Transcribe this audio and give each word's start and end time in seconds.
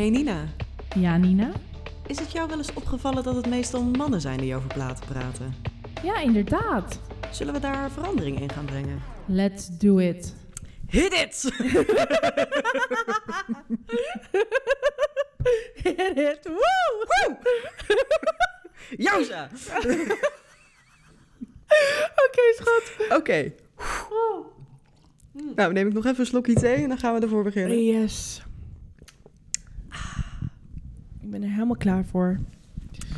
Hey 0.00 0.10
Nina, 0.10 0.44
Ja, 0.96 1.16
Nina? 1.16 1.52
is 2.06 2.18
het 2.18 2.32
jou 2.32 2.48
wel 2.48 2.58
eens 2.58 2.72
opgevallen 2.72 3.22
dat 3.22 3.34
het 3.34 3.46
meestal 3.46 3.82
mannen 3.82 4.20
zijn 4.20 4.38
die 4.38 4.54
over 4.54 4.68
platen 4.68 5.06
praten? 5.06 5.54
Ja, 6.02 6.20
inderdaad. 6.20 7.00
Zullen 7.30 7.54
we 7.54 7.60
daar 7.60 7.90
verandering 7.90 8.40
in 8.40 8.50
gaan 8.50 8.64
brengen? 8.64 9.02
Let's 9.26 9.78
do 9.78 9.98
it. 9.98 10.34
Hit 10.88 11.12
it! 11.12 11.42
Hit 15.82 16.16
it. 16.16 16.40
Woe! 16.42 17.36
Jouza! 18.96 19.48
Oké, 22.26 22.42
schat. 22.56 22.92
Oké. 23.18 23.52
Nou, 25.56 25.72
neem 25.72 25.86
ik 25.86 25.92
nog 25.92 26.04
even 26.04 26.20
een 26.20 26.26
slokje 26.26 26.54
thee 26.54 26.76
en 26.76 26.88
dan 26.88 26.98
gaan 26.98 27.14
we 27.14 27.20
ervoor 27.20 27.42
beginnen. 27.42 27.84
Yes. 27.84 28.42
Ik 31.30 31.40
ben 31.40 31.48
er 31.48 31.56
helemaal 31.70 32.02
klaar 32.02 32.10
voor. 32.10 32.38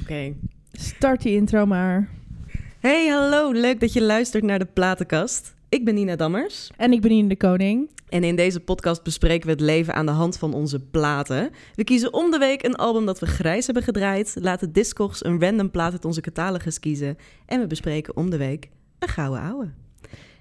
Oké. 0.00 0.34
Start 0.72 1.22
die 1.22 1.34
intro 1.34 1.66
maar. 1.66 2.08
Hey, 2.80 3.06
hallo. 3.08 3.52
Leuk 3.52 3.80
dat 3.80 3.92
je 3.92 4.02
luistert 4.02 4.44
naar 4.44 4.58
de 4.58 4.68
Platenkast. 4.72 5.54
Ik 5.68 5.84
ben 5.84 5.94
Nina 5.94 6.16
Dammers. 6.16 6.70
En 6.76 6.92
ik 6.92 7.00
ben 7.00 7.10
Ine 7.10 7.28
de 7.28 7.36
Koning. 7.36 7.90
En 8.08 8.24
in 8.24 8.36
deze 8.36 8.60
podcast 8.60 9.02
bespreken 9.02 9.46
we 9.46 9.52
het 9.52 9.60
leven 9.60 9.94
aan 9.94 10.06
de 10.06 10.12
hand 10.12 10.38
van 10.38 10.54
onze 10.54 10.80
platen. 10.80 11.50
We 11.74 11.84
kiezen 11.84 12.12
om 12.12 12.30
de 12.30 12.38
week 12.38 12.62
een 12.62 12.76
album 12.76 13.06
dat 13.06 13.18
we 13.18 13.26
grijs 13.26 13.64
hebben 13.64 13.84
gedraaid, 13.84 14.36
laten 14.40 14.72
Discogs 14.72 15.24
een 15.24 15.40
random 15.40 15.70
plaat 15.70 15.92
uit 15.92 16.04
onze 16.04 16.20
catalogus 16.20 16.78
kiezen 16.78 17.16
en 17.46 17.60
we 17.60 17.66
bespreken 17.66 18.16
om 18.16 18.30
de 18.30 18.36
week 18.36 18.68
een 18.98 19.08
gouden 19.08 19.40
ouwe. 19.40 19.70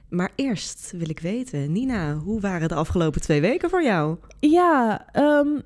Maar 0.10 0.32
eerst 0.36 0.94
wil 0.98 1.10
ik 1.10 1.20
weten, 1.20 1.72
Nina, 1.72 2.16
hoe 2.16 2.40
waren 2.40 2.68
de 2.68 2.76
afgelopen 2.76 3.22
twee 3.22 3.42
weken 3.42 3.70
voor 3.70 3.84
jou? 3.84 4.18
Ja, 4.40 5.06
ehm, 5.12 5.60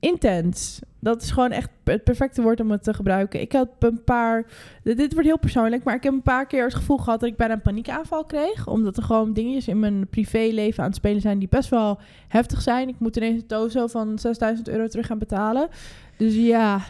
intens. 0.00 0.80
Dat 1.00 1.22
is 1.22 1.30
gewoon 1.30 1.50
echt 1.50 1.70
het 1.84 2.04
perfecte 2.04 2.42
woord 2.42 2.60
om 2.60 2.70
het 2.70 2.82
te 2.82 2.94
gebruiken. 2.94 3.40
Ik 3.40 3.52
heb 3.52 3.68
een 3.78 4.04
paar... 4.04 4.46
Dit 4.82 5.12
wordt 5.12 5.28
heel 5.28 5.38
persoonlijk, 5.38 5.84
maar 5.84 5.94
ik 5.94 6.02
heb 6.02 6.12
een 6.12 6.22
paar 6.22 6.46
keer 6.46 6.64
het 6.64 6.74
gevoel 6.74 6.96
gehad 6.96 7.20
dat 7.20 7.28
ik 7.28 7.36
bijna 7.36 7.54
een 7.54 7.60
paniekaanval 7.60 8.24
kreeg. 8.24 8.66
Omdat 8.66 8.96
er 8.96 9.02
gewoon 9.02 9.32
dingetjes 9.32 9.68
in 9.68 9.80
mijn 9.80 10.08
privéleven 10.08 10.82
aan 10.82 10.88
het 10.88 10.96
spelen 10.96 11.20
zijn 11.20 11.38
die 11.38 11.48
best 11.48 11.68
wel 11.68 11.98
heftig 12.28 12.62
zijn. 12.62 12.88
Ik 12.88 12.98
moet 12.98 13.16
ineens 13.16 13.40
een 13.40 13.46
tozo 13.46 13.86
van 13.86 14.18
6000 14.18 14.68
euro 14.68 14.86
terug 14.86 15.06
gaan 15.06 15.18
betalen. 15.18 15.68
Dus 16.18 16.34
ja, 16.34 16.80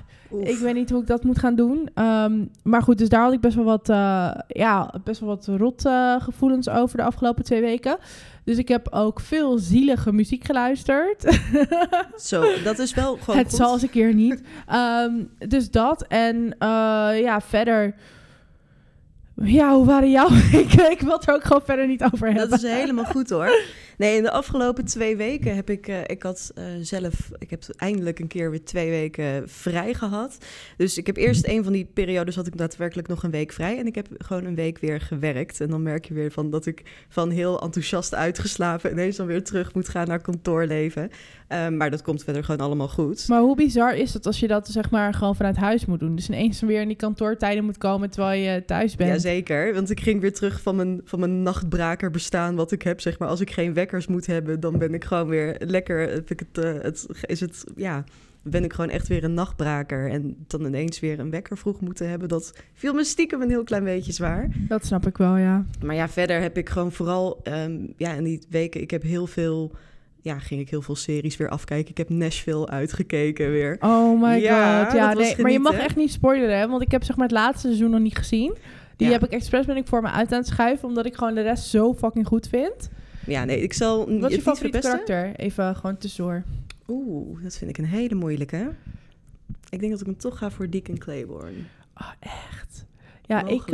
ik 0.40 0.58
weet 0.58 0.74
niet 0.74 0.90
hoe 0.90 1.00
ik 1.00 1.06
dat 1.06 1.24
moet 1.24 1.38
gaan 1.38 1.54
doen. 1.54 1.88
Ehm, 1.94 2.44
maar 2.62 2.82
goed, 2.82 2.98
dus 2.98 3.08
daar 3.08 3.22
had 3.22 3.32
ik 3.32 3.40
best 3.40 3.56
wel 3.56 3.64
wat, 3.64 3.88
eh, 3.88 4.30
ja, 4.48 4.94
best 5.04 5.20
wel 5.20 5.28
wat 5.28 5.46
rot 5.46 5.84
eh, 5.84 6.20
gevoelens 6.20 6.68
over 6.68 6.96
de 6.96 7.02
afgelopen 7.02 7.44
twee 7.44 7.60
weken. 7.60 7.96
Dus 8.44 8.56
ik 8.58 8.68
heb 8.68 8.88
ook 8.90 9.20
veel 9.20 9.58
zielige 9.58 10.12
muziek 10.12 10.44
geluisterd. 10.44 11.38
Zo, 12.16 12.44
dat 12.64 12.78
is 12.78 12.94
wel 12.94 13.16
gewoon 13.16 13.38
Het 13.38 13.48
goed. 13.48 13.56
zal 13.56 13.72
eens 13.72 13.82
een 13.82 13.90
keer 13.90 14.14
niet. 14.14 14.42
Ehm, 14.66 15.12
dus 15.48 15.70
dat. 15.70 16.02
En 16.02 16.54
eh, 16.58 17.20
ja, 17.20 17.40
verder. 17.40 17.94
Ja, 19.42 19.74
hoe 19.74 19.86
waren 19.86 20.10
jouw 20.10 20.28
ik, 20.62 20.72
ik 20.72 21.00
wil 21.00 21.12
het 21.12 21.28
er 21.28 21.34
ook 21.34 21.44
gewoon 21.44 21.62
verder 21.64 21.86
niet 21.86 22.02
over 22.12 22.26
hebben. 22.26 22.50
Dat 22.50 22.62
is 22.62 22.70
helemaal 22.70 23.04
goed 23.04 23.30
hoor. 23.30 23.50
Nee, 23.98 24.16
in 24.16 24.22
de 24.22 24.30
afgelopen 24.30 24.84
twee 24.84 25.16
weken 25.16 25.54
heb 25.54 25.70
ik, 25.70 25.88
eh, 25.88 26.00
ik 26.06 26.22
had 26.22 26.52
eh, 26.54 26.64
zelf, 26.80 27.30
ik 27.38 27.50
heb 27.50 27.62
eindelijk 27.76 28.18
een 28.18 28.26
keer 28.26 28.50
weer 28.50 28.64
twee 28.64 28.90
weken 28.90 29.48
vrij 29.48 29.94
gehad. 29.94 30.38
Dus 30.76 30.98
ik 30.98 31.06
heb 31.06 31.16
eerst 31.16 31.46
een 31.46 31.64
van 31.64 31.72
die 31.72 31.90
periodes 31.94 32.36
had 32.36 32.46
ik 32.46 32.56
daadwerkelijk 32.56 33.08
nog 33.08 33.22
een 33.22 33.30
week 33.30 33.52
vrij. 33.52 33.78
En 33.78 33.86
ik 33.86 33.94
heb 33.94 34.06
gewoon 34.18 34.44
een 34.44 34.54
week 34.54 34.78
weer 34.78 35.00
gewerkt. 35.00 35.60
En 35.60 35.70
dan 35.70 35.82
merk 35.82 36.04
je 36.04 36.14
weer 36.14 36.30
van 36.30 36.50
dat 36.50 36.66
ik 36.66 36.82
van 37.08 37.30
heel 37.30 37.60
enthousiast 37.60 38.14
uitgeslapen 38.14 38.90
ineens 38.90 39.16
dan 39.16 39.26
weer 39.26 39.44
terug 39.44 39.74
moet 39.74 39.88
gaan 39.88 40.06
naar 40.06 40.20
kantoorleven. 40.20 41.10
Eh, 41.48 41.68
maar 41.68 41.90
dat 41.90 42.02
komt 42.02 42.24
verder 42.24 42.44
gewoon 42.44 42.66
allemaal 42.66 42.88
goed. 42.88 43.28
Maar 43.28 43.40
hoe 43.40 43.56
bizar 43.56 43.96
is 43.96 44.14
het 44.14 44.26
als 44.26 44.40
je 44.40 44.48
dat 44.48 44.68
zeg 44.68 44.90
maar 44.90 45.14
gewoon 45.14 45.36
vanuit 45.36 45.56
huis 45.56 45.86
moet 45.86 46.00
doen? 46.00 46.14
Dus 46.14 46.28
ineens 46.28 46.60
weer 46.60 46.80
in 46.80 46.88
die 46.88 46.96
kantoortijden 46.96 47.64
moet 47.64 47.78
komen 47.78 48.10
terwijl 48.10 48.42
je 48.42 48.64
thuis 48.64 48.96
bent. 48.96 49.10
Jazeker, 49.10 49.74
want 49.74 49.90
ik 49.90 50.00
ging 50.00 50.20
weer 50.20 50.32
terug 50.32 50.60
van 50.60 50.76
mijn, 50.76 51.00
van 51.04 51.20
mijn 51.20 51.42
nachtbraker 51.42 52.10
bestaan 52.10 52.56
wat 52.56 52.72
ik 52.72 52.82
heb. 52.82 53.00
Zeg 53.00 53.18
maar, 53.18 53.28
als 53.28 53.40
ik 53.40 53.50
geen 53.50 53.74
moet 54.08 54.26
hebben, 54.26 54.60
dan 54.60 54.78
ben 54.78 54.94
ik 54.94 55.04
gewoon 55.04 55.28
weer 55.28 55.56
lekker. 55.58 55.98
Heb 56.10 56.30
ik 56.30 56.40
het, 56.52 56.64
eh, 56.64 56.72
het, 56.82 57.06
is 57.26 57.40
het, 57.40 57.64
ja, 57.76 58.04
ben 58.42 58.64
ik 58.64 58.72
gewoon 58.72 58.90
echt 58.90 59.08
weer 59.08 59.24
een 59.24 59.34
nachtbraker. 59.34 60.10
En 60.10 60.36
dan 60.46 60.64
ineens 60.64 61.00
weer 61.00 61.18
een 61.18 61.30
wekker 61.30 61.58
vroeg 61.58 61.80
moeten 61.80 62.08
hebben, 62.08 62.28
dat 62.28 62.52
viel 62.74 62.92
me 62.94 63.04
stiekem 63.04 63.42
een 63.42 63.48
heel 63.50 63.64
klein 63.64 63.84
beetje 63.84 64.12
zwaar. 64.12 64.48
Dat 64.68 64.84
snap 64.86 65.06
ik 65.06 65.16
wel, 65.16 65.36
ja. 65.36 65.64
Maar 65.84 65.94
ja, 65.94 66.08
verder 66.08 66.40
heb 66.40 66.56
ik 66.56 66.68
gewoon 66.68 66.92
vooral, 66.92 67.40
ehm, 67.42 67.76
ja, 67.96 68.12
in 68.12 68.24
die 68.24 68.40
weken, 68.48 68.80
ik 68.80 68.90
heb 68.90 69.02
heel 69.02 69.26
veel, 69.26 69.72
ja, 70.20 70.38
ging 70.38 70.60
ik 70.60 70.70
heel 70.70 70.82
veel 70.82 70.96
series 70.96 71.36
weer 71.36 71.48
afkijken. 71.48 71.90
Ik 71.90 71.98
heb 71.98 72.08
Nashville 72.08 72.68
uitgekeken 72.68 73.50
weer. 73.50 73.76
Oh 73.80 74.20
my 74.22 74.34
Ja, 74.36 74.84
god. 74.84 74.92
Ja, 74.94 75.12
nee, 75.12 75.34
maar 75.38 75.50
je 75.50 75.58
mag 75.58 75.74
echt 75.78 75.96
niet 75.96 76.12
spoileren, 76.12 76.58
hè? 76.58 76.68
Want 76.68 76.82
ik 76.82 76.90
heb 76.90 77.04
zeg 77.04 77.16
maar 77.16 77.26
het 77.26 77.36
laatste 77.36 77.66
seizoen 77.66 77.90
nog 77.90 78.00
niet 78.00 78.16
gezien. 78.16 78.56
Die 78.96 79.06
Ja. 79.06 79.12
heb 79.12 79.24
ik 79.24 79.30
expres 79.30 79.66
ben 79.66 79.76
ik 79.76 79.86
voor 79.86 80.02
me 80.02 80.10
uit 80.10 80.32
aan 80.32 80.38
het 80.38 80.46
schuiven, 80.46 80.88
omdat 80.88 81.06
ik 81.06 81.14
gewoon 81.14 81.34
de 81.34 81.42
rest 81.42 81.64
zo 81.66 81.94
fucking 81.94 82.26
goed 82.26 82.48
vind. 82.48 82.88
Ja, 83.28 83.44
nee, 83.44 83.60
ik 83.60 83.72
zal 83.72 84.18
Wat 84.20 84.30
is 84.30 84.36
je 84.36 84.42
favoriete 84.42 84.78
karakter? 84.78 85.36
Even 85.36 85.76
gewoon 85.76 85.96
tussendoor. 85.96 86.42
Oeh, 86.88 87.42
dat 87.42 87.56
vind 87.56 87.70
ik 87.70 87.78
een 87.78 87.84
hele 87.84 88.14
moeilijke. 88.14 88.70
Ik 89.70 89.80
denk 89.80 89.92
dat 89.92 90.00
ik 90.00 90.06
hem 90.06 90.16
toch 90.16 90.38
ga 90.38 90.50
voor 90.50 90.70
Deacon 90.70 90.98
Claiborne. 90.98 91.58
Oh, 91.94 92.10
echt? 92.20 92.86
Ja, 93.26 93.46
ik... 93.46 93.70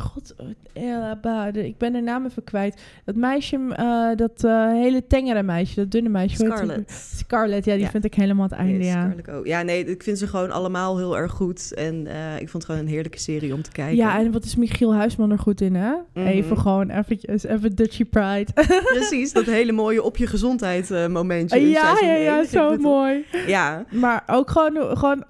God, 0.00 0.34
eh, 0.72 1.64
ik 1.64 1.78
ben 1.78 1.92
de 1.92 2.00
naam 2.00 2.24
even 2.26 2.44
kwijt. 2.44 2.80
Dat 3.04 3.14
meisje, 3.14 3.58
eh, 3.76 4.16
dat 4.16 4.44
eh, 4.44 4.68
hele 4.68 5.06
tengere 5.06 5.42
meisje, 5.42 5.74
dat 5.74 5.90
dunne 5.90 6.08
meisje. 6.08 6.36
Scarlett. 6.36 6.90
Scarlett, 7.16 7.64
ja, 7.64 7.74
die 7.74 7.82
Ja. 7.84 7.90
vind 7.90 8.04
ik 8.04 8.14
helemaal 8.14 8.44
het 8.44 8.52
einde, 8.52 8.72
Nee, 8.78 8.86
ja. 8.86 9.02
Scarlett 9.02 9.30
ook. 9.30 9.46
Ja, 9.46 9.62
nee, 9.62 9.84
ik 9.84 10.02
vind 10.02 10.18
ze 10.18 10.26
gewoon 10.26 10.50
allemaal 10.50 10.98
heel 10.98 11.16
erg 11.16 11.32
goed. 11.32 11.74
En 11.74 12.06
ik 12.38 12.48
vond 12.48 12.52
het 12.52 12.64
gewoon 12.64 12.80
een 12.80 12.86
heerlijke 12.92 13.18
serie 13.18 13.54
om 13.54 13.62
te 13.62 13.70
kijken. 13.70 13.96
Ja, 13.96 14.18
en 14.18 14.32
wat 14.32 14.44
is 14.44 14.56
Michiel 14.56 14.94
Huisman 14.94 15.30
er 15.30 15.38
goed 15.38 15.60
in, 15.60 15.74
hè? 15.74 15.92
Mhm. 16.14 16.26
Even 16.26 16.58
gewoon 16.58 16.90
eventjes, 16.90 17.44
even 17.44 17.74
Dutchy 17.74 18.04
Pride. 18.04 18.52
Precies, 18.94 19.32
dat 19.32 19.44
hele 19.44 19.72
mooie 19.72 20.02
op 20.02 20.16
je 20.16 20.26
gezondheid 20.26 21.08
momentje. 21.08 21.70
ja, 21.70 21.96
ja, 22.00 22.12
ja, 22.14 22.44
zo 22.44 22.76
mooi. 22.76 23.24
Ja, 23.46 23.84
Maar 23.90 24.22
ook 24.26 24.50
gewoon, 24.50 24.96
gewoon 24.96 25.24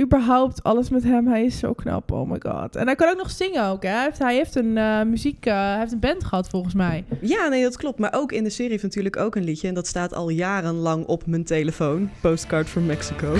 überhaupt 0.00 0.62
alles 0.62 0.88
met 0.88 1.02
hem. 1.04 1.26
Hij 1.28 1.44
is 1.44 1.58
zo 1.58 1.72
knap, 1.72 2.12
oh 2.12 2.30
my 2.30 2.36
god. 2.40 2.76
En 2.76 2.86
hij 2.86 2.94
kan 2.94 3.08
ook 3.08 3.16
nog 3.16 3.30
zingen 3.30 3.64
ook, 3.66 3.82
hè? 3.82 4.03
Hij 4.04 4.12
heeft, 4.12 4.24
hij 4.24 4.36
heeft 4.36 4.54
een 4.54 4.78
eh, 4.78 5.02
muziek, 5.02 5.46
eh, 5.46 5.54
hij 5.54 5.78
heeft 5.78 5.92
een 5.92 5.98
band 5.98 6.24
gehad 6.24 6.48
volgens 6.48 6.74
mij. 6.74 7.04
ja, 7.20 7.48
nee, 7.48 7.62
dat 7.62 7.76
klopt. 7.76 7.98
Maar 7.98 8.14
ook 8.14 8.32
in 8.32 8.44
de 8.44 8.50
serie 8.50 8.70
heeft 8.70 8.82
natuurlijk 8.82 9.16
ook 9.16 9.34
een 9.34 9.44
liedje. 9.44 9.68
En 9.68 9.74
dat 9.74 9.86
staat 9.86 10.14
al 10.14 10.28
jarenlang 10.28 11.06
op 11.06 11.26
mijn 11.26 11.44
telefoon. 11.44 12.10
Postcard 12.20 12.68
from 12.68 12.86
Mexico. 12.86 13.34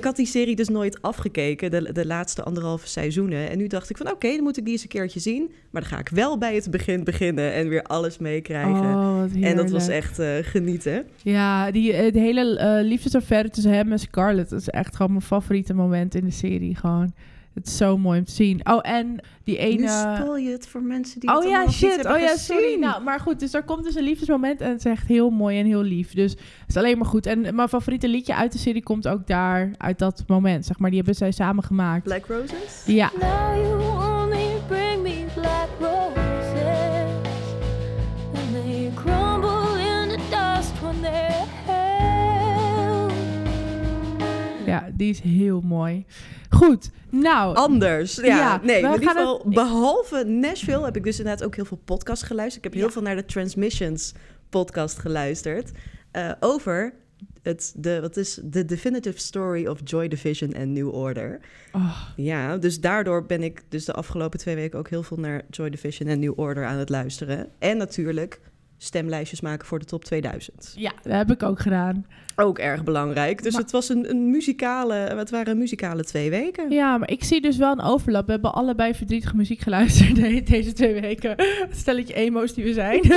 Ik 0.00 0.06
had 0.06 0.16
die 0.16 0.26
serie 0.26 0.56
dus 0.56 0.68
nooit 0.68 1.02
afgekeken, 1.02 1.70
de, 1.70 1.92
de 1.92 2.06
laatste 2.06 2.42
anderhalve 2.42 2.88
seizoenen. 2.88 3.50
En 3.50 3.58
nu 3.58 3.66
dacht 3.66 3.90
ik 3.90 3.96
van 3.96 4.10
oké, 4.10 4.34
dan 4.34 4.42
moet 4.42 4.56
ik 4.56 4.64
die 4.64 4.72
eens 4.72 4.82
een 4.82 4.88
keertje 4.88 5.20
zien. 5.20 5.50
Maar 5.70 5.82
dan 5.82 5.90
ga 5.90 5.98
ik 5.98 6.08
wel 6.08 6.38
bij 6.38 6.54
het 6.54 6.70
begin 6.70 7.04
beginnen 7.04 7.52
en 7.52 7.68
weer 7.68 7.82
alles 7.82 8.18
meekrijgen. 8.18 8.94
Oh, 8.94 9.22
en 9.40 9.56
dat 9.56 9.70
was 9.70 9.88
echt 9.88 10.18
eh, 10.18 10.28
genieten. 10.42 11.06
Ja, 11.22 11.70
die, 11.70 11.92
eh, 11.92 12.12
de 12.12 12.18
hele 12.18 12.58
eh 12.58 12.82
liefdesaffaire 12.82 13.50
tussen 13.50 13.72
hem 13.72 13.92
en 13.92 13.98
Scarlett... 13.98 14.50
dat 14.50 14.60
is 14.60 14.68
echt 14.68 14.96
gewoon 14.96 15.12
mijn 15.12 15.24
favoriete 15.24 15.74
moment 15.74 16.14
in 16.14 16.24
de 16.24 16.30
serie. 16.30 16.76
Gewoon, 16.76 17.12
het 17.54 17.66
is 17.66 17.76
zo 17.76 17.98
mooi 17.98 18.18
om 18.18 18.24
te 18.24 18.32
zien. 18.32 18.60
Oh, 18.70 18.78
en 18.82 19.20
die 19.44 19.58
Nu 19.58 19.64
ene... 19.64 19.88
spoil 19.88 20.36
je 20.36 20.50
het 20.50 20.66
voor 20.66 20.82
mensen 20.82 21.20
die 21.20 21.30
Oh 21.30 21.36
het 21.36 21.48
ja, 21.48 21.56
nog 21.58 21.66
niet 21.66 21.74
shit. 21.74 21.94
hebben 21.94 22.12
Oh 22.14 22.20
ja, 22.20 22.36
sorry. 22.36 22.78
Nou, 22.78 23.02
maar 23.02 23.20
goed, 23.20 23.40
dus 23.40 23.54
er 23.54 23.62
komt 23.62 23.84
dus 23.84 23.94
een 23.94 24.02
liefdesmoment 24.02 24.60
en 24.60 24.70
het 24.70 24.78
is 24.78 24.84
echt 24.84 25.06
heel 25.06 25.30
mooi 25.30 25.58
en 25.58 25.66
heel 25.66 25.82
lief. 25.82 26.12
Dus 26.12 26.30
het 26.30 26.68
is 26.68 26.76
alleen 26.76 26.98
maar 26.98 27.06
goed. 27.06 27.26
En 27.26 27.54
mijn 27.54 27.68
favoriete 27.68 28.08
liedje 28.08 28.34
uit 28.34 28.52
de 28.52 28.58
serie 28.58 28.82
komt 28.82 29.08
ook 29.08 29.26
daar, 29.26 29.70
uit 29.76 29.98
dat 29.98 30.24
moment, 30.26 30.66
zeg 30.66 30.78
maar. 30.78 30.90
Die 30.90 30.98
hebben 30.98 31.16
zij 31.16 31.30
samen 31.30 31.64
gemaakt. 31.64 32.04
Black 32.04 32.26
Roses? 32.26 32.82
Ja. 32.86 33.10
Die 45.00 45.10
is 45.10 45.20
heel 45.20 45.60
mooi. 45.60 46.04
Goed, 46.50 46.90
nou... 47.10 47.56
Anders. 47.56 48.16
Ja, 48.16 48.22
Ja, 48.24 48.60
nee, 48.62 48.82
in 48.82 48.92
ieder 48.92 49.08
geval, 49.08 49.38
het- 49.44 49.54
behalve 49.54 50.24
Nashville 50.24 50.84
heb 50.84 50.96
ik 50.96 51.04
dus 51.04 51.18
inderdaad 51.18 51.44
ook 51.46 51.54
heel 51.56 51.64
veel 51.64 51.80
podcasts 51.84 52.24
geluisterd. 52.24 52.64
Ik 52.64 52.72
heb 52.72 52.80
heel 52.80 52.90
veel 52.90 53.02
naar 53.02 53.16
de 53.16 53.24
Transmissions 53.24 54.12
podcast 54.48 54.98
geluisterd. 54.98 55.70
eh, 56.10 56.30
over 56.40 56.92
het, 57.42 57.72
de, 57.76 58.00
wat 58.00 58.16
is 58.16 58.40
The 58.50 58.64
Definitive 58.64 59.18
Story 59.18 59.66
of 59.66 59.78
Joy 59.84 60.08
Division 60.08 60.52
en 60.52 60.72
New 60.72 60.94
Order. 60.94 61.40
Oh, 61.72 62.00
Ja, 62.16 62.56
dus 62.56 62.80
daardoor 62.80 63.26
ben 63.26 63.42
ik 63.42 63.62
dus 63.68 63.84
de 63.84 63.92
afgelopen 63.92 64.38
twee 64.38 64.54
weken 64.54 64.78
ook 64.78 64.88
heel 64.88 65.02
veel 65.02 65.16
naar 65.16 65.42
Joy 65.50 65.70
Division 65.70 66.08
en 66.08 66.18
New 66.18 66.38
Order 66.38 66.64
aan 66.66 66.78
het 66.78 66.88
luisteren. 66.88 67.48
En 67.58 67.76
natuurlijk 67.76 68.40
stemlijstjes 68.82 69.40
maken 69.40 69.66
voor 69.66 69.78
de 69.78 69.84
top 69.84 70.04
2000. 70.04 70.72
Ja, 70.76 70.92
dat 71.02 71.12
heb 71.12 71.30
ik 71.30 71.42
ook 71.42 71.60
gedaan. 71.60 72.06
Ook 72.36 72.58
erg 72.58 72.84
belangrijk. 72.84 73.42
Dus 73.42 73.52
Maar- 73.52 73.62
het 73.62 73.70
was 73.70 73.88
een, 73.88 74.10
een 74.10 74.30
muzikale, 74.30 74.94
het 74.94 75.30
waren 75.30 75.58
muzikale 75.58 76.04
twee 76.04 76.30
weken. 76.30 76.70
Ja, 76.70 76.98
maar 76.98 77.10
ik 77.10 77.24
zie 77.24 77.40
dus 77.40 77.56
wel 77.56 77.72
een 77.72 77.80
overlap. 77.82 78.26
We 78.26 78.32
hebben 78.32 78.54
allebei 78.54 78.94
verdrietige 78.94 79.36
muziek 79.36 79.60
geluisterd 79.60 80.14
de- 80.20 80.42
deze 80.42 80.72
twee 80.72 81.00
weken. 81.00 81.34
Stelletje 81.70 82.14
emo's 82.14 82.54
die 82.54 82.64
we 82.64 82.72
zijn. 82.72 83.00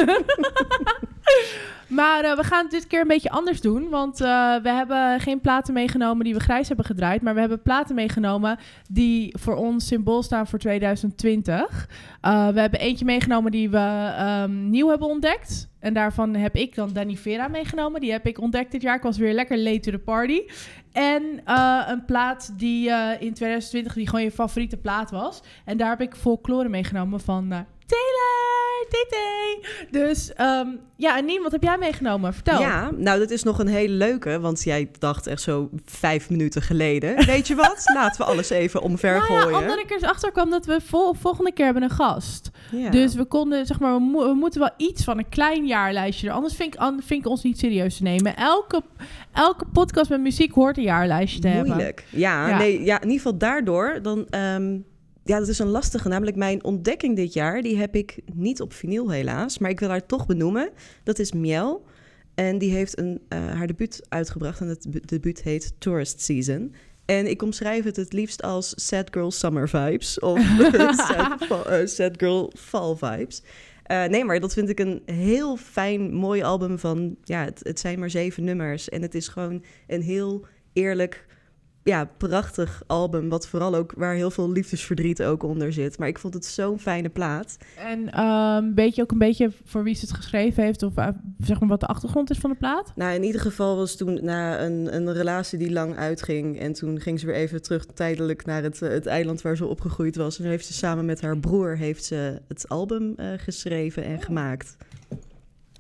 maar 1.88 2.24
eh, 2.24 2.36
we 2.36 2.44
gaan 2.44 2.62
het 2.62 2.72
dit 2.72 2.88
keer 2.88 3.02
een 3.02 3.08
beetje 3.08 3.30
anders 3.30 3.62
doen. 3.62 3.90
Want 3.90 4.22
eh, 4.22 4.56
we 4.56 4.70
hebben 4.70 5.20
geen 5.20 5.40
platen 5.40 5.74
meegenomen 5.74 6.26
die 6.26 6.34
we 6.34 6.40
grijs 6.40 6.68
hebben 6.68 6.86
gedraaid. 6.86 7.22
Maar 7.22 7.34
we 7.34 7.40
hebben 7.40 7.62
platen 7.62 7.96
meegenomen 7.96 8.60
die 8.90 9.36
voor 9.40 9.56
ons 9.56 9.88
symbool 9.88 10.24
staan 10.24 10.48
voor 10.48 10.60
2020. 10.60 11.88
Eh, 12.22 12.48
we 12.48 12.60
hebben 12.60 12.80
eentje 12.80 13.06
meegenomen 13.06 13.52
die 13.52 13.70
we 13.70 14.14
ehm, 14.18 14.70
nieuw 14.70 14.90
hebben 14.90 15.08
ontdekt. 15.08 15.72
En 15.80 15.94
daarvan 15.94 16.36
heb 16.36 16.56
ik 16.56 16.76
dan 16.76 16.94
Danny 16.94 17.16
Vera 17.16 17.48
meegenomen. 17.48 18.02
Die 18.02 18.12
heb 18.12 18.26
ik 18.26 18.40
ontdekt 18.40 18.72
dit 18.72 18.82
jaar. 18.82 18.96
Ik 18.96 19.02
was 19.02 19.18
weer 19.18 19.34
lekker 19.34 19.58
late 19.58 19.80
to 19.80 19.92
the 19.92 20.00
party. 20.00 20.42
En 20.92 21.24
een 21.88 22.06
plaat 22.06 22.54
die 22.58 22.90
in 23.20 23.34
2020 23.34 23.94
die 23.94 24.08
gewoon 24.08 24.24
je 24.24 24.32
favoriete 24.32 24.78
plaat 24.78 25.12
was. 25.12 25.42
En 25.66 25.78
daar 25.78 25.90
heb 25.90 26.02
ik 26.02 26.16
folklore 26.16 26.70
meegenomen 26.70 27.20
van 27.20 27.66
Taylor, 27.86 28.86
TT. 28.90 29.16
Dus 29.92 30.34
ehm, 30.34 30.68
ja, 30.96 31.18
en 31.18 31.42
wat 31.42 31.52
heb 31.52 31.64
jij 31.64 31.78
meegenomen? 31.78 32.34
Vertel. 32.34 32.60
Ja, 32.60 32.92
nou, 32.98 33.20
dat 33.20 33.30
is 33.30 33.44
nog 33.44 33.60
een 33.60 33.68
hele 33.68 33.94
leuke, 33.94 34.40
want 34.40 34.64
jij 34.64 34.90
dacht 35.00 35.28
echt 35.28 35.42
zo 35.42 35.70
vijf 35.86 36.30
minuten 36.30 36.62
geleden. 36.62 37.26
Weet 37.26 37.48
je 37.48 37.56
wat? 37.56 37.82
Laten 37.94 38.26
we 38.26 38.32
alles 38.32 38.50
even 38.50 38.82
omver 38.82 39.18
Nou 39.18 39.34
ja, 39.34 39.40
gooien. 39.42 39.60
omdat 39.60 39.80
ik 39.80 39.92
er 39.92 40.08
achter 40.10 40.32
kwam 40.32 40.50
dat 40.50 40.66
we 40.66 40.82
vol, 40.86 41.14
volgende 41.14 41.52
keer 41.54 41.66
hebben 41.66 41.84
een 41.84 41.90
gast. 41.90 42.50
Ja. 42.72 42.90
Dus 42.90 43.16
we 43.16 43.26
konden, 43.26 43.66
zeg 43.66 43.80
maar, 43.80 43.94
we, 43.94 44.00
mo- 44.00 44.28
we 44.28 44.34
moeten 44.34 44.60
wel 44.60 44.72
iets 44.78 45.04
van 45.04 45.18
een 45.18 45.30
klein 45.30 45.66
jaarlijstje 45.66 46.28
er. 46.28 46.34
Anders 46.34 46.56
vind 46.56 46.74
ik, 46.74 46.80
an- 46.80 47.02
vind 47.06 47.26
ik 47.26 47.32
ons 47.32 47.44
niet 47.44 47.60
serieus 47.60 47.98
te 47.98 48.04
nemen. 48.04 48.36
Elke, 48.36 48.82
elke 49.34 49.66
podcast 49.74 50.10
met 50.10 50.22
muziek 50.22 50.54
hoort 50.54 50.78
een 50.78 50.84
jaarlijstje 50.84 51.40
te 51.40 51.48
hebben. 51.48 51.68
Moeilijk. 51.74 52.06
Ja, 52.10 52.48
Ja. 52.48 52.58
Nee, 52.58 52.84
ja, 52.84 52.96
in 52.96 53.02
ieder 53.10 53.18
geval 53.22 53.38
daardoor. 53.38 54.00
Dan, 54.02 54.28
ehm, 54.30 54.78
ja, 55.24 55.40
dat 55.40 55.48
is 55.48 55.60
een 55.60 55.68
lastige. 55.68 56.08
Namelijk 56.08 56.38
mijn 56.38 56.64
ontdekking 56.64 57.16
dit 57.16 57.34
jaar, 57.34 57.62
die 57.62 57.78
heb 57.78 57.96
ik 57.96 58.20
niet 58.34 58.62
op 58.62 58.74
vinyl 58.74 59.10
helaas. 59.10 59.58
Maar 59.58 59.70
ik 59.70 59.80
wil 59.80 59.90
haar 59.90 60.06
toch 60.06 60.26
benoemen. 60.26 60.70
Dat 61.04 61.20
is 61.20 61.32
Miel. 61.32 61.86
En 62.36 62.58
die 62.58 62.72
heeft 62.72 62.98
een, 63.00 63.20
eh, 63.28 63.40
haar 63.46 63.68
debuut 63.68 64.02
uitgebracht. 64.10 64.60
En 64.60 64.68
het 64.68 64.86
bu- 64.90 65.00
debuut 65.06 65.42
heet 65.42 65.74
Tourist 65.78 66.22
Season. 66.22 66.74
En 67.06 67.28
ik 67.30 67.42
omschrijf 67.42 67.84
het 67.84 67.96
het 67.96 68.14
liefst 68.14 68.42
als 68.42 68.74
Sad 68.76 69.08
Girl 69.12 69.32
Summer 69.32 69.70
Vibes. 69.70 70.20
Of 70.20 70.40
sad, 71.08 71.66
eh, 71.68 71.86
sad 71.86 72.12
Girl 72.18 72.52
Fall 72.58 72.96
Vibes. 72.96 73.42
Eh, 73.84 74.06
nee, 74.06 74.26
maar 74.26 74.40
dat 74.40 74.54
vind 74.54 74.70
ik 74.70 74.80
een 74.80 75.02
heel 75.06 75.58
fijn, 75.58 76.14
mooi 76.14 76.42
album 76.44 76.80
van... 76.80 77.16
Ja, 77.24 77.44
het, 77.44 77.60
het 77.64 77.80
zijn 77.80 78.00
maar 78.00 78.10
zeven 78.10 78.44
nummers. 78.44 78.90
En 78.90 79.02
het 79.02 79.16
is 79.16 79.28
gewoon 79.28 79.64
een 79.88 80.02
heel 80.02 80.46
eerlijk, 80.74 81.26
ja, 81.84 82.10
prachtig 82.18 82.84
album. 82.88 83.30
Wat 83.30 83.48
vooral 83.48 83.76
ook, 83.76 83.94
waar 83.98 84.14
heel 84.16 84.32
veel 84.32 84.52
liefdesverdriet 84.52 85.24
ook 85.24 85.44
onder 85.44 85.74
zit. 85.74 85.98
Maar 85.98 86.08
ik 86.08 86.20
vond 86.20 86.34
het 86.34 86.46
zo'n 86.46 86.80
fijne 86.80 87.10
plaat. 87.10 87.58
En 87.78 88.10
ehm, 88.12 88.74
weet 88.74 88.96
je 88.96 89.02
ook 89.02 89.12
een 89.12 89.18
beetje 89.18 89.52
voor 89.64 89.84
wie 89.84 89.96
ze 89.96 90.06
het 90.06 90.16
geschreven 90.16 90.64
heeft? 90.64 90.84
Of 90.84 90.98
eh, 90.98 91.08
zeg 91.40 91.60
maar 91.60 91.70
wat 91.70 91.80
de 91.80 91.88
achtergrond 91.88 92.30
is 92.30 92.38
van 92.38 92.50
de 92.50 92.56
plaat? 92.56 92.92
Nou, 92.96 93.14
in 93.14 93.24
ieder 93.24 93.42
geval 93.42 93.76
was 93.76 93.96
toen 93.96 94.20
na 94.22 94.62
een, 94.62 94.96
een 94.96 95.14
relatie 95.14 95.58
die 95.58 95.72
lang 95.72 95.98
uitging. 95.98 96.60
En 96.60 96.74
toen 96.74 97.00
ging 97.00 97.20
ze 97.20 97.26
weer 97.26 97.36
even 97.36 97.62
terug 97.62 97.86
tijdelijk 97.86 98.46
naar 98.46 98.64
het, 98.64 98.82
eh, 98.82 98.90
het 98.90 99.06
eiland 99.06 99.42
waar 99.42 99.58
ze 99.58 99.66
opgegroeid 99.66 100.16
was. 100.16 100.36
En 100.38 100.42
toen 100.42 100.52
heeft 100.52 100.66
ze 100.66 100.74
samen 100.74 101.06
met 101.06 101.22
haar 101.22 101.38
broer 101.38 101.78
heeft 101.78 102.06
ze 102.06 102.42
het 102.48 102.70
album 102.70 103.14
eh, 103.16 103.28
geschreven 103.38 104.04
en 104.04 104.22
gemaakt. 104.22 104.78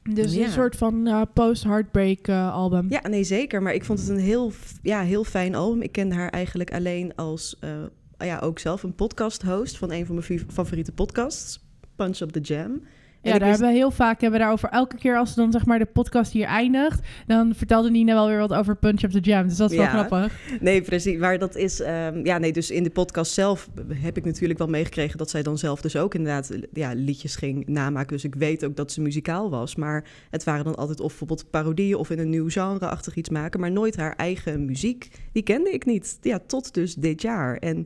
Dus 0.09 0.33
Ja. 0.33 0.45
een 0.45 0.51
soort 0.51 0.75
van 0.75 1.07
eh, 1.07 1.21
post-heartbreak 1.33 2.27
eh, 2.27 2.53
album. 2.53 2.85
Ja, 2.89 3.07
nee, 3.07 3.23
zeker. 3.23 3.61
Maar 3.61 3.73
ik 3.73 3.85
vond 3.85 3.99
het 3.99 4.09
een 4.09 4.19
heel, 4.19 4.51
ja, 4.81 5.01
heel 5.01 5.23
fijn 5.23 5.55
album. 5.55 5.81
Ik 5.81 5.91
kende 5.91 6.15
haar 6.15 6.29
eigenlijk 6.29 6.73
alleen 6.73 7.15
als, 7.15 7.57
eh, 7.59 7.69
ja, 8.17 8.39
ook 8.39 8.59
zelf 8.59 8.83
een 8.83 8.95
podcast-host 8.95 9.77
van 9.77 9.91
een 9.91 10.05
van 10.05 10.15
mijn 10.15 10.45
favoriete 10.51 10.91
podcasts, 10.91 11.59
Punch 11.95 12.19
Up 12.19 12.29
The 12.29 12.39
Jam. 12.39 12.81
En 13.23 13.31
Ja, 13.31 13.39
daar 13.39 13.47
wist- 13.47 13.59
hebben 13.59 13.67
we 13.77 13.81
heel 13.83 13.91
vaak 13.91 14.21
hebben 14.21 14.39
we 14.39 14.45
daarover. 14.45 14.69
Elke 14.69 14.97
keer 14.97 15.17
als 15.17 15.35
dan 15.35 15.51
zeg 15.51 15.65
maar 15.65 15.79
de 15.79 15.85
podcast 15.85 16.31
hier 16.31 16.45
eindigt, 16.45 16.99
dan 17.27 17.53
vertelde 17.55 17.91
Nina 17.91 18.13
wel 18.13 18.27
weer 18.27 18.37
wat 18.39 18.53
over 18.53 18.75
Punch 18.75 19.01
Up 19.03 19.11
the 19.11 19.19
Jam. 19.19 19.47
Dus 19.47 19.57
dat 19.57 19.71
is 19.71 19.77
wel 19.77 19.85
grappig. 19.87 20.39
Nee, 20.59 20.81
precies. 20.81 21.17
Maar 21.17 21.39
dat 21.39 21.55
is, 21.55 21.79
ehm, 21.79 22.25
ja, 22.25 22.37
nee, 22.37 22.51
dus 22.51 22.71
in 22.71 22.83
de 22.83 22.89
podcast 22.89 23.31
zelf 23.33 23.69
heb 23.93 24.17
ik 24.17 24.25
natuurlijk 24.25 24.59
wel 24.59 24.67
meegekregen 24.67 25.17
dat 25.17 25.29
zij 25.29 25.43
dan 25.43 25.57
zelf 25.57 25.81
dus 25.81 25.95
ook 25.95 26.13
inderdaad 26.15 26.51
ja, 26.73 26.91
liedjes 26.95 27.35
ging 27.35 27.67
namaken. 27.67 28.11
Dus 28.13 28.23
ik 28.23 28.35
weet 28.35 28.65
ook 28.65 28.75
dat 28.75 28.91
ze 28.91 29.01
muzikaal 29.01 29.49
was. 29.49 29.75
Maar 29.75 30.03
het 30.29 30.43
waren 30.43 30.63
dan 30.63 30.75
altijd 30.75 30.99
of 30.99 31.07
bijvoorbeeld 31.07 31.49
parodieën 31.49 31.95
of 31.97 32.09
in 32.09 32.19
een 32.19 32.29
nieuw 32.29 32.49
genre-achtig 32.49 33.15
iets 33.15 33.29
maken. 33.29 33.59
Maar 33.59 33.71
nooit 33.71 33.95
haar 33.97 34.15
eigen 34.15 34.65
muziek. 34.65 35.07
Die 35.31 35.43
kende 35.43 35.69
ik 35.71 35.85
niet. 35.85 36.17
Ja, 36.21 36.39
tot 36.47 36.73
dus 36.73 36.95
dit 36.95 37.21
jaar. 37.21 37.57
En 37.57 37.85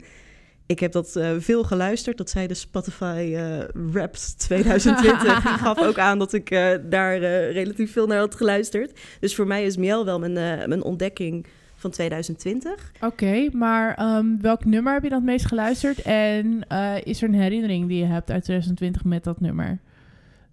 ik 0.67 0.79
heb 0.79 0.91
dat 0.91 1.15
eh, 1.15 1.31
veel 1.39 1.63
geluisterd. 1.63 2.17
Dat 2.17 2.29
zei 2.29 2.47
de 2.47 2.53
Spotify 2.53 3.33
eh 3.35 3.57
Wrapped 3.73 4.39
2020. 4.39 5.21
Die 5.43 5.51
gaf 5.51 5.81
ook 5.81 5.97
aan 5.97 6.19
dat 6.19 6.33
ik 6.33 6.51
eh, 6.51 6.75
daar 6.83 7.19
relatief 7.51 7.91
veel 7.91 8.07
naar 8.07 8.17
had 8.17 8.35
geluisterd. 8.35 8.99
Dus 9.19 9.35
voor 9.35 9.47
mij 9.47 9.65
is 9.65 9.77
Miel 9.77 10.05
wel 10.05 10.19
mijn, 10.19 10.33
mijn 10.69 10.83
ontdekking 10.83 11.45
van 11.75 11.91
2020. 11.91 12.91
Oké, 13.01 13.49
maar 13.51 13.95
ehm, 13.95 14.25
welk 14.41 14.65
nummer 14.65 14.93
heb 14.93 15.03
je 15.03 15.09
dan 15.09 15.17
het 15.17 15.27
meest 15.27 15.45
geluisterd? 15.45 16.01
En 16.01 16.67
is 17.03 17.21
er 17.21 17.27
een 17.27 17.35
herinnering 17.35 17.87
die 17.87 17.97
je 17.97 18.05
hebt 18.05 18.31
uit 18.31 18.43
2020 18.43 19.03
met 19.03 19.23
dat 19.23 19.39
nummer? 19.39 19.79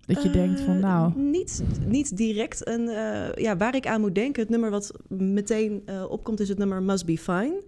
Dat 0.06 0.22
je 0.22 0.30
denkt 0.30 0.60
van 0.60 0.78
nou... 0.80 1.12
Niet, 1.18 1.62
niet 1.86 2.16
direct 2.16 2.68
een... 2.68 2.88
ja, 3.34 3.56
waar 3.56 3.74
ik 3.74 3.86
aan 3.86 4.00
moet 4.00 4.14
denken, 4.14 4.42
het 4.42 4.50
nummer 4.50 4.70
wat 4.70 4.92
meteen 5.08 5.82
opkomt... 6.08 6.40
is 6.40 6.48
het 6.48 6.58
nummer 6.58 6.82
Must 6.82 7.06
Be 7.06 7.18
Fine. 7.18 7.62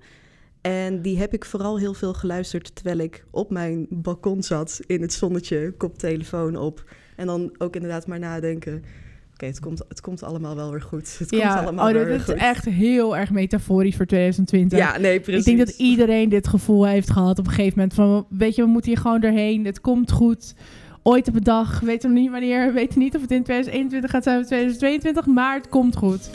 En 0.66 1.02
die 1.02 1.18
heb 1.18 1.32
ik 1.32 1.44
vooral 1.44 1.78
heel 1.78 1.94
veel 1.94 2.14
geluisterd... 2.14 2.74
terwijl 2.74 2.98
ik 2.98 3.24
op 3.30 3.50
mijn 3.50 3.86
balkon 3.90 4.42
zat 4.42 4.80
in 4.86 5.00
het 5.00 5.12
zonnetje, 5.12 5.74
koptelefoon 5.76 6.56
op. 6.56 6.84
En 7.16 7.26
dan 7.26 7.54
ook 7.58 7.74
inderdaad 7.74 8.06
maar 8.06 8.18
nadenken... 8.18 8.84
Oké, 9.32 9.46
het, 9.46 9.60
komt, 9.60 9.82
het 9.88 10.00
komt 10.00 10.22
allemaal 10.22 10.56
wel 10.56 10.70
weer 10.70 10.82
goed. 10.82 11.18
Het 11.18 11.28
komt 11.28 11.42
Ja, 11.42 11.62
allemaal 11.62 11.88
oh, 11.88 11.92
dit 11.92 12.04
weer 12.04 12.14
is 12.14 12.22
goed. 12.22 12.34
echt 12.34 12.64
heel 12.64 13.16
erg 13.16 13.30
metaforisch 13.30 13.96
voor 13.96 14.06
2020. 14.06 14.78
Ja, 14.78 14.98
nee, 14.98 15.20
precies. 15.20 15.46
Ik 15.46 15.56
denk 15.56 15.66
dat 15.66 15.76
iedereen 15.76 16.28
dit 16.28 16.48
gevoel 16.48 16.86
heeft 16.86 17.10
gehad 17.10 17.38
op 17.38 17.46
een 17.46 17.52
gegeven 17.52 17.72
moment. 17.78 17.94
Van, 17.94 18.26
weet 18.30 18.54
je, 18.54 18.62
we 18.62 18.68
moeten 18.68 18.90
hier 18.90 19.00
gewoon 19.00 19.20
doorheen. 19.20 19.64
Het 19.64 19.80
komt 19.80 20.12
goed. 20.12 20.54
Ooit 21.02 21.28
op 21.28 21.34
een 21.34 21.42
dag. 21.42 21.80
We 21.80 21.86
weten 21.86 22.12
nog 22.12 22.18
niet 22.22 22.30
wanneer. 22.30 22.66
We 22.66 22.72
weten 22.72 22.98
niet 22.98 23.14
of 23.14 23.20
het 23.20 23.30
in 23.30 23.42
2021 23.42 24.10
gaat 24.10 24.22
zijn 24.22 24.40
of 24.40 24.46
2022. 24.46 25.26
Maar 25.26 25.54
het 25.54 25.68
komt 25.68 25.96
goed. 25.96 26.30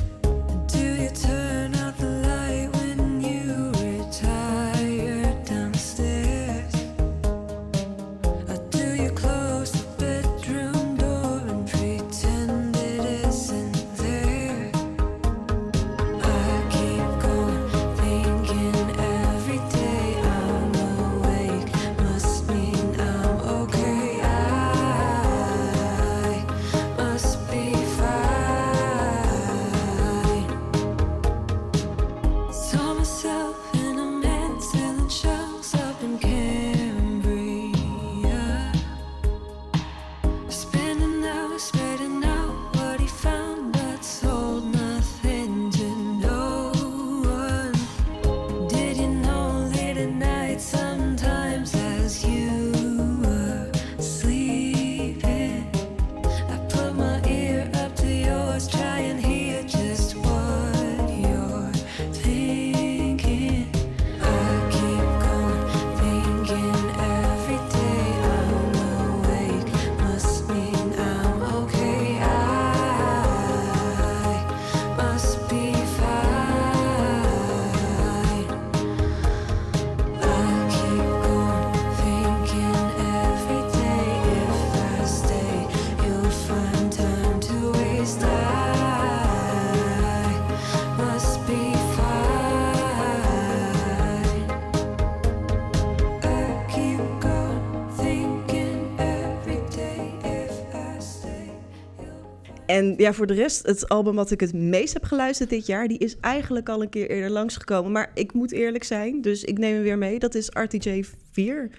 En 102.81 102.93
ja, 102.97 103.13
voor 103.13 103.27
de 103.27 103.33
rest, 103.33 103.65
het 103.65 103.89
album 103.89 104.15
wat 104.15 104.31
ik 104.31 104.39
het 104.39 104.53
meest 104.53 104.93
heb 104.93 105.03
geluisterd 105.03 105.49
dit 105.49 105.65
jaar, 105.65 105.87
die 105.87 105.97
is 105.97 106.17
eigenlijk 106.19 106.69
al 106.69 106.81
een 106.81 106.89
keer 106.89 107.09
eerder 107.09 107.29
langsgekomen. 107.29 107.91
Maar 107.91 108.11
ik 108.13 108.33
moet 108.33 108.51
eerlijk 108.51 108.83
zijn, 108.83 109.21
dus 109.21 109.43
ik 109.43 109.57
neem 109.57 109.73
hem 109.73 109.83
weer 109.83 109.97
mee. 109.97 110.19
Dat 110.19 110.35
is 110.35 110.49
RTJ 110.49 111.03
4 111.31 111.69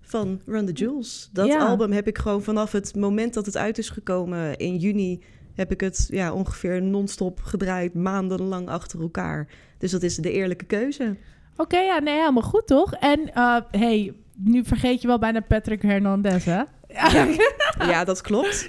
van 0.00 0.40
Run 0.46 0.66
the 0.66 0.72
Jewels. 0.72 1.30
Dat 1.32 1.46
Ja. 1.46 1.66
album 1.66 1.92
heb 1.92 2.06
ik 2.06 2.18
gewoon 2.18 2.42
vanaf 2.42 2.72
het 2.72 2.94
moment 2.96 3.34
dat 3.34 3.46
het 3.46 3.56
uit 3.56 3.78
is 3.78 3.90
gekomen 3.90 4.56
in 4.56 4.76
juni, 4.76 5.22
heb 5.54 5.72
ik 5.72 5.80
het 5.80 6.06
ja, 6.10 6.32
ongeveer 6.32 6.82
non-stop 6.82 7.40
gedraaid, 7.42 7.94
maandenlang 7.94 8.68
achter 8.68 9.00
elkaar. 9.00 9.48
Dus 9.78 9.90
dat 9.90 10.02
is 10.02 10.16
de 10.16 10.32
eerlijke 10.32 10.64
keuze. 10.64 11.16
Oké, 11.56 11.78
ja, 11.78 11.98
nee, 11.98 12.18
helemaal 12.18 12.42
goed 12.42 12.66
toch? 12.66 12.94
En 12.94 13.32
eh, 13.34 13.56
hey, 13.70 14.14
nu 14.36 14.64
vergeet 14.64 15.00
je 15.00 15.06
wel 15.06 15.18
bijna 15.18 15.40
Patrick 15.40 15.82
Hernandez, 15.82 16.44
hè? 16.44 16.62
Ja, 16.92 17.26
ja 17.92 18.04
dat 18.04 18.20
klopt. 18.20 18.66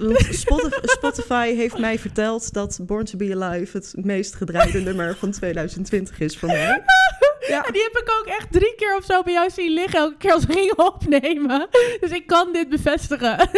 Spotify, 0.83 1.55
heeft 1.55 1.77
mij 1.77 1.99
verteld 1.99 2.53
dat 2.53 2.79
Born 2.81 3.05
to 3.05 3.17
Be 3.17 3.35
Alive 3.39 3.77
het 3.77 3.93
meest 3.97 4.35
gedraaide 4.35 4.79
nummer 4.91 5.15
van 5.15 5.31
2020 5.31 6.19
is 6.19 6.37
voor 6.37 6.47
mij. 6.49 6.83
Ja. 7.47 7.65
En 7.65 7.73
die 7.73 7.81
heb 7.81 8.03
ik 8.03 8.11
ook 8.19 8.25
echt 8.25 8.51
drie 8.51 8.75
keer 8.75 8.95
of 8.97 9.05
zo 9.05 9.23
bij 9.23 9.33
jou 9.33 9.49
zien 9.49 9.73
liggen, 9.73 9.99
elke 9.99 10.17
keer 10.17 10.33
als 10.33 10.45
we 10.45 10.53
gingen 10.53 10.77
opnemen. 10.77 11.67
Dus 11.99 12.11
ik 12.11 12.27
kan 12.27 12.53
dit 12.53 12.69
bevestigen. 12.69 13.49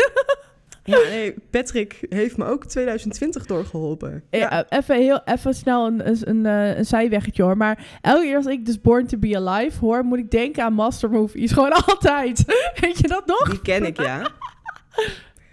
Ja, 0.84 0.98
nee, 0.98 1.36
Patrick 1.50 2.06
heeft 2.10 2.38
me 2.38 2.46
ook 2.46 2.66
2020 2.66 3.46
doorgeholpen. 3.46 4.24
Ja. 4.30 4.66
even, 4.70 4.96
heel, 4.96 5.22
even 5.26 5.54
snel 5.54 5.88
een, 5.88 6.08
een, 6.08 6.18
een, 6.24 6.46
eh, 6.46 6.78
een 6.78 6.86
zijweggetje 6.86 7.44
hoor. 7.44 7.58
Maar 7.58 8.00
elke 8.02 8.24
keer 8.24 8.36
als 8.36 8.46
ik 8.46 8.66
dus 8.66 8.82
Born 8.82 9.08
to 9.08 9.18
Be 9.18 9.38
Alive 9.38 9.80
hoor, 9.80 10.04
moet 10.04 10.18
ik 10.18 10.32
denken 10.32 10.64
aan 10.64 10.74
Master 10.74 11.10
Movies. 11.10 11.52
Gewoon 11.52 11.74
altijd. 11.86 12.44
Weet 12.82 12.98
je 13.00 13.08
dat 13.08 13.26
nog? 13.26 13.50
Die 13.50 13.62
ken 13.62 13.86
ik, 13.86 14.02
ja. 14.02 14.32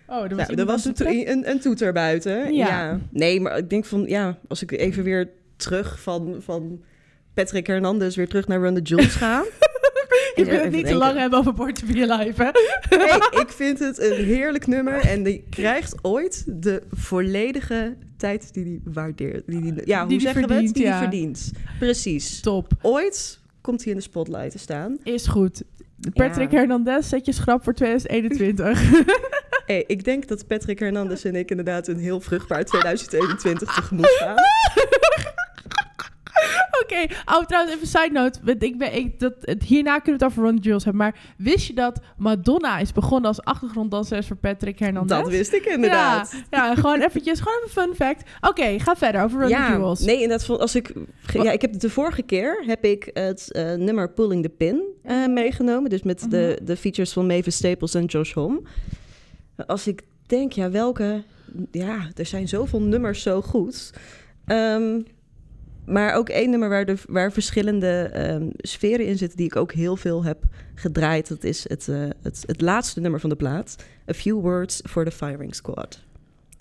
Oh, 0.07 0.31
er 0.31 0.37
was, 0.37 0.49
er 0.49 0.65
was 0.65 0.85
een, 0.85 0.95
to- 0.95 1.05
een, 1.07 1.51
een 1.51 1.61
toeter 1.61 1.93
buiten. 1.93 2.55
Ja. 2.55 2.67
Ja. 2.67 3.01
Nee, 3.11 3.41
maar 3.41 3.59
ik 3.59 3.71
denk 3.71 3.85
van, 3.85 4.05
ja, 4.07 4.39
als 4.49 4.63
ik 4.63 4.71
even 4.71 5.05
weer 5.05 5.29
terug 5.57 6.01
van, 6.01 6.37
van 6.39 6.83
Patrick 7.35 7.67
Hernandez 7.67 8.17
weer 8.17 8.29
terug 8.29 8.47
naar 8.47 8.61
Run 8.61 8.75
the 8.75 8.81
Jewels 8.83 9.15
ga. 9.15 9.45
Je 10.37 10.45
wil 10.45 10.61
het 10.61 10.73
niet 10.73 10.87
te 10.87 10.95
lang 10.95 11.19
hebben 11.19 11.39
over 11.39 11.55
Born 11.55 11.75
to 11.75 11.87
Be 11.87 12.13
Alive, 12.13 12.43
hè? 12.43 12.51
Nee, 12.97 13.41
ik 13.43 13.49
vind 13.49 13.79
het 13.79 13.99
een 14.01 14.25
heerlijk 14.25 14.67
nummer. 14.67 14.95
En 15.01 15.23
die 15.23 15.45
krijgt 15.51 15.95
ooit 16.05 16.45
de 16.47 16.83
volledige 16.91 17.97
tijd 18.17 18.55
die 18.55 18.65
die 18.65 18.81
waardeert. 18.85 19.43
Die 19.47 19.61
die, 19.61 19.73
ja, 19.85 20.05
Die 20.07 20.13
hoe 20.13 20.21
zeggen 20.21 20.43
we 20.43 20.47
verdient, 20.49 20.69
het? 20.69 20.77
Die 20.77 20.85
ja. 20.85 20.99
die 21.01 21.09
verdient. 21.09 21.51
Precies. 21.79 22.41
Top. 22.41 22.73
Ooit 22.83 23.41
komt 23.61 23.83
hij 23.83 23.93
in 23.93 23.99
de 23.99 24.05
spotlight 24.05 24.51
te 24.51 24.59
staan. 24.59 24.99
Is 25.03 25.27
goed. 25.27 25.63
Patrick 26.15 26.51
Ja. 26.51 26.59
Hernandez, 26.59 27.09
zet 27.09 27.27
je 27.27 27.33
schrap 27.33 27.65
voor 27.65 27.75
2021. 27.75 28.83
Hey, 29.67 29.85
ik 29.87 30.05
denk 30.05 30.29
dat 30.29 30.47
Patrick 30.47 30.79
Hernandez 30.79 31.25
en 31.25 31.35
ik 31.35 31.51
inderdaad 31.51 31.89
een 31.89 31.99
heel 31.99 32.21
vruchtbaar 32.21 32.65
2021 32.65 33.75
tegemoet 33.75 34.17
gaan. 34.19 34.37
Oké, 36.93 37.15
oh, 37.25 37.45
trouwens, 37.45 37.75
even 37.75 37.87
side 37.87 38.11
note. 38.13 38.39
Ik 38.59 38.79
ben, 38.79 38.95
ik, 38.97 39.21
dat, 39.21 39.35
het, 39.41 39.63
hierna 39.63 39.99
kunnen 39.99 40.21
we 40.21 40.25
het 40.25 40.33
over 40.35 40.45
Ron 40.51 40.57
Jules 40.57 40.85
hebben. 40.85 41.03
Maar 41.03 41.19
wist 41.37 41.67
je 41.67 41.73
dat 41.75 42.01
Madonna 42.17 42.79
is 42.79 42.93
begonnen 42.93 43.29
als 43.29 43.43
achtergronddanseres 43.43 44.27
voor 44.27 44.37
Patrick 44.37 44.79
Hernandez? 44.79 45.19
Dat 45.19 45.29
wist 45.29 45.53
ik 45.53 45.65
inderdaad. 45.65 46.35
Ja, 46.51 46.67
ja 46.67 46.75
gewoon 46.75 47.01
eventjes, 47.01 47.41
gewoon 47.41 47.59
even 47.67 47.83
fun 47.83 47.95
fact. 47.95 48.31
Oké, 48.41 48.79
ga 48.79 48.97
verder 48.97 49.23
over 49.23 49.39
Run 49.41 49.49
Ja, 49.49 49.71
Jewels. 49.73 50.01
nee, 50.01 50.23
inderdaad. 50.23 50.59
Als 50.61 50.75
ik, 50.75 50.93
ja, 51.33 51.51
ik 51.51 51.61
heb 51.61 51.79
de 51.81 51.91
vorige 51.91 52.23
keer 52.23 52.63
heb 52.67 52.85
ik 52.85 53.11
het 53.13 53.53
eh, 53.53 53.75
nummer 53.75 54.11
Pulling 54.13 54.43
the 54.43 54.49
Pin 54.49 54.83
eh, 55.03 55.27
meegenomen. 55.27 55.91
Dus 55.91 56.03
met 56.03 56.27
de, 56.31 56.55
Mhm. 56.59 56.65
de 56.65 56.77
features 56.77 57.13
van 57.13 57.27
Mavis 57.27 57.57
Staples 57.57 57.95
en 57.95 58.05
Josh 58.05 58.33
Homme. 58.33 58.61
Als 59.67 59.87
ik 59.87 60.03
denk, 60.27 60.53
ja, 60.53 60.71
welke... 60.71 61.23
Ja, 61.71 62.09
er 62.15 62.27
zijn 62.27 62.49
zoveel 62.49 62.81
nummers 62.81 63.23
zo 63.23 63.41
goed. 63.43 63.93
Ehm, 64.47 65.01
maar 65.91 66.15
ook 66.15 66.29
één 66.29 66.51
nummer 66.51 66.69
waar, 66.69 66.85
de, 66.85 66.97
waar 67.09 67.33
verschillende 67.33 68.11
ehm, 68.13 68.49
sferen 68.57 69.07
in 69.07 69.19
zitten... 69.19 69.37
die 69.37 69.47
ik 69.47 69.57
ook 69.57 69.73
heel 69.73 69.97
veel 69.97 70.25
heb 70.25 70.43
gedraaid. 70.75 71.29
Dat 71.29 71.45
is 71.45 71.69
het, 71.69 71.89
eh, 71.89 72.09
het, 72.23 72.43
het 72.47 72.61
laatste 72.61 73.01
nummer 73.01 73.21
van 73.21 73.31
de 73.31 73.37
plaat. 73.37 73.77
A 74.11 74.15
Few 74.15 74.41
Words 74.41 74.83
for 74.89 75.05
the 75.05 75.11
Firing 75.11 75.55
Squad. 75.55 76.01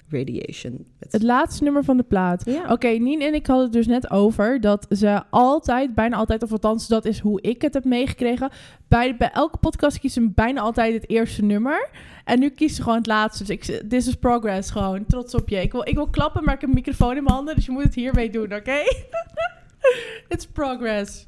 Radiation. 0.10 0.86
Het 1.10 1.24
laatste 1.24 1.64
nummer 1.64 1.84
van 1.84 1.98
de 1.98 2.04
plaat. 2.04 2.46
Ja. 2.46 2.72
Oké, 2.72 2.88
Nien 2.88 3.22
en 3.22 3.34
ik 3.34 3.48
hadden 3.48 3.66
het 3.66 3.74
dus 3.74 3.88
net 3.88 4.12
over 4.12 4.62
dat 4.62 4.86
ze 4.90 5.22
altijd, 5.30 5.96
bijna 5.96 6.16
altijd, 6.16 6.44
of 6.44 6.52
althans 6.52 6.88
dat 6.88 7.06
is 7.06 7.20
hoe 7.20 7.42
ik 7.42 7.62
het 7.62 7.74
heb 7.74 7.84
meegekregen. 7.84 8.50
Bij, 8.88 9.18
bij 9.18 9.32
elke 9.32 9.58
podcast 9.58 10.00
kiezen 10.00 10.24
ze 10.24 10.32
bijna 10.36 10.62
altijd 10.62 10.94
het 10.94 11.10
eerste 11.10 11.44
nummer. 11.44 11.90
En 12.26 12.40
nu 12.40 12.50
kiezen 12.50 12.76
ze 12.76 12.84
gewoon 12.84 12.98
het 12.98 13.08
laatste. 13.08 13.44
Dus 13.44 13.56
ik, 13.56 13.90
this 13.90 14.08
is 14.08 14.16
progress 14.16 14.72
gewoon. 14.72 15.06
Trots 15.06 15.36
op 15.36 15.50
je. 15.50 15.62
Ik 15.62 15.72
wil, 15.72 15.88
ik 15.88 15.96
wil 15.96 16.10
klappen, 16.10 16.44
maar 16.44 16.54
ik 16.54 16.62
heb 16.62 16.70
een 16.70 16.76
microfoon 16.76 17.18
in 17.18 17.24
mijn 17.24 17.36
handen. 17.36 17.56
Dus 17.56 17.66
je 17.66 17.72
moet 17.72 17.84
het 17.84 17.96
hiermee 17.96 18.30
doen, 18.30 18.54
oké? 18.54 18.78
It's 20.34 20.46
progress. 20.46 21.28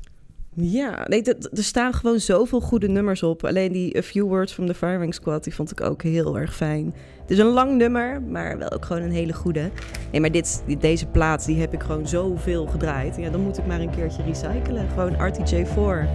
Ja, 0.53 1.07
nee, 1.07 1.23
er 1.23 1.63
staan 1.63 1.93
gewoon 1.93 2.19
zoveel 2.19 2.61
goede 2.61 2.87
nummers 2.87 3.23
op. 3.23 3.45
Alleen 3.45 3.71
die 3.71 3.97
A 3.97 4.01
Few 4.01 4.27
Words 4.27 4.53
from 4.53 4.67
the 4.67 4.73
Firing 4.73 5.13
Squad, 5.13 5.43
die 5.43 5.55
vond 5.55 5.71
ik 5.71 5.81
ook 5.81 6.01
heel 6.01 6.37
erg 6.37 6.55
fijn. 6.55 6.93
Het 7.31 7.39
is 7.39 7.45
een 7.45 7.51
lang 7.51 7.77
nummer, 7.77 8.21
maar 8.21 8.57
wel 8.57 8.71
ook 8.71 8.85
gewoon 8.85 9.01
een 9.01 9.11
hele 9.11 9.33
goede. 9.33 9.71
Nee, 10.11 10.21
maar 10.21 10.31
dit, 10.31 10.63
deze 10.79 11.05
plaat, 11.05 11.45
die 11.45 11.59
heb 11.59 11.73
ik 11.73 11.83
gewoon 11.83 12.07
zoveel 12.07 12.65
gedraaid. 12.65 13.15
Ja, 13.17 13.29
dan 13.29 13.41
moet 13.41 13.57
ik 13.57 13.65
maar 13.65 13.79
een 13.79 13.89
keertje 13.89 14.23
recyclen. 14.23 14.87
Gewoon 14.89 15.13
RTJ4. 15.13 16.07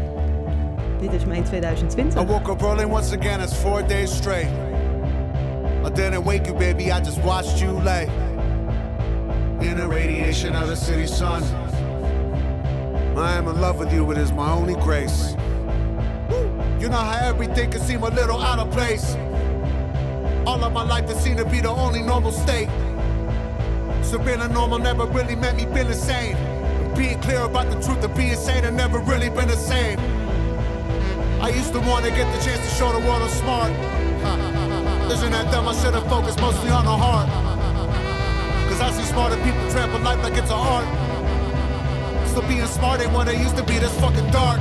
Dit 1.00 1.12
is 1.12 1.24
mijn 1.24 1.44
2020. 1.44 2.22
I 2.22 2.26
woke 2.26 2.50
up 2.50 2.62
early 2.62 2.84
once 2.84 3.16
again, 3.16 3.40
it's 3.40 3.54
four 3.54 3.86
days 3.86 4.16
straight. 4.16 4.48
I 5.86 5.90
didn't 5.94 6.24
wake 6.24 6.46
you, 6.46 6.58
baby, 6.58 6.82
I 6.82 7.00
just 7.04 7.22
watched 7.22 7.58
you 7.60 7.82
lay 7.82 8.08
in 9.60 9.76
the 9.76 9.86
radiation 9.88 10.62
of 10.62 10.68
the 10.68 10.76
city 10.76 11.06
sun. 11.06 11.42
I 13.16 13.36
am 13.36 13.48
in 13.48 13.60
love 13.60 13.78
with 13.78 13.92
you, 13.92 14.10
it 14.12 14.18
is 14.18 14.32
my 14.32 14.52
only 14.52 14.74
grace. 14.74 15.34
You 16.78 16.88
know 16.88 17.04
how 17.04 17.28
everything 17.28 17.70
can 17.70 17.80
seem 17.80 18.02
a 18.02 18.10
little 18.10 18.40
out 18.42 18.58
of 18.58 18.70
place. 18.70 19.16
All 20.46 20.62
of 20.62 20.72
my 20.72 20.84
life 20.84 21.10
it 21.10 21.16
seemed 21.16 21.38
to 21.38 21.44
be 21.44 21.60
the 21.60 21.70
only 21.70 22.02
normal 22.02 22.30
state. 22.30 22.68
So 24.02 24.16
being 24.16 24.40
a 24.40 24.46
normal 24.46 24.78
never 24.78 25.04
really 25.04 25.34
meant 25.34 25.56
me 25.56 25.66
being 25.66 25.88
insane. 25.88 26.36
Being 26.94 27.20
clear 27.20 27.40
about 27.40 27.68
the 27.68 27.82
truth 27.84 28.04
of 28.04 28.16
being 28.16 28.36
sane 28.36 28.62
have 28.62 28.74
never 28.74 29.00
really 29.00 29.28
been 29.28 29.48
the 29.48 29.56
same. 29.56 29.98
I 31.42 31.48
used 31.48 31.72
to 31.72 31.80
want 31.80 32.04
to 32.04 32.12
get 32.12 32.32
the 32.32 32.44
chance 32.44 32.60
to 32.60 32.74
show 32.76 32.92
the 32.92 33.00
world 33.00 33.22
I'm 33.22 33.28
smart. 33.28 33.72
Isn't 35.10 35.32
that 35.32 35.50
dumb? 35.50 35.66
I 35.66 35.74
should 35.74 35.94
have 35.94 36.08
focused 36.08 36.40
mostly 36.40 36.70
on 36.70 36.84
the 36.84 36.96
heart. 36.96 37.28
Cause 38.68 38.80
I 38.80 38.92
see 38.92 39.02
smarter 39.02 39.36
people 39.42 39.68
trample 39.72 39.98
life 39.98 40.22
like 40.22 40.34
it's 40.34 40.50
an 40.50 40.58
art. 40.58 40.86
So 42.28 42.40
being 42.42 42.64
smart 42.66 43.00
ain't 43.00 43.12
what 43.12 43.26
it 43.26 43.38
used 43.38 43.56
to 43.56 43.64
be, 43.64 43.78
that's 43.78 43.98
fucking 43.98 44.30
dark. 44.30 44.60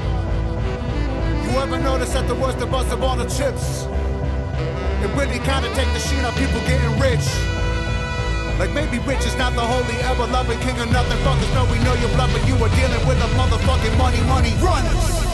You 1.43 1.51
ever 1.61 1.77
notice 1.77 2.11
that 2.13 2.27
the 2.27 2.35
worst 2.35 2.57
of 2.57 2.73
us 2.73 2.91
of 2.91 3.03
all 3.03 3.15
the 3.15 3.25
chips? 3.25 3.85
It 5.05 5.11
really 5.13 5.37
kinda 5.37 5.69
take 5.75 5.93
the 5.93 5.99
sheen 5.99 6.25
on 6.25 6.33
people 6.33 6.59
getting 6.61 6.97
rich. 6.97 7.27
Like 8.57 8.71
maybe 8.71 8.97
rich 9.05 9.23
is 9.23 9.35
not 9.37 9.53
the 9.53 9.61
holy 9.61 9.93
ever 10.01 10.25
loving 10.25 10.57
king 10.61 10.79
of 10.79 10.89
nothing. 10.89 11.19
Fuckers 11.19 11.53
know 11.53 11.63
we 11.65 11.77
know 11.85 11.93
your 11.93 12.09
blood, 12.17 12.31
but 12.33 12.41
you 12.47 12.55
are 12.55 12.73
dealing 12.73 13.05
with 13.05 13.21
a 13.21 13.29
motherfucking 13.37 13.95
money, 13.99 14.19
money 14.21 14.55
runners. 14.63 15.24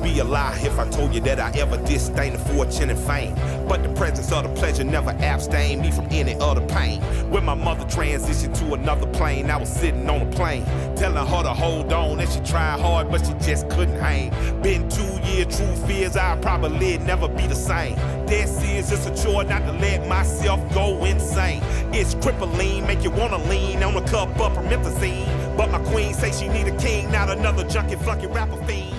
It'd 0.00 0.14
be 0.14 0.20
a 0.20 0.24
lie 0.24 0.58
if 0.62 0.78
I 0.78 0.88
told 0.88 1.14
you 1.14 1.20
that 1.20 1.38
I 1.38 1.50
ever 1.58 1.76
disdain 1.84 2.32
the 2.32 2.38
fortune 2.38 2.88
and 2.88 2.98
fame. 2.98 3.34
But 3.68 3.82
the 3.82 3.90
presence 3.90 4.32
of 4.32 4.44
the 4.44 4.48
pleasure 4.58 4.82
never 4.82 5.10
abstained 5.10 5.82
me 5.82 5.90
from 5.90 6.06
any 6.10 6.34
other 6.36 6.62
pain. 6.68 7.02
When 7.30 7.44
my 7.44 7.52
mother 7.52 7.84
transitioned 7.84 8.58
to 8.60 8.72
another 8.72 9.06
plane, 9.08 9.50
I 9.50 9.58
was 9.58 9.68
sitting 9.68 10.08
on 10.08 10.22
a 10.22 10.30
plane, 10.32 10.64
telling 10.96 11.26
her 11.26 11.42
to 11.42 11.52
hold 11.52 11.92
on, 11.92 12.18
and 12.18 12.30
she 12.30 12.40
tried 12.40 12.80
hard, 12.80 13.10
but 13.10 13.26
she 13.26 13.34
just 13.46 13.68
couldn't 13.68 13.98
hang. 14.00 14.30
Been 14.62 14.88
two 14.88 15.20
years, 15.22 15.54
true 15.54 15.76
fears, 15.86 16.16
I'll 16.16 16.38
probably 16.38 16.96
never 16.96 17.28
be 17.28 17.46
the 17.46 17.54
same. 17.54 17.96
This 18.26 18.62
is 18.62 18.90
it's 18.90 19.04
a 19.04 19.22
chore 19.22 19.44
not 19.44 19.66
to 19.66 19.72
let 19.72 20.08
myself 20.08 20.60
go 20.72 21.04
insane. 21.04 21.62
It's 21.92 22.14
crippling, 22.14 22.86
make 22.86 23.04
you 23.04 23.10
wanna 23.10 23.38
lean 23.50 23.82
on 23.82 23.94
a 23.96 24.08
cup 24.08 24.30
of 24.40 24.54
promethazine. 24.54 25.56
But 25.58 25.70
my 25.70 25.78
queen 25.90 26.14
say 26.14 26.32
she 26.32 26.48
need 26.48 26.68
a 26.68 26.76
king, 26.78 27.12
not 27.12 27.28
another 27.28 27.64
junkie, 27.64 27.96
flunky 27.96 28.28
rapper 28.28 28.56
fiend. 28.64 28.89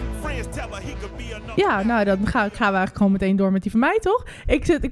Ja, 1.56 1.84
nou, 1.84 2.06
dan 2.06 2.28
ga, 2.28 2.40
gaan 2.40 2.50
we 2.50 2.64
eigenlijk 2.64 2.98
gewoon 2.98 3.12
meteen 3.12 3.36
door 3.36 3.52
met 3.52 3.62
die 3.62 3.72
van 3.72 3.80
mij, 3.80 3.98
toch? 4.00 4.26
Ik, 4.46 4.66
zit, 4.66 4.84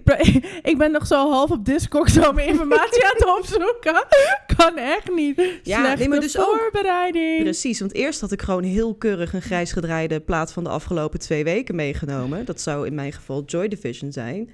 ik, 0.63 0.77
ben 0.77 0.91
nog 0.91 1.07
zo 1.07 1.29
half 1.29 1.51
op 1.51 1.65
Discord 1.65 2.11
zo 2.11 2.33
mijn 2.33 2.47
informatie 2.47 3.05
aan 3.05 3.11
het 3.13 3.37
opzoeken. 3.37 4.05
Kan 4.57 4.77
echt 4.77 5.11
niet. 5.15 5.59
Ja, 5.63 5.79
Slechte 5.79 5.99
nee, 5.99 6.07
maar 6.09 6.19
dus 6.19 6.37
ook- 6.37 6.45
voorbereiding. 6.45 7.43
Precies, 7.43 7.79
want 7.79 7.93
eerst 7.93 8.21
had 8.21 8.31
ik 8.31 8.41
gewoon 8.41 8.63
heel 8.63 8.95
keurig 8.95 9.33
een 9.33 9.41
grijs 9.41 9.71
gedraaide 9.71 10.19
plaat 10.19 10.53
van 10.53 10.63
de 10.63 10.69
afgelopen 10.69 11.19
twee 11.19 11.43
weken 11.43 11.75
meegenomen. 11.75 12.45
Dat 12.45 12.61
zou 12.61 12.85
in 12.87 12.95
mijn 12.95 13.13
geval 13.13 13.43
Joy 13.45 13.67
Division 13.67 14.11
zijn. 14.11 14.49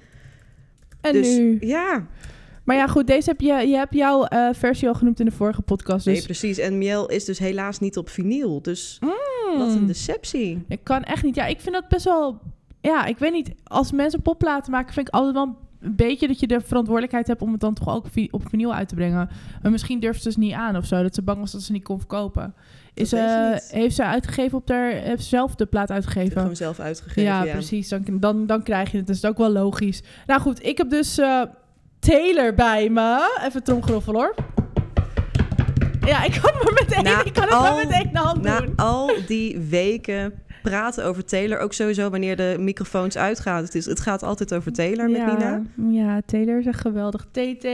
En 1.00 1.12
dus 1.12 1.26
nu? 1.36 1.56
ja, 1.60 2.06
Maar 2.66 2.76
ja, 2.76 2.86
goed, 2.86 3.06
deze 3.06 3.30
heb 3.30 3.40
je, 3.40 3.52
je 3.68 3.76
hebt 3.76 3.94
jouw 3.94 4.24
eh, 4.24 4.48
versie 4.52 4.88
al 4.88 4.94
genoemd 4.94 5.20
in 5.20 5.26
de 5.26 5.32
vorige 5.32 5.62
podcast. 5.62 6.06
Nee, 6.06 6.14
Dus 6.14 6.24
precies. 6.24 6.58
En 6.58 6.78
Miel 6.78 7.06
is 7.08 7.24
dus 7.24 7.38
helaas 7.38 7.78
niet 7.78 7.96
op 7.96 8.08
vinyl. 8.08 8.62
Dus 8.62 8.98
wat 9.58 9.68
een 9.72 9.80
Mm. 9.80 9.86
deceptie. 9.86 10.64
Ik 10.68 10.80
kan 10.84 11.02
echt 11.02 11.22
niet. 11.22 11.34
Ja, 11.34 11.46
ik 11.46 11.60
vind 11.60 11.74
dat 11.74 11.88
best 11.88 12.04
wel. 12.04 12.38
Ja, 12.80 13.04
ik 13.04 13.18
weet 13.18 13.32
niet. 13.32 13.50
Als 13.64 13.92
mensen 13.92 14.22
popplaten 14.22 14.72
maken, 14.72 14.92
vind 14.94 15.08
ik 15.08 15.14
altijd 15.14 15.34
wel 15.34 15.56
een 15.80 15.96
beetje 15.96 16.26
dat 16.28 16.40
je 16.40 16.46
de 16.46 16.60
verantwoordelijkheid 16.60 17.26
hebt 17.26 17.42
om 17.42 17.52
het 17.52 17.60
dan 17.60 17.74
toch 17.74 17.88
ook 17.94 18.06
op 18.30 18.42
vinyl 18.48 18.74
uit 18.74 18.88
te 18.88 18.94
brengen. 18.94 19.28
Maar 19.62 19.70
misschien 19.70 20.00
durft 20.00 20.18
ze 20.22 20.28
dus 20.28 20.36
niet 20.36 20.52
aan 20.52 20.76
of 20.76 20.86
zo. 20.86 21.02
Dat 21.02 21.14
ze 21.14 21.22
bang 21.22 21.38
was 21.40 21.52
dat 21.52 21.62
ze 21.62 21.72
niet 21.72 21.84
kon 21.84 21.98
verkopen. 21.98 22.54
Is, 22.94 23.12
eh, 23.12 23.50
niet. 23.52 23.68
heeft 23.70 23.94
ze 23.94 24.04
uitgegeven 24.04 24.58
op 24.58 24.68
haar. 24.68 24.90
Heeft 24.92 25.22
ze 25.22 25.28
zelf 25.28 25.54
de 25.54 25.66
plaat 25.66 25.90
uitgegeven? 25.90 26.40
Gewoon 26.40 26.56
zelf 26.56 26.78
uitgegeven. 26.80 27.22
ja, 27.22 27.44
Ja, 27.44 27.52
precies. 27.52 27.88
Dan, 27.88 28.02
dan, 28.20 28.46
dan 28.46 28.62
krijg 28.62 28.90
je 28.90 28.96
het. 28.96 29.06
Dus 29.06 29.20
dat 29.20 29.30
is 29.32 29.36
ook 29.38 29.46
wel 29.46 29.62
logisch. 29.62 30.02
Nou 30.26 30.40
goed, 30.40 30.64
ik 30.66 30.78
heb 30.78 30.90
dus 30.90 31.18
eh, 31.18 31.42
Taylor 32.06 32.54
bij 32.54 32.88
me. 32.88 33.38
Even 33.46 33.62
tromgeroffel 33.62 34.12
hoor. 34.14 34.34
Ja, 36.06 36.24
ik 36.24 36.38
kan, 36.42 36.52
maar 36.62 36.72
met 36.72 36.92
één, 36.92 37.04
Na 37.04 37.24
ik 37.24 37.32
kan 37.32 37.42
het 37.42 37.52
maar 37.52 37.76
met 37.86 37.90
één 37.90 38.16
hand 38.16 38.42
Na 38.42 38.60
doen. 38.60 38.72
al 38.76 39.10
die 39.26 39.58
weken 39.58 40.32
praten 40.62 41.04
over 41.04 41.24
Taylor, 41.24 41.58
ook 41.58 41.72
sowieso 41.72 42.10
wanneer 42.10 42.36
de 42.36 42.56
microfoons 42.58 43.16
uitgaan. 43.16 43.62
Het, 43.62 43.74
is, 43.74 43.86
het 43.86 44.00
gaat 44.00 44.22
altijd 44.22 44.54
over 44.54 44.72
Taylor 44.72 45.10
met 45.10 45.26
Nina. 45.26 45.62
Ja, 45.90 46.20
Taylor 46.26 46.58
is 46.58 46.66
echt 46.66 46.80
geweldig. 46.80 47.26
TT. 47.30 47.64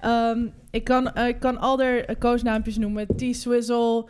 Ehm, 0.00 0.38
ik, 0.70 0.84
kan, 0.84 1.16
ik 1.16 1.40
kan 1.40 1.58
al 1.58 1.76
de 1.76 2.16
koosnaampjes 2.18 2.78
noemen. 2.78 3.06
T-Swizzle. 3.16 4.04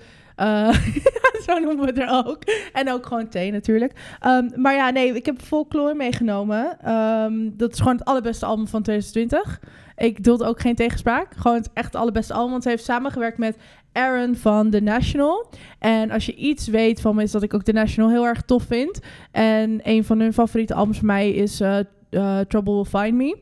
Zo 1.47 1.59
noemen 1.59 1.81
we 1.81 1.87
het 1.87 1.99
er 1.99 2.25
ook. 2.27 2.43
En 2.73 2.93
ook 2.93 3.07
gewoon 3.07 3.29
T 3.29 3.35
natuurlijk. 3.35 3.93
Ehm, 4.21 4.49
maar 4.55 4.75
ja, 4.75 4.91
nee, 4.91 5.15
ik 5.15 5.27
heb 5.27 5.41
Folklore 5.43 5.95
meegenomen. 5.95 6.79
Ehm, 6.83 7.51
dat 7.53 7.73
is 7.73 7.79
gewoon 7.79 7.97
het 7.97 8.05
allerbeste 8.05 8.47
album 8.47 8.69
van 8.69 8.83
2020. 8.83 9.61
Ik 9.97 10.25
doelde 10.25 10.45
ook 10.45 10.61
geen 10.61 10.75
tegenspraak. 10.75 11.35
Gewoon 11.37 11.57
het 11.57 11.71
echt 11.73 11.95
allerbeste 11.95 12.33
album. 12.33 12.51
Want 12.51 12.63
ze 12.63 12.69
heeft 12.69 12.85
samengewerkt 12.85 13.39
met 13.39 13.57
Aaron 13.93 14.37
van 14.37 14.71
The 14.71 14.81
National. 14.81 15.51
En 15.79 16.11
als 16.11 16.27
je 16.27 16.35
iets 16.35 16.69
weet 16.69 17.01
van 17.01 17.15
me, 17.15 17.23
is 17.23 17.31
dat 17.31 17.43
ik 17.43 17.55
ook 17.55 17.63
The 17.63 17.73
National 17.73 18.11
heel 18.11 18.27
erg 18.27 18.43
tof 18.43 18.63
vind. 18.63 19.01
En 19.31 19.81
een 19.83 20.05
van 20.05 20.21
hun 20.21 20.33
favoriete 20.33 20.75
albums 20.75 20.99
voor 20.99 21.07
mij 21.07 21.31
is 21.31 21.61
eh, 21.61 21.79
eh, 22.11 22.39
Trouble 22.39 22.75
Will 22.75 22.85
Find 22.85 23.15
Me. 23.15 23.39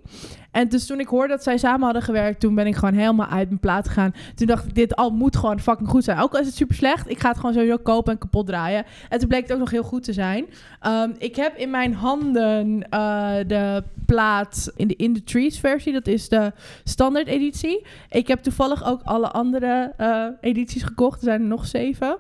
En 0.51 0.69
dus 0.69 0.87
toen 0.87 1.01
ik 1.01 1.09
hoorde 1.09 1.29
dat 1.29 1.43
zij 1.43 1.59
samen 1.59 1.85
hadden 1.85 2.03
gewerkt, 2.03 2.41
toen 2.41 2.55
ben 2.55 2.67
ik 2.67 2.75
gewoon 2.77 2.95
helemaal 2.95 3.27
uit 3.27 3.49
mijn 3.49 3.61
plaat 3.61 3.89
gegaan. 3.89 4.15
Toen 4.35 4.47
dacht 4.47 4.65
ik, 4.65 4.75
dit 4.75 4.97
al 4.97 5.11
moet 5.11 5.37
gewoon 5.37 5.61
fucking 5.61 5.89
goed 5.89 6.05
zijn. 6.05 6.19
Ook 6.19 6.35
al 6.35 6.41
is 6.41 6.47
het 6.47 6.57
super 6.57 6.75
slecht, 6.75 7.11
ik 7.11 7.21
ga 7.21 7.29
het 7.29 7.39
gewoon 7.39 7.55
sowieso 7.55 7.77
kopen 7.77 8.13
en 8.13 8.19
kapot 8.19 8.47
draaien. 8.47 8.85
En 9.09 9.19
toen 9.19 9.29
bleek 9.29 9.43
het 9.43 9.53
ook 9.53 9.59
nog 9.59 9.71
heel 9.71 9.83
goed 9.83 10.05
te 10.05 10.13
zijn. 10.13 10.47
Ehm, 10.81 11.11
ik 11.19 11.37
heb 11.37 11.57
in 11.57 11.71
mijn 11.71 11.95
handen 11.95 12.89
eh, 12.91 13.35
de 13.47 13.83
plaat 14.07 14.73
in 14.77 14.89
de 14.89 14.97
In 14.97 15.15
The 15.15 15.25
Trees 15.25 15.59
versie. 15.59 15.93
Dat 15.93 16.07
is 16.07 16.29
de 16.29 16.53
standaard 16.85 17.27
editie. 17.27 17.87
Ik 18.11 18.29
heb 18.29 18.43
toevallig 18.43 18.85
ook 18.85 19.01
alle 19.03 19.31
andere 19.31 19.93
eh, 19.97 20.27
edities 20.41 20.83
gekocht. 20.83 21.19
Er 21.19 21.25
zijn 21.25 21.41
er 21.41 21.47
nog 21.47 21.67
zeven. 21.67 22.19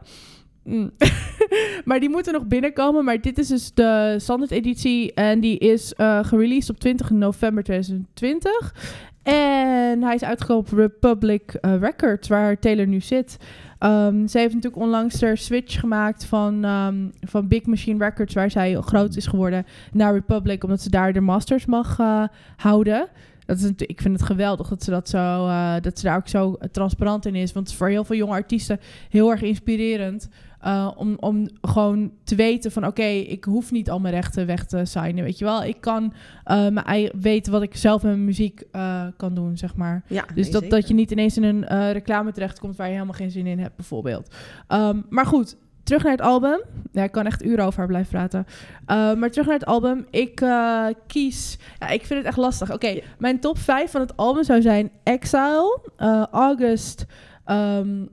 Mm. 0.69 0.91
maar 1.85 2.01
die 2.01 2.09
moeten 2.09 2.33
nog 2.33 2.47
binnenkomen. 2.47 3.05
Maar 3.05 3.21
dit 3.21 3.39
is 3.39 3.49
dus 3.49 3.75
de 3.75 4.15
standaard 4.19 4.51
editie. 4.51 5.15
En 5.15 5.41
die 5.41 5.59
is 5.59 5.95
eh 5.95 6.19
gereleased 6.25 6.71
op 6.71 6.79
20 6.79 7.11
november 7.11 7.63
2020. 7.65 8.75
En 9.23 10.03
hij 10.03 10.15
is 10.15 10.25
uitgekomen 10.25 10.65
op 10.65 10.79
Republic 10.79 11.55
eh, 11.55 11.75
Records, 11.81 12.29
waar 12.29 12.59
Taylor 12.59 12.87
nu 12.87 13.01
zit. 13.01 13.37
Ehm, 13.79 14.27
ze 14.27 14.39
heeft 14.39 14.55
natuurlijk 14.55 14.83
onlangs 14.83 15.19
de 15.19 15.37
switch 15.37 15.81
gemaakt 15.81 16.25
van, 16.25 16.65
ehm, 16.65 16.97
van 17.21 17.49
Big 17.49 17.67
Machine 17.67 18.05
Records, 18.05 18.35
waar 18.35 18.51
zij 18.51 18.75
groot 18.75 19.17
is 19.17 19.27
geworden, 19.27 19.67
naar 19.93 20.13
Republic, 20.13 20.65
omdat 20.65 20.81
ze 20.81 20.91
daar 20.91 21.13
de 21.13 21.21
masters 21.21 21.67
mag 21.67 21.99
eh, 21.99 22.25
houden. 22.57 23.09
Dat 23.47 23.59
is 23.59 23.71
ik 23.77 24.01
vind 24.01 24.19
het 24.19 24.27
geweldig 24.27 24.69
dat 24.69 24.83
ze, 24.83 24.91
dat, 24.91 25.09
zo, 25.09 25.47
dat 25.81 25.99
ze 25.99 26.05
daar 26.05 26.17
ook 26.17 26.29
zo 26.29 26.57
transparant 26.73 27.27
in 27.27 27.35
is. 27.35 27.53
Want 27.53 27.73
voor 27.73 27.89
heel 27.89 28.05
veel 28.05 28.17
jonge 28.17 28.33
artiesten 28.33 28.81
heel 29.09 29.31
erg 29.31 29.43
inspirerend. 29.43 30.29
Eh, 30.61 30.91
om, 30.97 31.17
om 31.21 31.49
gewoon 31.61 32.13
te 32.25 32.35
weten 32.35 32.73
van 32.73 32.87
oké, 32.87 33.03
ik 33.03 33.45
hoef 33.45 33.71
niet 33.71 33.91
al 33.91 34.01
mijn 34.01 34.15
rechten 34.15 34.47
weg 34.47 34.65
te 34.67 34.85
signen. 34.85 35.25
Weet 35.25 35.39
je 35.39 35.45
wel, 35.45 35.65
ik 35.65 35.81
kan 35.81 36.13
eh, 36.45 36.57
mijn 36.57 36.87
eigen, 36.87 37.21
weten 37.21 37.53
wat 37.53 37.63
ik 37.63 37.77
zelf 37.77 38.03
met 38.03 38.13
mijn 38.13 38.25
muziek 38.25 38.63
eh, 38.73 39.07
kan 39.17 39.35
doen, 39.35 39.57
zeg 39.57 39.77
maar. 39.77 40.03
Ja, 40.07 40.25
Dus 40.35 40.45
nee, 40.45 40.53
dat, 40.53 40.63
zeker. 40.63 40.79
dat 40.79 40.89
je 40.89 40.95
niet 40.95 41.11
ineens 41.11 41.37
in 41.37 41.43
een 41.43 41.93
reclame 41.93 42.33
terechtkomt 42.33 42.77
waar 42.77 42.87
je 42.87 42.93
helemaal 42.93 43.15
geen 43.15 43.31
zin 43.31 43.47
in 43.47 43.59
hebt, 43.59 43.77
bijvoorbeeld. 43.77 44.35
Ehm, 44.67 45.01
maar 45.09 45.27
goed, 45.27 45.57
terug 45.83 46.03
naar 46.03 46.13
het 46.13 46.21
album. 46.21 46.61
Ja, 46.93 47.03
ik 47.03 47.13
kan 47.13 47.27
echt 47.27 47.45
uren 47.45 47.65
over 47.65 47.79
haar 47.79 47.89
blijven 47.89 48.11
praten. 48.11 48.47
Uh, 48.49 49.15
maar 49.15 49.31
terug 49.31 49.47
naar 49.47 49.59
het 49.59 49.67
album. 49.67 50.07
Ik 50.11 50.41
uh, 50.41 50.87
kies... 51.07 51.59
Ja, 51.79 51.89
ik 51.89 52.07
vind 52.07 52.19
het 52.19 52.29
echt 52.29 52.37
lastig. 52.37 52.73
Oké, 52.73 52.87
okay, 52.87 53.03
mijn 53.19 53.41
top 53.41 53.59
5 53.59 53.91
van 53.91 54.01
het 54.01 54.17
album 54.17 54.45
zou 54.45 54.63
zijn 54.63 54.91
Exile, 55.03 55.81
uh, 55.99 56.25
August... 56.31 57.07
Um, 57.47 58.09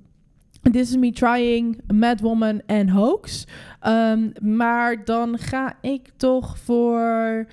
This 0.71 0.89
Is 0.89 0.97
Me 0.97 1.11
Trying, 1.11 1.81
Mad 1.93 2.19
Woman 2.19 2.61
en 2.65 2.89
Hoax. 2.89 3.47
Um, 3.87 4.31
maar 4.41 5.05
dan 5.05 5.37
ga 5.37 5.73
ik 5.81 6.09
toch 6.17 6.57
voor 6.57 7.47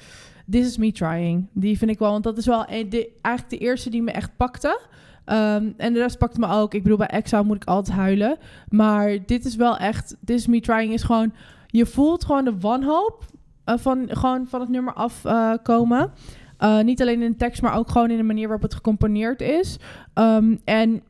This 0.50 0.66
Is 0.66 0.76
Me 0.76 0.92
Trying. 0.92 1.46
Die 1.52 1.78
vind 1.78 1.90
ik 1.90 1.98
wel, 1.98 2.10
want 2.10 2.24
dat 2.24 2.38
is 2.38 2.46
wel 2.46 2.64
eigenlijk 2.64 3.48
de 3.48 3.58
eerste 3.58 3.90
die 3.90 4.02
me 4.02 4.10
echt 4.10 4.36
pakte. 4.36 4.80
Um, 5.26 5.74
en 5.76 5.92
de 5.92 5.98
rest 5.98 6.18
pakte 6.18 6.40
me 6.40 6.48
ook. 6.48 6.74
Ik 6.74 6.82
bedoel, 6.82 6.98
bij 6.98 7.06
Exile 7.06 7.44
moet 7.44 7.56
ik 7.56 7.64
altijd 7.64 7.96
huilen. 7.96 8.36
Maar 8.68 9.18
dit 9.26 9.44
is 9.44 9.56
wel 9.56 9.76
echt... 9.76 10.16
This 10.24 10.36
Is 10.36 10.46
Me 10.46 10.60
Trying 10.60 10.92
is 10.92 11.02
gewoon... 11.02 11.32
Je 11.66 11.86
voelt 11.86 12.24
gewoon 12.24 12.44
de 12.44 12.58
wanhoop 12.58 13.24
uh, 13.66 13.74
van, 13.78 14.06
gewoon 14.08 14.46
van 14.46 14.60
het 14.60 14.68
nummer 14.68 14.94
afkomen. 14.94 16.12
Uh, 16.60 16.80
niet 16.80 17.00
alleen 17.00 17.22
in 17.22 17.30
de 17.30 17.36
tekst, 17.36 17.62
maar 17.62 17.76
ook 17.76 17.90
gewoon 17.90 18.10
in 18.10 18.16
de 18.16 18.22
manier 18.22 18.48
waarop 18.48 18.62
het 18.62 18.74
gecomponeerd 18.74 19.40
is. 19.40 19.78
Um, 20.14 20.60
en 20.64 21.02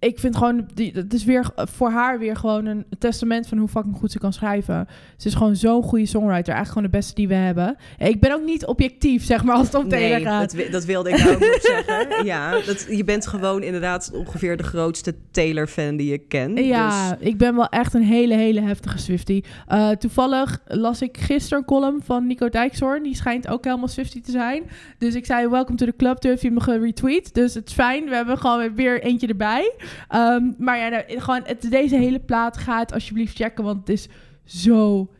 ik 0.00 0.18
vind 0.18 0.36
gewoon, 0.36 0.66
die, 0.74 0.92
het 0.94 1.14
is 1.14 1.24
weer 1.24 1.50
voor 1.56 1.90
haar 1.90 2.18
weer 2.18 2.36
gewoon 2.36 2.66
een 2.66 2.84
testament 2.98 3.46
van 3.46 3.58
hoe 3.58 3.68
fucking 3.68 3.96
goed 3.96 4.12
ze 4.12 4.18
kan 4.18 4.32
schrijven. 4.32 4.88
Ze 5.16 5.28
is 5.28 5.34
gewoon 5.34 5.56
zo'n 5.56 5.82
goede 5.82 6.06
songwriter. 6.06 6.54
Eigenlijk 6.54 6.68
gewoon 6.68 6.82
de 6.82 6.96
beste 6.96 7.14
die 7.14 7.28
we 7.28 7.34
hebben. 7.34 7.76
Ik 7.98 8.20
ben 8.20 8.32
ook 8.32 8.44
niet 8.44 8.66
objectief, 8.66 9.24
zeg 9.24 9.44
maar, 9.44 9.54
als 9.54 9.66
het 9.66 9.74
om 9.74 9.86
nee, 9.86 10.00
Taylor 10.00 10.20
gaat. 10.20 10.56
Dat, 10.56 10.72
dat 10.72 10.84
wilde 10.84 11.10
ik 11.10 11.18
nou 11.18 11.34
ook 11.34 11.40
nog 11.40 11.58
zeggen. 11.60 12.08
Ja, 12.24 12.50
dat, 12.50 12.86
je 12.90 13.04
bent 13.04 13.26
gewoon 13.26 13.62
inderdaad 13.62 14.10
ongeveer 14.14 14.56
de 14.56 14.62
grootste 14.62 15.14
Taylor-fan 15.30 15.96
die 15.96 16.10
je 16.10 16.18
kent. 16.18 16.58
Ja, 16.58 17.10
dus. 17.10 17.28
ik 17.28 17.38
ben 17.38 17.56
wel 17.56 17.68
echt 17.68 17.94
een 17.94 18.02
hele, 18.02 18.34
hele 18.34 18.60
heftige 18.60 18.98
Swiftie. 18.98 19.44
Uh, 19.68 19.90
toevallig 19.90 20.58
las 20.66 21.02
ik 21.02 21.18
gisteren 21.18 21.58
een 21.58 21.64
column 21.64 22.00
van 22.04 22.26
Nico 22.26 22.48
Dijkshoorn. 22.48 23.02
Die 23.02 23.16
schijnt 23.16 23.48
ook 23.48 23.64
helemaal 23.64 23.88
Swiftie 23.88 24.20
te 24.20 24.30
zijn. 24.30 24.62
Dus 24.98 25.14
ik 25.14 25.26
zei, 25.26 25.48
welcome 25.48 25.76
to 25.76 25.86
the 25.86 25.96
club. 25.96 26.22
Heeft 26.22 26.42
hij 26.42 26.50
me 26.50 26.60
geretweet. 26.60 27.34
Dus 27.34 27.54
het 27.54 27.68
is 27.68 27.74
fijn. 27.74 28.04
We 28.04 28.14
hebben 28.14 28.38
gewoon 28.38 28.74
weer 28.74 29.02
eentje 29.02 29.26
erbij. 29.26 29.72
Um, 30.14 30.54
maar 30.58 30.78
ja, 30.78 30.88
nou, 30.88 31.02
gewoon 31.06 31.42
het, 31.44 31.66
deze 31.70 31.96
hele 31.96 32.20
plaat 32.20 32.56
gaat 32.56 32.92
alsjeblieft 32.92 33.36
checken, 33.36 33.64
want 33.64 33.78
het 33.78 33.88
is 33.88 34.08
zo 34.44 35.10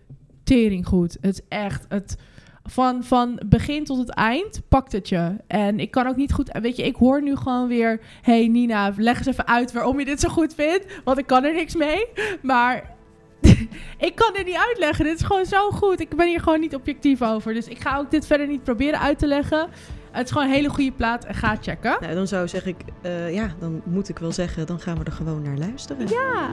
tering 0.45 0.87
goed. 0.87 1.17
Het 1.21 1.35
is 1.35 1.41
echt 1.49 1.87
het 1.89 2.17
van, 2.65 3.05
van 3.05 3.41
begin 3.47 3.85
tot 3.85 3.99
het 3.99 4.11
eind 4.11 4.63
pakt 4.69 4.93
het 4.93 5.09
je. 5.09 5.37
En 5.47 5.81
ik 5.81 5.91
kan 5.91 6.07
ook 6.07 6.17
niet 6.17 6.33
goed, 6.33 6.59
weet 6.61 6.77
je, 6.77 6.83
ik 6.83 6.97
hoor 6.97 7.23
nu 7.23 7.37
gewoon 7.37 7.69
weer, 7.69 8.01
hey 8.23 8.49
Nina, 8.49 8.93
leg 8.97 9.19
eens 9.19 9.27
even 9.27 9.47
uit 9.47 9.73
waarom 9.73 9.99
je 9.99 10.05
dit 10.05 10.21
zo 10.21 10.29
goed 10.29 10.55
vindt, 10.55 11.01
want 11.05 11.19
ik 11.19 11.27
kan 11.27 11.45
er 11.45 11.55
niks 11.55 11.75
mee. 11.75 12.07
Maar 12.43 12.99
ik 14.09 14.15
kan 14.15 14.33
dit 14.33 14.47
niet 14.47 14.65
uitleggen. 14.69 15.05
Dit 15.05 15.15
is 15.15 15.27
gewoon 15.27 15.47
zo 15.47 15.71
goed. 15.71 16.01
Ik 16.01 16.17
ben 16.17 16.29
hier 16.29 16.41
gewoon 16.41 16.61
niet 16.61 16.75
objectief 16.75 17.23
over. 17.23 17.55
Dus 17.55 17.69
ik 17.69 17.81
ga 17.81 17.99
ook 17.99 18.11
dit 18.11 18.27
verder 18.27 18.47
niet 18.47 18.65
proberen 18.65 19.01
uit 19.01 19.19
te 19.19 19.27
leggen. 19.27 19.69
Het 20.11 20.25
is 20.25 20.31
gewoon 20.33 20.47
een 20.47 20.53
hele 20.53 20.69
goede 20.69 20.93
plaat 20.93 21.25
en 21.25 21.35
ga 21.35 21.57
checken. 21.61 21.97
Nou, 22.01 22.15
dan 22.15 22.27
zou 22.27 22.49
zeg 22.49 22.67
ik, 22.67 22.77
uh, 23.03 23.35
ja, 23.35 23.49
dan 23.59 23.81
moet 23.85 24.09
ik 24.09 24.19
wel 24.19 24.33
zeggen, 24.33 24.67
dan 24.67 24.81
gaan 24.81 24.99
we 24.99 25.05
er 25.05 25.13
gewoon 25.13 25.43
naar 25.43 25.57
luisteren. 25.57 26.09
Ja. 26.09 26.51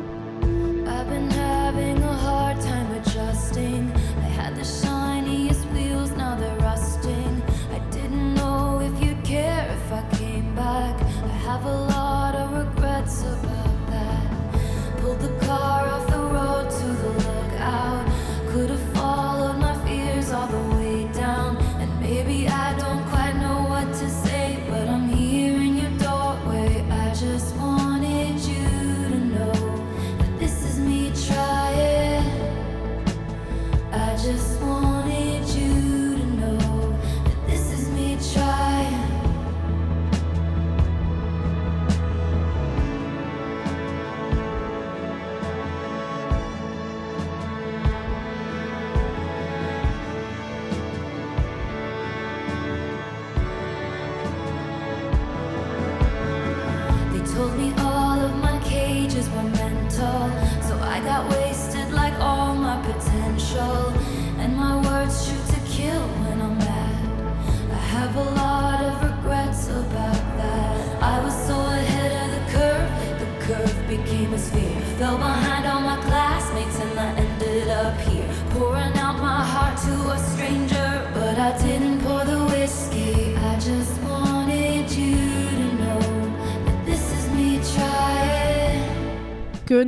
I've 0.86 1.06
been 1.10 1.32
having 1.32 2.04
a 2.04 2.14
hard 2.14 2.62
time 2.62 3.00
adjusting. 3.00 3.92
I 4.20 4.42
had 4.42 4.56
the 4.56 4.64
shiniest 4.64 5.66
wheels, 5.74 6.10
now 6.10 6.40
they're 6.40 6.70
rusting. 6.72 7.42
I 7.76 7.80
didn't 7.90 8.34
know 8.34 8.82
if 8.82 9.04
you'd 9.04 9.22
care 9.24 9.68
if 9.68 9.92
I 9.92 10.16
came 10.18 10.56
back. 10.56 11.02
I 11.02 11.48
have 11.48 11.66
a 11.66 11.78
lot 11.96 12.36
of 12.36 12.66
regrets 12.66 13.22
about 13.22 13.92
that. 13.92 15.02
Pulled 15.02 15.20
the 15.20 15.46
car 15.46 15.88
off 15.90 16.07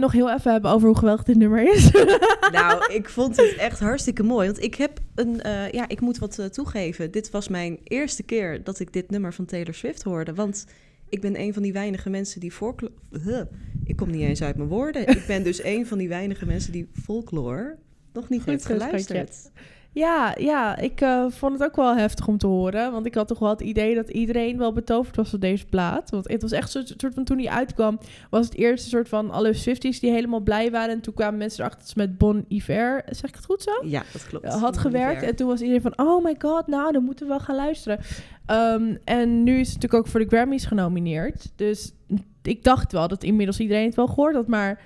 het 0.01 0.11
nog 0.11 0.21
heel 0.21 0.37
even 0.37 0.51
hebben 0.51 0.71
over 0.71 0.87
hoe 0.87 0.97
geweldig 0.97 1.23
dit 1.23 1.37
nummer 1.37 1.73
is? 1.73 1.91
Nou, 2.51 2.93
ik 2.93 3.09
vond 3.09 3.37
het 3.37 3.55
echt 3.55 3.79
hartstikke 3.79 4.23
mooi. 4.23 4.47
Want 4.47 4.63
ik 4.63 4.75
heb 4.75 4.99
een, 5.15 5.41
eh, 5.41 5.71
ja, 5.71 5.87
ik 5.87 6.01
moet 6.01 6.17
wat 6.17 6.39
eh, 6.39 6.45
toegeven. 6.45 7.11
Dit 7.11 7.29
was 7.31 7.47
mijn 7.47 7.79
eerste 7.83 8.23
keer 8.23 8.63
dat 8.63 8.79
ik 8.79 8.93
dit 8.93 9.09
nummer 9.09 9.33
van 9.33 9.45
Taylor 9.45 9.73
Swift 9.73 10.03
hoorde. 10.03 10.33
Want 10.33 10.65
ik 11.09 11.21
ben 11.21 11.39
een 11.39 11.53
van 11.53 11.63
die 11.63 11.73
weinige 11.73 12.09
mensen 12.09 12.39
die 12.39 12.51
folklore. 12.51 12.93
Huh, 13.23 13.41
ik 13.83 13.95
kom 13.95 14.09
niet 14.09 14.21
eens 14.21 14.41
uit 14.41 14.55
mijn 14.55 14.69
woorden. 14.69 15.07
Ik 15.07 15.23
ben 15.27 15.43
dus 15.43 15.63
een 15.73 15.87
van 15.87 15.97
die 15.97 16.07
weinige 16.07 16.45
mensen 16.45 16.71
die 16.71 16.89
folklore 17.03 17.75
nog 18.13 18.29
niet 18.29 18.41
Goed 18.41 18.67
heeft 18.67 18.81
schatje. 18.81 19.27
Ja, 19.91 20.35
ja 20.37 20.77
ik 20.77 21.01
eh, 21.01 21.25
vond 21.29 21.53
het 21.53 21.63
ook 21.63 21.75
wel 21.75 21.95
heftig 21.95 22.27
om 22.27 22.37
te 22.37 22.47
horen. 22.47 22.91
Want 22.91 23.05
ik 23.05 23.15
had 23.15 23.27
toch 23.27 23.39
wel 23.39 23.49
het 23.49 23.61
idee 23.61 23.95
dat 23.95 24.09
iedereen 24.09 24.57
wel 24.57 24.73
betoverd 24.73 25.15
was 25.15 25.31
door 25.31 25.39
deze 25.39 25.65
plaat. 25.65 26.09
Want 26.09 26.27
het 26.27 26.41
was 26.41 26.51
echt 26.51 26.71
zo'n 26.71 26.87
soort 26.97 27.13
van 27.13 27.23
toen 27.23 27.37
die 27.37 27.51
uitkwam, 27.51 27.99
was 28.29 28.45
het 28.45 28.55
eerste 28.55 28.89
soort 28.89 29.09
van 29.09 29.31
alle 29.31 29.53
Swifties 29.53 29.99
die 29.99 30.11
helemaal 30.11 30.39
blij 30.39 30.71
waren. 30.71 30.89
En 30.89 31.01
toen 31.01 31.13
kwamen 31.13 31.37
mensen 31.37 31.59
erachter 31.59 31.79
dat 31.79 31.89
ze 31.89 31.97
met 31.97 32.17
Bon 32.17 32.45
Iver, 32.47 33.03
zeg 33.09 33.29
ik 33.29 33.35
het 33.35 33.45
goed 33.45 33.63
zo? 33.63 33.71
Ja, 33.83 34.03
dat 34.13 34.27
klopt. 34.27 34.47
had 34.47 34.77
gewerkt. 34.77 35.23
En 35.23 35.35
toen 35.35 35.47
was 35.47 35.59
iedereen 35.59 35.81
van, 35.81 36.07
oh 36.07 36.23
my 36.23 36.35
god, 36.39 36.67
nou, 36.67 36.91
dan 36.91 37.03
moeten 37.03 37.25
we 37.25 37.31
wel 37.31 37.41
gaan 37.41 37.55
luisteren. 37.55 37.99
Ehm, 38.45 38.95
en 39.03 39.43
nu 39.43 39.59
is 39.59 39.67
het 39.67 39.75
natuurlijk 39.75 40.03
ook 40.03 40.11
voor 40.11 40.19
de 40.19 40.35
Grammys 40.35 40.65
genomineerd. 40.65 41.51
Dus 41.55 41.93
ik 42.41 42.63
dacht 42.63 42.91
wel 42.91 43.07
dat 43.07 43.23
inmiddels 43.23 43.59
iedereen 43.59 43.85
het 43.85 43.95
wel 43.95 44.07
gehoord 44.07 44.35
had. 44.35 44.47
Maar 44.47 44.81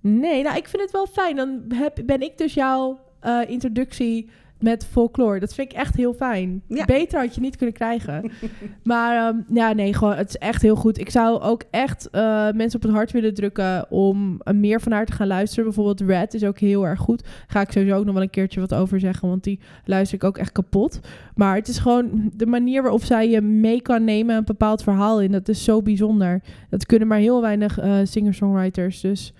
nee, 0.00 0.42
nou, 0.42 0.56
ik 0.56 0.68
vind 0.68 0.82
het 0.82 0.90
wel 0.90 1.06
fijn. 1.06 1.36
Dan 1.36 1.64
heb, 1.74 2.02
ben 2.04 2.22
ik 2.22 2.38
dus 2.38 2.54
jouw 2.54 3.00
eh, 3.20 3.40
introductie 3.46 4.30
met 4.64 4.86
folklore. 4.86 5.40
Dat 5.40 5.54
vind 5.54 5.72
ik 5.72 5.78
echt 5.78 5.96
heel 5.96 6.14
fijn. 6.14 6.62
Ja. 6.68 6.84
Beter 6.84 7.20
had 7.20 7.34
je 7.34 7.40
niet 7.40 7.56
kunnen 7.56 7.74
krijgen. 7.74 8.30
maar 8.82 9.26
ehm, 9.26 9.38
ja, 9.54 9.72
nee, 9.72 9.94
gewoon, 9.94 10.14
het 10.14 10.28
is 10.28 10.36
echt 10.36 10.62
heel 10.62 10.76
goed. 10.76 10.98
Ik 10.98 11.10
zou 11.10 11.40
ook 11.40 11.62
echt 11.70 12.10
eh, 12.10 12.50
mensen 12.50 12.74
op 12.74 12.82
het 12.82 12.92
hart 12.92 13.10
willen 13.10 13.34
drukken 13.34 13.90
om 13.90 14.40
eh, 14.40 14.54
meer 14.54 14.80
van 14.80 14.92
haar 14.92 15.06
te 15.06 15.12
gaan 15.12 15.26
luisteren. 15.26 15.64
Bijvoorbeeld 15.64 16.00
Red 16.00 16.34
is 16.34 16.44
ook 16.44 16.58
heel 16.58 16.86
erg 16.86 17.00
goed. 17.00 17.28
Ga 17.46 17.60
ik 17.60 17.70
sowieso 17.70 17.96
ook 17.96 18.04
nog 18.04 18.14
wel 18.14 18.22
een 18.22 18.30
keertje 18.30 18.60
wat 18.60 18.74
over 18.74 19.00
zeggen, 19.00 19.28
want 19.28 19.44
die 19.44 19.60
luister 19.84 20.16
ik 20.16 20.24
ook 20.24 20.38
echt 20.38 20.52
kapot. 20.52 21.00
Maar 21.34 21.56
het 21.56 21.68
is 21.68 21.78
gewoon 21.78 22.30
de 22.34 22.46
manier 22.46 22.82
waarop 22.82 23.04
zij 23.04 23.30
je 23.30 23.40
mee 23.40 23.82
kan 23.82 24.04
nemen 24.04 24.36
een 24.36 24.44
bepaald 24.44 24.82
verhaal 24.82 25.20
in. 25.20 25.32
Dat 25.32 25.48
is 25.48 25.64
zo 25.64 25.82
bijzonder. 25.82 26.42
Dat 26.70 26.86
kunnen 26.86 27.08
maar 27.08 27.18
heel 27.18 27.40
weinig 27.40 27.78
eh, 27.78 27.98
singer-songwriters. 28.02 29.00
Dus 29.00 29.32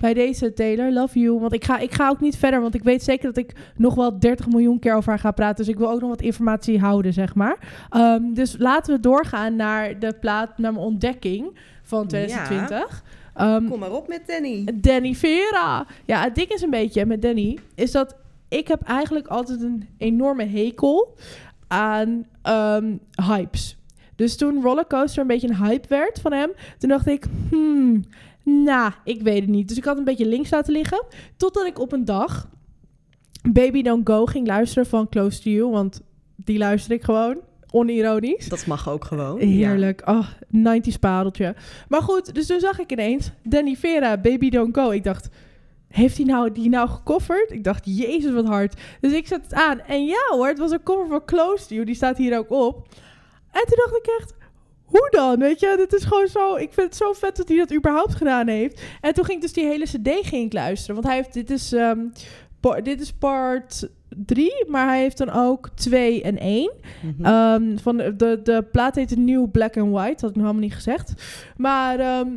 bij 0.00 0.14
deze 0.14 0.52
Taylor, 0.52 0.92
love 0.92 1.18
you. 1.18 1.38
Want 1.38 1.52
ik 1.52 1.64
ga, 1.64 1.78
ik 1.78 1.94
ga 1.94 2.08
ook 2.08 2.20
niet 2.20 2.36
verder, 2.36 2.60
want 2.60 2.74
ik 2.74 2.82
weet 2.82 3.02
zeker 3.02 3.24
dat 3.24 3.36
ik 3.36 3.52
nog 3.76 3.94
wel 3.94 4.18
30 4.18 4.46
miljoen 4.48 4.78
keer 4.78 4.94
over 4.94 5.08
haar 5.10 5.18
ga 5.18 5.30
praten. 5.30 5.64
Dus 5.64 5.74
ik 5.74 5.78
wil 5.78 5.90
ook 5.90 6.00
nog 6.00 6.08
wat 6.08 6.22
informatie 6.22 6.78
houden, 6.78 7.12
zeg 7.12 7.34
maar. 7.34 7.86
Ehm, 7.90 8.32
dus 8.32 8.56
laten 8.58 8.94
we 8.94 9.00
doorgaan 9.00 9.56
naar 9.56 9.98
de 9.98 10.14
plaat, 10.20 10.58
naar 10.58 10.72
mijn 10.72 10.84
ontdekking 10.84 11.58
van 11.82 12.06
2020. 12.06 13.02
Ehm, 13.34 13.68
Kom 13.68 13.78
maar 13.78 13.92
op 13.92 14.08
met 14.08 14.22
Danny. 14.26 14.68
Danny 14.74 15.14
Vera. 15.14 15.86
Ja, 16.04 16.22
het 16.22 16.34
ding 16.34 16.48
is 16.48 16.62
een 16.62 16.70
beetje 16.70 17.06
met 17.06 17.22
Danny, 17.22 17.58
is 17.74 17.90
dat 17.90 18.16
ik 18.48 18.68
heb 18.68 18.82
eigenlijk 18.82 19.26
altijd 19.26 19.62
een 19.62 19.88
enorme 19.98 20.44
hekel 20.44 21.14
aan 21.68 22.26
ehm, 22.42 22.96
hypes. 23.26 23.76
Dus 24.16 24.36
toen 24.36 24.62
Rollercoaster 24.62 25.20
een 25.20 25.26
beetje 25.26 25.48
een 25.48 25.64
hype 25.64 25.88
werd 25.88 26.20
van 26.20 26.32
hem, 26.32 26.50
toen 26.78 26.88
dacht 26.88 27.06
ik, 27.06 27.26
hmm, 27.50 28.04
nou, 28.44 28.92
ik 29.04 29.22
weet 29.22 29.40
het 29.40 29.50
niet. 29.50 29.68
Dus 29.68 29.76
ik 29.76 29.84
had 29.84 29.98
een 29.98 30.04
beetje 30.04 30.26
links 30.26 30.50
laten 30.50 30.72
liggen, 30.72 31.04
totdat 31.36 31.66
ik 31.66 31.78
op 31.78 31.92
een 31.92 32.04
dag 32.04 32.48
Baby 33.52 33.82
Don't 33.82 34.08
Go 34.08 34.26
ging 34.26 34.46
luisteren 34.46 34.86
van 34.86 35.08
Close 35.08 35.42
to 35.42 35.50
You, 35.50 35.70
want 35.70 36.00
die 36.36 36.58
luister 36.58 36.92
ik 36.92 37.02
gewoon, 37.02 37.36
onironisch. 37.70 38.48
Dat 38.48 38.66
mag 38.66 38.88
ook 38.88 39.04
gewoon. 39.04 39.38
Heerlijk. 39.38 40.02
Oh, 40.08 40.28
90s 40.56 40.98
padeltje. 41.00 41.54
Maar 41.88 42.02
goed, 42.02 42.34
dus 42.34 42.46
toen 42.46 42.60
zag 42.60 42.78
ik 42.78 42.92
ineens 42.92 43.30
Danny 43.42 43.76
Vera, 43.76 44.16
Baby 44.16 44.50
Don't 44.50 44.76
Go. 44.76 44.90
Ik 44.90 45.04
dacht, 45.04 45.28
heeft 45.88 46.16
hij 46.16 46.26
nou 46.26 46.52
die 46.52 46.68
nou 46.68 46.88
gecoverd? 46.88 47.50
Ik 47.50 47.64
dacht, 47.64 47.82
jezus, 47.84 48.32
wat 48.32 48.46
hard. 48.46 48.80
Dus 49.00 49.12
ik 49.12 49.26
zet 49.26 49.42
het 49.42 49.54
aan. 49.54 49.80
En 49.80 50.04
ja 50.04 50.26
hoor, 50.28 50.46
het 50.46 50.58
was 50.58 50.70
een 50.70 50.82
cover 50.82 51.08
van 51.08 51.24
Close 51.24 51.66
to 51.66 51.74
You. 51.74 51.86
Die 51.86 51.94
staat 51.94 52.16
hier 52.16 52.38
ook 52.38 52.50
op. 52.50 52.88
En 53.50 53.64
toen 53.66 53.76
dacht 53.76 53.96
ik 53.96 54.06
echt, 54.20 54.34
hoe 54.84 55.08
dan? 55.10 55.38
Weet 55.38 55.60
je, 55.60 55.74
dit 55.76 55.92
is 55.92 56.04
gewoon 56.04 56.28
zo... 56.28 56.54
Ik 56.54 56.72
vind 56.72 56.86
het 56.86 56.96
zo 56.96 57.12
vet 57.12 57.36
dat 57.36 57.48
hij 57.48 57.56
dat 57.56 57.74
überhaupt 57.74 58.14
gedaan 58.14 58.48
heeft. 58.48 58.82
En 59.00 59.14
toen 59.14 59.24
ging 59.24 59.36
ik 59.36 59.42
dus 59.42 59.52
die 59.52 59.66
hele 59.66 59.84
cd 59.84 60.26
ging 60.26 60.44
ik 60.46 60.52
luisteren. 60.52 60.94
Want 60.94 61.06
hij 61.06 61.16
heeft, 61.16 61.32
dit 61.32 61.50
is, 61.50 61.72
ehm, 61.72 61.98
dit 62.82 63.00
is 63.00 63.12
part 63.12 63.88
3, 64.08 64.64
maar 64.68 64.86
hij 64.86 65.00
heeft 65.00 65.18
dan 65.18 65.30
ook 65.30 65.68
2 65.74 66.22
en 66.22 66.38
1. 66.38 66.72
Mhm. 67.02 67.24
Ehm, 67.24 67.76
van 67.76 67.96
de, 67.96 68.16
de, 68.16 68.40
de 68.42 68.62
plaat 68.72 68.94
heet 68.94 69.16
New 69.16 69.50
Black 69.50 69.76
and 69.76 69.92
White. 69.92 70.10
Dat 70.10 70.20
had 70.20 70.30
ik 70.30 70.36
nog 70.36 70.44
helemaal 70.44 70.68
niet 70.68 70.74
gezegd. 70.74 71.12
Maar 71.56 71.98
ehm, 71.98 72.28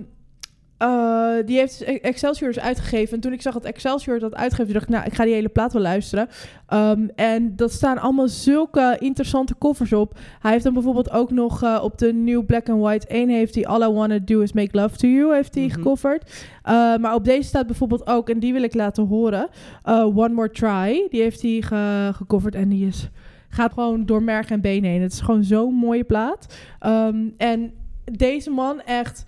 eh, 0.78 1.30
die 1.46 1.58
heeft 1.58 1.80
dus 1.80 2.00
Excelsior 2.00 2.54
dus 2.54 2.63
uitgegeven. 2.63 3.13
En 3.13 3.20
toen 3.20 3.34
ik 3.34 3.42
zag 3.42 3.54
dat 3.54 3.63
Excelsior 3.66 4.20
dat 4.20 4.36
uitgegeven, 4.36 4.74
dacht 4.74 4.86
ik, 4.86 4.92
nou, 4.92 5.06
ik 5.06 5.13
ga 5.13 5.24
die 5.24 5.34
hele 5.34 5.48
plaat 5.50 5.74
wel 5.74 5.82
luisteren. 5.82 6.28
Ehm, 6.68 7.08
en 7.16 7.56
dat 7.56 7.72
staan 7.72 7.98
allemaal 7.98 8.28
zulke 8.28 8.96
interessante 9.00 9.56
covers 9.60 9.94
op. 9.94 10.20
Hij 10.40 10.52
heeft 10.52 10.63
dan 10.63 10.74
bijvoorbeeld 10.74 11.12
ook 11.12 11.32
nog 11.32 11.63
eh, 11.63 11.80
op 11.84 11.98
de 11.98 12.13
New 12.13 12.46
Black 12.46 12.70
and 12.70 12.82
White 12.82 13.08
1 13.08 13.30
heeft 13.30 13.56
hij 13.56 13.66
All 13.66 13.82
I 13.90 13.94
Wanna 13.94 14.20
Do 14.20 14.40
Is 14.40 14.54
Make 14.54 14.78
Love 14.78 14.96
To 14.98 15.08
You 15.08 15.34
heeft 15.36 15.56
hij 15.56 15.63
Mhm. 15.63 15.74
gecoverd. 15.74 16.46
Uh, 16.70 16.96
maar 16.98 17.13
op 17.13 17.24
deze 17.26 17.48
staat 17.48 17.68
bijvoorbeeld 17.68 18.08
ook, 18.08 18.30
en 18.30 18.40
die 18.40 18.54
wil 18.54 18.63
ik 18.63 18.74
laten 18.74 19.06
horen, 19.08 19.48
One 19.86 20.30
More 20.34 20.50
Try. 20.52 21.08
Die 21.10 21.22
heeft 21.22 21.42
hij 21.42 21.62
ge- 21.62 22.12
gecoverd 22.13 22.56
en 22.56 22.70
die 22.70 22.88
is, 22.88 23.10
gaat 23.50 23.74
gewoon 23.74 24.06
door 24.06 24.24
merg 24.24 24.50
en 24.50 24.62
been 24.62 24.84
heen. 24.84 25.02
Het 25.02 25.12
is 25.12 25.20
gewoon 25.22 25.44
zo'n 25.44 25.74
mooie 25.74 26.04
plaat. 26.04 26.56
Ehm, 26.80 27.18
en 27.38 27.72
deze 28.12 28.50
man 28.50 28.82
echt, 28.82 29.26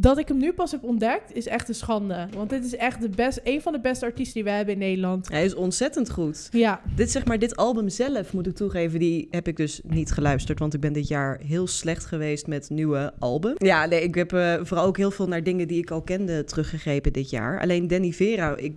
dat 0.00 0.18
ik 0.18 0.28
hem 0.28 0.36
nu 0.38 0.52
pas 0.52 0.70
heb 0.70 0.82
ontdekt, 0.84 1.34
is 1.34 1.46
echt 1.46 1.68
een 1.68 1.74
schande. 1.74 2.28
Want 2.36 2.50
dit 2.50 2.64
is 2.64 2.76
echt 2.76 3.00
de 3.00 3.08
best, 3.08 3.40
een 3.44 3.62
van 3.62 3.72
de 3.72 3.80
beste 3.80 4.04
artiesten 4.04 4.34
die 4.34 4.44
wij 4.44 4.56
hebben 4.56 4.74
in 4.74 4.80
Nederland. 4.80 5.28
Hij 5.28 5.44
is 5.44 5.54
ontzettend 5.54 6.10
goed. 6.10 6.48
Ja, 6.50 6.80
Dit, 6.96 7.10
zeg 7.10 7.24
maar, 7.24 7.38
dit 7.38 7.56
album 7.56 7.88
zelf, 7.88 8.32
moet 8.32 8.46
ik 8.46 8.54
toegeven, 8.54 8.98
die 8.98 9.28
heb 9.30 9.48
ik 9.48 9.56
dus 9.56 9.80
niet 9.84 10.12
geluisterd. 10.12 10.58
Want 10.58 10.74
ik 10.74 10.80
ben 10.80 10.92
dit 10.92 11.08
jaar 11.08 11.40
heel 11.46 11.66
slecht 11.66 12.04
geweest 12.04 12.46
met 12.46 12.70
nieuwe 12.70 13.12
album. 13.18 13.54
Ja, 13.56 13.86
nee, 13.86 14.02
ik 14.02 14.14
heb 14.14 14.32
eh, 14.32 14.54
vooral 14.62 14.86
ook 14.86 14.96
heel 14.96 15.10
veel 15.10 15.28
naar 15.28 15.42
dingen 15.42 15.68
die 15.68 15.78
ik 15.78 15.90
al 15.90 16.02
kende 16.02 16.44
teruggegrepen 16.44 17.12
dit 17.12 17.30
jaar. 17.30 17.60
Alleen 17.60 17.86
Danny 17.86 18.12
Vera, 18.12 18.56
ik, 18.56 18.74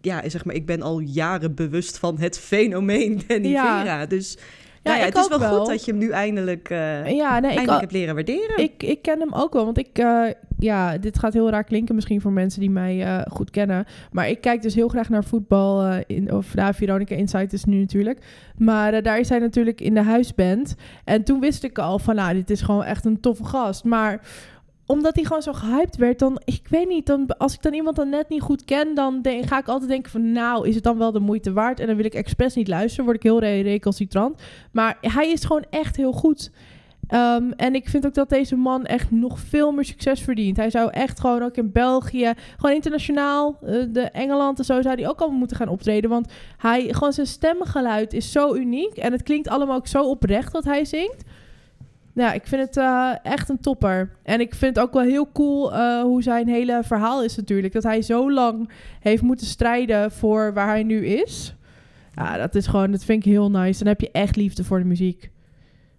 ja, 0.00 0.28
zeg 0.28 0.44
maar, 0.44 0.54
ik 0.54 0.66
ben 0.66 0.82
al 0.82 0.98
jaren 0.98 1.54
bewust 1.54 1.98
van 1.98 2.18
het 2.18 2.38
fenomeen 2.38 3.20
Danny 3.26 3.48
Ja. 3.48 3.80
Vera. 3.80 4.06
Dus 4.06 4.38
Ja, 4.86 4.92
nou 4.92 5.02
ja, 5.02 5.06
ik 5.06 5.14
het 5.14 5.22
is 5.22 5.28
wel, 5.28 5.38
wel. 5.38 5.58
goed 5.58 5.68
dat 5.68 5.84
je 5.84 5.90
hem 5.90 6.00
nu 6.00 6.10
eindelijk, 6.10 6.70
eh, 6.70 7.10
ja 7.10 7.38
nee, 7.38 7.50
ik, 7.50 7.56
eindelijk 7.56 7.80
hebt 7.80 7.92
leren 7.92 8.14
waarderen. 8.14 8.58
Ik, 8.58 8.82
ik 8.82 9.02
ken 9.02 9.20
hem 9.20 9.32
ook 9.32 9.52
wel, 9.52 9.64
want 9.64 9.78
ik, 9.78 9.98
eh, 9.98 10.28
ja, 10.58 10.98
dit 10.98 11.18
gaat 11.18 11.32
heel 11.32 11.50
raar 11.50 11.64
klinken 11.64 11.94
misschien 11.94 12.20
voor 12.20 12.32
mensen 12.32 12.60
die 12.60 12.70
mij 12.70 13.02
eh, 13.02 13.22
goed 13.32 13.50
kennen. 13.50 13.84
Maar 14.12 14.28
ik 14.28 14.40
kijk 14.40 14.62
dus 14.62 14.74
heel 14.74 14.88
graag 14.88 15.08
naar 15.08 15.24
voetbal, 15.24 15.82
eh, 15.82 15.98
in, 16.06 16.32
of 16.32 16.54
nou, 16.54 16.74
Veronica 16.74 17.14
Insight 17.14 17.52
is 17.52 17.64
nu 17.64 17.78
natuurlijk. 17.78 18.20
Maar 18.56 18.92
eh, 18.92 19.02
daar 19.02 19.18
is 19.18 19.28
hij 19.28 19.38
natuurlijk 19.38 19.80
in 19.80 19.94
de 19.94 20.02
huisband. 20.02 20.74
En 21.04 21.24
toen 21.24 21.40
wist 21.40 21.64
ik 21.64 21.78
al 21.78 21.98
van, 21.98 22.14
nou, 22.14 22.34
dit 22.34 22.50
is 22.50 22.60
gewoon 22.62 22.84
echt 22.84 23.04
een 23.04 23.20
toffe 23.20 23.44
gast. 23.44 23.84
Maar 23.84 24.20
omdat 24.86 25.14
hij 25.14 25.24
gewoon 25.24 25.42
zo 25.42 25.52
gehyped 25.52 25.96
werd, 25.96 26.18
dan, 26.18 26.40
ik 26.44 26.66
weet 26.68 26.88
niet, 26.88 27.06
dan, 27.06 27.36
als 27.38 27.54
ik 27.54 27.62
dan 27.62 27.74
iemand 27.74 27.96
dan 27.96 28.08
net 28.08 28.28
niet 28.28 28.42
goed 28.42 28.64
ken, 28.64 28.94
dan 28.94 29.20
ga 29.22 29.58
ik 29.58 29.68
altijd 29.68 29.90
denken 29.90 30.10
van, 30.10 30.32
nou, 30.32 30.68
is 30.68 30.74
het 30.74 30.84
dan 30.84 30.98
wel 30.98 31.12
de 31.12 31.20
moeite 31.20 31.52
waard? 31.52 31.80
En 31.80 31.86
dan 31.86 31.96
wil 31.96 32.04
ik 32.04 32.14
expres 32.14 32.54
niet 32.54 32.68
luisteren, 32.68 33.04
word 33.04 33.16
ik 33.16 33.22
heel 33.22 33.40
re- 33.40 33.60
recalcitrant. 33.60 34.42
Maar 34.72 34.98
hij 35.00 35.30
is 35.30 35.44
gewoon 35.44 35.64
echt 35.70 35.96
heel 35.96 36.12
goed. 36.12 36.50
Ehm, 37.06 37.50
en 37.56 37.74
ik 37.74 37.88
vind 37.88 38.06
ook 38.06 38.14
dat 38.14 38.28
deze 38.28 38.56
man 38.56 38.84
echt 38.84 39.10
nog 39.10 39.40
veel 39.40 39.72
meer 39.72 39.84
succes 39.84 40.20
verdient. 40.20 40.56
Hij 40.56 40.70
zou 40.70 40.90
echt 40.90 41.20
gewoon 41.20 41.42
ook 41.42 41.56
in 41.56 41.72
België, 41.72 42.32
gewoon 42.56 42.74
internationaal, 42.74 43.58
eh, 43.62 43.82
de 43.88 44.00
Engeland 44.00 44.58
en 44.58 44.64
zo, 44.64 44.82
zou 44.82 44.94
hij 44.94 45.08
ook 45.08 45.20
al 45.20 45.30
moeten 45.30 45.56
gaan 45.56 45.68
optreden. 45.68 46.10
Want 46.10 46.32
hij, 46.56 46.92
gewoon 46.92 47.12
zijn 47.12 47.26
stemgeluid 47.26 48.12
is 48.12 48.32
zo 48.32 48.54
uniek. 48.54 48.96
En 48.96 49.12
het 49.12 49.22
klinkt 49.22 49.48
allemaal 49.48 49.76
ook 49.76 49.86
zo 49.86 50.02
oprecht 50.02 50.52
wat 50.52 50.64
hij 50.64 50.84
zingt. 50.84 51.24
Ja, 52.16 52.32
ik 52.32 52.46
vind 52.46 52.62
het 52.62 52.76
eh, 52.76 53.12
echt 53.22 53.48
een 53.48 53.60
topper. 53.60 54.10
En 54.22 54.40
ik 54.40 54.54
vind 54.54 54.76
het 54.76 54.84
ook 54.84 54.92
wel 54.92 55.02
heel 55.02 55.32
cool 55.32 55.74
eh, 55.74 56.02
hoe 56.02 56.22
zijn 56.22 56.48
hele 56.48 56.80
verhaal 56.84 57.22
is 57.22 57.36
natuurlijk. 57.36 57.72
Dat 57.72 57.82
hij 57.82 58.02
zo 58.02 58.32
lang 58.32 58.70
heeft 59.00 59.22
moeten 59.22 59.46
strijden 59.46 60.12
voor 60.12 60.52
waar 60.52 60.68
hij 60.68 60.82
nu 60.82 61.06
is. 61.06 61.54
Ja, 62.14 62.36
dat 62.36 62.54
is 62.54 62.66
gewoon, 62.66 62.90
dat 62.90 63.04
vind 63.04 63.26
ik 63.26 63.32
heel 63.32 63.50
nice. 63.50 63.78
Dan 63.78 63.88
heb 63.88 64.00
je 64.00 64.10
echt 64.10 64.36
liefde 64.36 64.64
voor 64.64 64.78
de 64.78 64.84
muziek. 64.84 65.30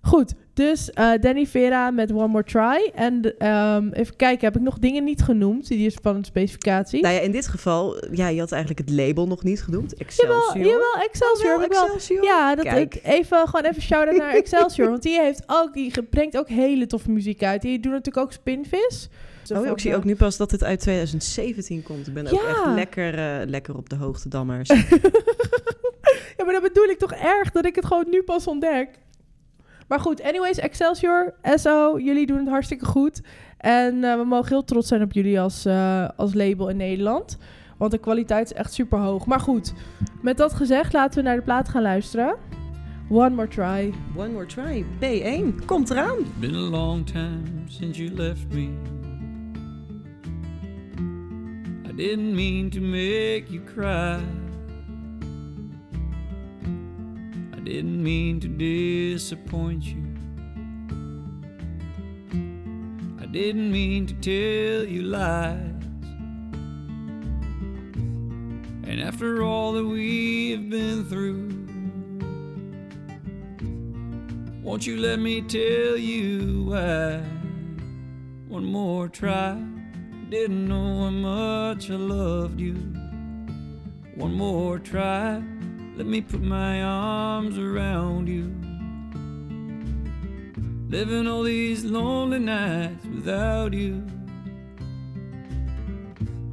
Goed, 0.01 0.33
dus 0.57 0.91
eh, 0.91 1.11
Danny 1.19 1.45
Vera 1.45 1.91
met 1.91 2.11
One 2.11 2.27
More 2.27 2.43
Try. 2.43 2.91
En 2.95 3.37
ehm, 3.37 3.89
even 3.91 4.15
kijken, 4.15 4.45
heb 4.45 4.55
ik 4.55 4.61
nog 4.61 4.79
dingen 4.79 5.03
niet 5.03 5.21
genoemd? 5.21 5.67
Die 5.67 5.85
is 5.85 5.97
van 6.01 6.15
een 6.15 6.23
specificatie. 6.25 7.01
Nou 7.01 7.13
ja, 7.13 7.19
in 7.19 7.31
dit 7.31 7.47
geval, 7.47 8.05
ja, 8.11 8.27
je 8.27 8.39
had 8.39 8.51
eigenlijk 8.51 8.89
het 8.89 8.97
label 8.97 9.27
nog 9.27 9.43
niet 9.43 9.61
genoemd. 9.63 9.93
jawel, 9.97 10.07
Excelsior. 10.07 10.65
jawel, 10.65 10.93
Excelsior. 11.09 11.53
Oh, 11.53 11.57
wel. 11.59 11.67
Excelsior. 11.83 12.23
Ja, 12.23 12.55
dat, 12.55 12.65
Kijk. 12.65 12.95
ik- 12.95 13.01
even, 13.03 13.47
gewoon 13.47 13.65
even 13.71 13.81
shout-out 13.81 14.17
naar 14.17 14.33
Excelsior. 14.41 14.89
want 14.89 15.03
die, 15.03 15.19
heeft 15.21 15.43
ook, 15.47 15.73
die 15.73 16.03
brengt 16.09 16.37
ook 16.37 16.47
hele 16.49 16.85
toffe 16.87 17.11
muziek 17.11 17.43
uit. 17.43 17.61
Die 17.61 17.79
doen 17.79 17.91
natuurlijk 17.91 18.25
ook 18.25 18.31
Spinvis. 18.31 19.09
Oh, 19.53 19.65
ja, 19.65 19.71
ik 19.71 19.79
zie 19.79 19.95
ook 19.95 20.03
nu 20.03 20.15
pas 20.15 20.37
dat 20.37 20.51
het 20.51 20.63
uit 20.63 20.79
2017 20.79 21.83
komt. 21.83 22.07
Ik 22.07 22.13
ben 22.13 22.27
ook 22.27 22.41
echt 22.41 22.65
lekker, 22.75 23.13
eh, 23.17 23.47
lekker 23.47 23.75
op 23.77 23.89
de 23.89 23.95
hoogte 23.95 24.29
dammers. 24.29 24.69
ja, 26.37 26.43
maar 26.43 26.53
dat 26.53 26.61
bedoel 26.61 26.83
ik 26.85 26.97
toch 26.97 27.13
erg 27.13 27.51
dat 27.51 27.65
ik 27.65 27.75
het 27.75 27.85
gewoon 27.85 28.05
nu 28.09 28.23
pas 28.23 28.47
ontdek. 28.47 28.89
Maar 29.87 29.99
goed, 29.99 30.21
anyways, 30.21 30.57
Excelsior, 30.57 31.33
SO, 31.43 31.99
jullie 31.99 32.25
doen 32.25 32.37
het 32.37 32.49
hartstikke 32.49 32.85
goed. 32.85 33.21
En 33.57 34.03
eh, 34.03 34.15
we 34.15 34.23
mogen 34.23 34.47
heel 34.49 34.63
trots 34.63 34.87
zijn 34.87 35.01
op 35.01 35.13
jullie 35.13 35.39
als, 35.39 35.65
eh, 35.65 36.09
als 36.15 36.33
label 36.33 36.69
in 36.69 36.77
Nederland. 36.77 37.37
Want 37.77 37.91
de 37.91 37.97
kwaliteit 37.97 38.51
is 38.51 38.57
echt 38.57 38.73
super 38.73 38.99
hoog. 38.99 39.25
Maar 39.25 39.39
goed, 39.39 39.73
met 40.21 40.37
dat 40.37 40.53
gezegd, 40.53 40.93
laten 40.93 41.17
we 41.17 41.27
naar 41.27 41.35
de 41.35 41.41
plaat 41.41 41.69
gaan 41.69 41.81
luisteren. 41.81 42.35
One 43.09 43.35
More 43.35 43.47
Try. 43.47 43.93
One 44.15 44.29
more 44.29 44.45
try. 44.45 44.85
B1. 44.99 45.65
Komt 45.65 45.89
eraan. 45.89 46.19
It's 46.19 46.39
been 46.39 46.55
a 46.55 46.69
long 46.69 47.05
time 47.05 47.43
since 47.67 48.03
you 48.03 48.15
left 48.15 48.45
me. 48.53 48.69
I 51.89 51.95
didn't 51.95 52.33
mean 52.35 52.69
to 52.69 52.81
make 52.81 53.43
you 53.49 53.63
cry. 53.63 54.46
Didn't 57.67 58.01
mean 58.01 58.39
to 58.39 58.47
disappoint 58.47 59.83
you. 59.83 60.01
I 63.21 63.25
didn't 63.25 63.69
mean 63.69 64.07
to 64.07 64.13
tell 64.13 64.87
you 64.87 65.01
lies. 65.01 65.59
And 68.89 69.01
after 69.01 69.43
all 69.43 69.73
that 69.73 69.83
we've 69.83 70.69
been 70.69 71.03
through, 71.03 71.49
won't 74.63 74.87
you 74.87 74.95
let 74.95 75.19
me 75.19 75.41
tell 75.41 75.97
you 75.97 76.63
why? 76.69 77.17
One 78.47 78.63
more 78.63 79.09
try. 79.09 79.61
Didn't 80.29 80.69
know 80.69 81.03
how 81.03 81.09
much 81.09 81.91
I 81.91 81.95
loved 81.95 82.61
you. 82.61 82.75
One 84.15 84.35
more 84.35 84.79
try. 84.79 85.43
Let 85.97 86.05
me 86.05 86.21
put 86.21 86.43
my 86.43 86.83
arms 86.83 87.57
around 87.57 88.27
you. 88.29 88.53
Living 90.89 91.25
all 91.25 91.41
these 91.41 91.83
lonely 91.83 92.37
nights 92.37 93.03
without 93.03 93.73
you. 93.73 94.05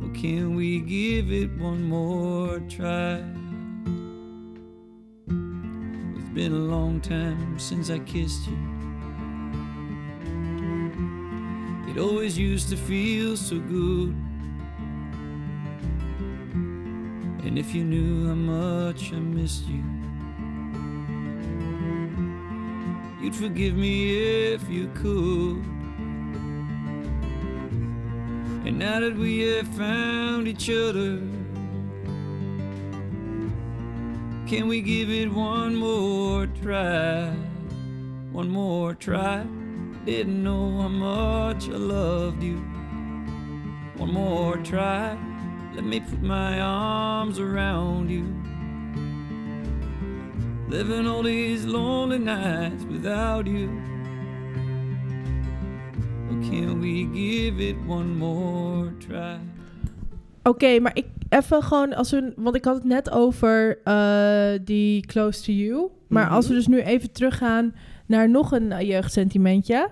Well, 0.01 0.09
can 0.15 0.57
we 0.57 0.81
give 0.81 1.31
it 1.31 1.55
one 1.59 1.85
more 1.85 2.59
try? 2.71 3.23
It's 6.17 6.31
been 6.33 6.53
a 6.53 6.65
long 6.75 7.03
time 7.03 7.59
since 7.59 7.91
I 7.91 7.99
kissed 7.99 8.47
you. 8.47 8.57
It 11.87 11.99
always 11.99 12.39
used 12.39 12.71
to 12.71 12.79
feel 12.79 13.37
so 13.37 13.59
good. 13.59 14.17
And 17.45 17.59
if 17.59 17.75
you 17.75 17.85
knew 17.85 18.27
how 18.27 18.35
much 18.35 19.13
I 19.13 19.19
missed 19.19 19.67
you, 19.69 19.85
you'd 23.23 23.37
forgive 23.37 23.75
me 23.75 24.53
if 24.55 24.67
you 24.69 24.89
could. 24.95 25.63
And 28.67 28.79
now 28.79 28.99
that 29.01 29.15
we 29.15 29.41
have 29.41 29.69
found 29.69 30.49
each 30.49 30.71
other, 30.71 31.19
can 34.47 34.67
we 34.67 34.81
give 34.81 35.11
it 35.11 35.31
one 35.31 35.77
more 35.77 36.47
try? 36.63 37.31
One 38.33 38.49
more 38.49 38.95
try. 38.95 39.45
Didn't 40.07 40.43
know 40.43 40.81
how 40.81 40.89
much 40.89 41.69
I 41.69 41.77
loved 41.77 42.43
you. 42.43 42.57
One 43.97 44.13
more 44.13 44.57
try. 44.57 45.19
Let 45.75 45.85
me 45.85 46.01
put 46.01 46.23
my 46.23 46.61
arms 46.61 47.39
around 47.39 48.11
you. 48.11 48.25
Living 50.69 51.07
all 51.07 51.23
these 51.23 51.65
lonely 51.67 52.19
nights 52.19 52.85
without 52.91 53.47
you. 53.47 53.69
Or 56.31 56.39
can 56.51 56.81
we 56.81 57.09
give 57.13 57.61
it 57.69 57.77
one 57.87 58.17
more 58.17 58.93
try? 58.99 59.39
Oké, 60.43 60.81
maar 60.81 60.97
ik 60.97 61.07
even 61.29 61.63
gewoon 61.63 61.95
als 61.95 62.11
we, 62.11 62.33
want 62.37 62.57
ik 62.57 62.65
had 62.65 62.75
het 62.75 62.85
net 62.85 63.11
over 63.11 63.79
eh, 63.85 64.59
die 64.65 65.07
Close 65.07 65.43
to 65.43 65.53
You. 65.53 65.89
Maar 66.09 66.25
Mhm. 66.25 66.35
als 66.35 66.49
we 66.49 66.55
dus 66.55 66.67
nu 66.67 66.81
even 66.81 67.13
teruggaan 67.13 67.75
naar 68.07 68.31
nog 68.31 68.53
een 68.53 68.73
eh, 68.73 68.89
jeugdsentimentje. 68.89 69.89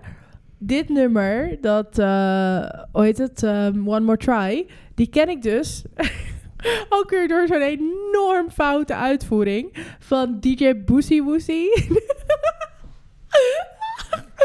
Dit 0.64 0.88
nummer, 0.88 1.56
dat, 1.60 1.98
eh, 1.98 2.68
hoe 2.92 3.02
heet 3.04 3.18
het, 3.18 3.42
Ehm, 3.42 3.88
One 3.88 4.00
More 4.00 4.16
Try, 4.16 4.66
die 4.94 5.08
ken 5.08 5.28
ik 5.28 5.42
dus 5.42 5.84
ook 6.96 7.10
weer 7.10 7.28
door 7.28 7.46
zo'n 7.46 7.62
enorm 7.62 8.50
foute 8.50 8.94
uitvoering 8.94 9.76
van 9.98 10.40
DJ 10.40 10.74
Boosie 10.84 11.22
Woosie. 11.22 11.70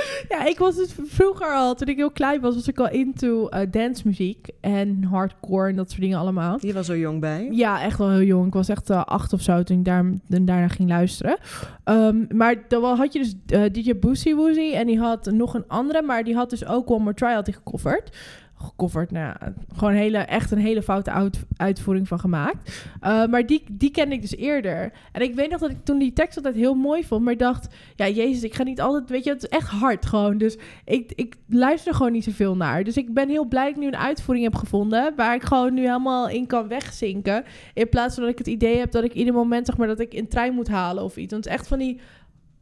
ja, 0.29 0.45
ik 0.45 0.57
was 0.57 0.75
dus 0.75 0.95
vroeger 1.03 1.53
al, 1.53 1.75
toen 1.75 1.87
ik 1.87 1.97
heel 1.97 2.11
klein 2.11 2.41
was, 2.41 2.55
was 2.55 2.67
ik 2.67 2.79
al 2.79 2.89
into 2.89 3.49
uh, 3.49 3.59
dancemuziek 3.71 4.47
en 4.61 5.03
hardcore 5.03 5.69
en 5.69 5.75
dat 5.75 5.89
soort 5.89 6.01
dingen 6.01 6.17
allemaal. 6.17 6.57
Je 6.61 6.73
was 6.73 6.89
er 6.89 6.97
jong 6.97 7.19
bij. 7.19 7.47
Ja, 7.51 7.81
echt 7.81 7.97
wel 7.97 8.09
heel 8.09 8.21
jong. 8.21 8.47
Ik 8.47 8.53
was 8.53 8.69
echt 8.69 8.89
eh, 8.89 9.03
acht 9.03 9.33
of 9.33 9.41
zo 9.41 9.63
toen 9.63 9.77
ik 9.77 9.85
daar, 9.85 10.05
daarna 10.27 10.67
ging 10.67 10.89
luisteren. 10.89 11.37
Ehm, 11.83 12.25
maar 12.29 12.55
dan 12.67 12.83
had 12.83 13.13
je 13.13 13.19
dus 13.19 13.35
eh, 13.47 13.71
DJ 13.71 13.95
Boosie 13.95 14.35
Woosie 14.35 14.75
en 14.75 14.87
die 14.87 14.99
had 14.99 15.25
nog 15.25 15.53
een 15.53 15.67
andere, 15.67 16.01
maar 16.01 16.23
die 16.23 16.35
had 16.35 16.49
dus 16.49 16.65
ook 16.65 16.91
One 16.91 17.03
More 17.03 17.15
Try 17.15 17.33
had 17.33 17.45
hij 17.45 17.55
gecoverd. 17.55 18.17
Gecoverd, 18.59 19.11
nou 19.11 19.35
gewoon 19.75 19.93
hele, 19.93 20.17
echt 20.17 20.51
een 20.51 20.57
hele 20.57 20.81
foute 20.81 21.11
uit- 21.11 21.45
uitvoering 21.57 22.07
van 22.07 22.19
gemaakt. 22.19 22.85
Uh, 23.03 23.25
maar 23.25 23.45
die, 23.45 23.63
die 23.71 23.91
kende 23.91 24.15
ik 24.15 24.21
dus 24.21 24.35
eerder. 24.35 24.91
En 25.11 25.21
ik 25.21 25.35
weet 25.35 25.49
nog 25.49 25.59
dat 25.59 25.69
ik 25.69 25.83
toen 25.83 25.97
die 25.99 26.13
tekst 26.13 26.37
altijd 26.37 26.55
heel 26.55 26.73
mooi 26.73 27.03
vond, 27.03 27.23
maar 27.23 27.37
dacht, 27.37 27.67
ja, 27.95 28.07
jezus, 28.07 28.43
ik 28.43 28.53
ga 28.53 28.63
niet 28.63 28.81
altijd, 28.81 29.09
weet 29.09 29.23
je, 29.23 29.29
het 29.29 29.43
is 29.43 29.49
echt 29.49 29.69
hard 29.69 30.05
gewoon. 30.05 30.37
Dus 30.37 30.57
ik, 30.85 31.11
ik 31.15 31.35
luister 31.47 31.91
er 31.91 31.97
gewoon 31.97 32.11
niet 32.11 32.23
zoveel 32.23 32.55
naar. 32.55 32.83
Dus 32.83 32.97
ik 32.97 33.13
ben 33.13 33.29
heel 33.29 33.45
blij 33.45 33.65
dat 33.65 33.73
ik 33.75 33.81
nu 33.81 33.87
een 33.87 33.97
uitvoering 33.97 34.45
heb 34.45 34.55
gevonden, 34.55 35.13
waar 35.15 35.35
ik 35.35 35.43
gewoon 35.43 35.73
nu 35.73 35.81
helemaal 35.81 36.29
in 36.29 36.47
kan 36.47 36.67
wegzinken. 36.67 37.43
In 37.73 37.89
plaats 37.89 38.13
van 38.13 38.23
dat 38.23 38.31
ik 38.31 38.37
het 38.37 38.47
idee 38.47 38.77
heb 38.77 38.91
dat 38.91 39.03
ik 39.03 39.13
ieder 39.13 39.33
moment, 39.33 39.65
zeg 39.65 39.77
maar, 39.77 39.87
dat 39.87 39.99
ik 39.99 40.13
een 40.13 40.27
trein 40.27 40.53
moet 40.53 40.67
halen 40.67 41.03
of 41.03 41.17
iets. 41.17 41.31
Want 41.31 41.43
het 41.43 41.53
is 41.53 41.59
echt 41.59 41.67
van 41.67 41.79
die 41.79 41.99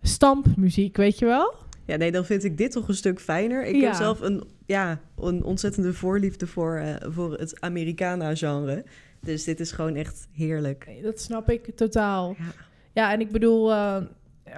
stampmuziek, 0.01 0.97
weet 0.97 1.19
je 1.19 1.25
wel? 1.25 1.53
Ja, 1.85 1.95
nee, 1.95 2.11
dan 2.11 2.25
vind 2.25 2.43
ik 2.43 2.57
dit 2.57 2.71
toch 2.71 2.87
een 2.87 2.93
stuk 2.95 3.19
fijner. 3.19 3.65
Ik 3.65 3.75
Ja. 3.75 3.81
heb 3.85 3.93
zelf 3.93 4.21
een, 4.21 4.43
ja, 4.65 4.99
een 5.17 5.43
ontzettende 5.43 5.93
voorliefde 5.93 6.47
voor, 6.47 6.75
eh, 6.75 6.95
voor 7.09 7.33
het 7.33 7.61
Americana-genre. 7.61 8.83
Dus 9.21 9.43
dit 9.43 9.59
is 9.59 9.71
gewoon 9.71 9.95
echt 9.95 10.27
heerlijk. 10.31 10.83
Nee, 10.87 11.01
Dat 11.01 11.19
snap 11.21 11.49
ik 11.49 11.75
totaal. 11.75 12.35
Ja. 12.37 12.45
Ja, 12.93 13.11
en 13.11 13.19
ik 13.19 13.31
bedoel, 13.31 13.71
eh, 13.71 13.97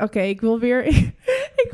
oké, 0.02 0.20
ik 0.22 0.42
wil 0.42 0.60
weer, 0.60 0.86
ik, 1.64 1.72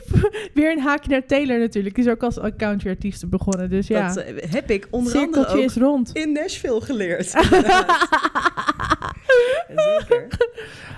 weer 0.53 0.71
een 0.71 0.79
haakje 0.79 1.09
naar 1.09 1.25
Taylor 1.25 1.59
natuurlijk. 1.59 1.95
Die 1.95 2.03
is 2.05 2.11
ook 2.11 2.23
als 2.23 2.39
country-artiest 2.57 3.29
begonnen, 3.29 3.69
dus 3.69 3.87
ja. 3.87 4.07
Dat 4.13 4.17
eh, 4.23 4.51
heb 4.51 4.69
ik 4.71 4.87
onder 4.89 5.17
andere 5.17 5.47
ook 5.47 5.57
is 5.57 5.75
rond. 5.75 6.09
in 6.13 6.31
Nashville 6.31 6.81
geleerd. 6.81 7.27
Zeker. 9.75 10.27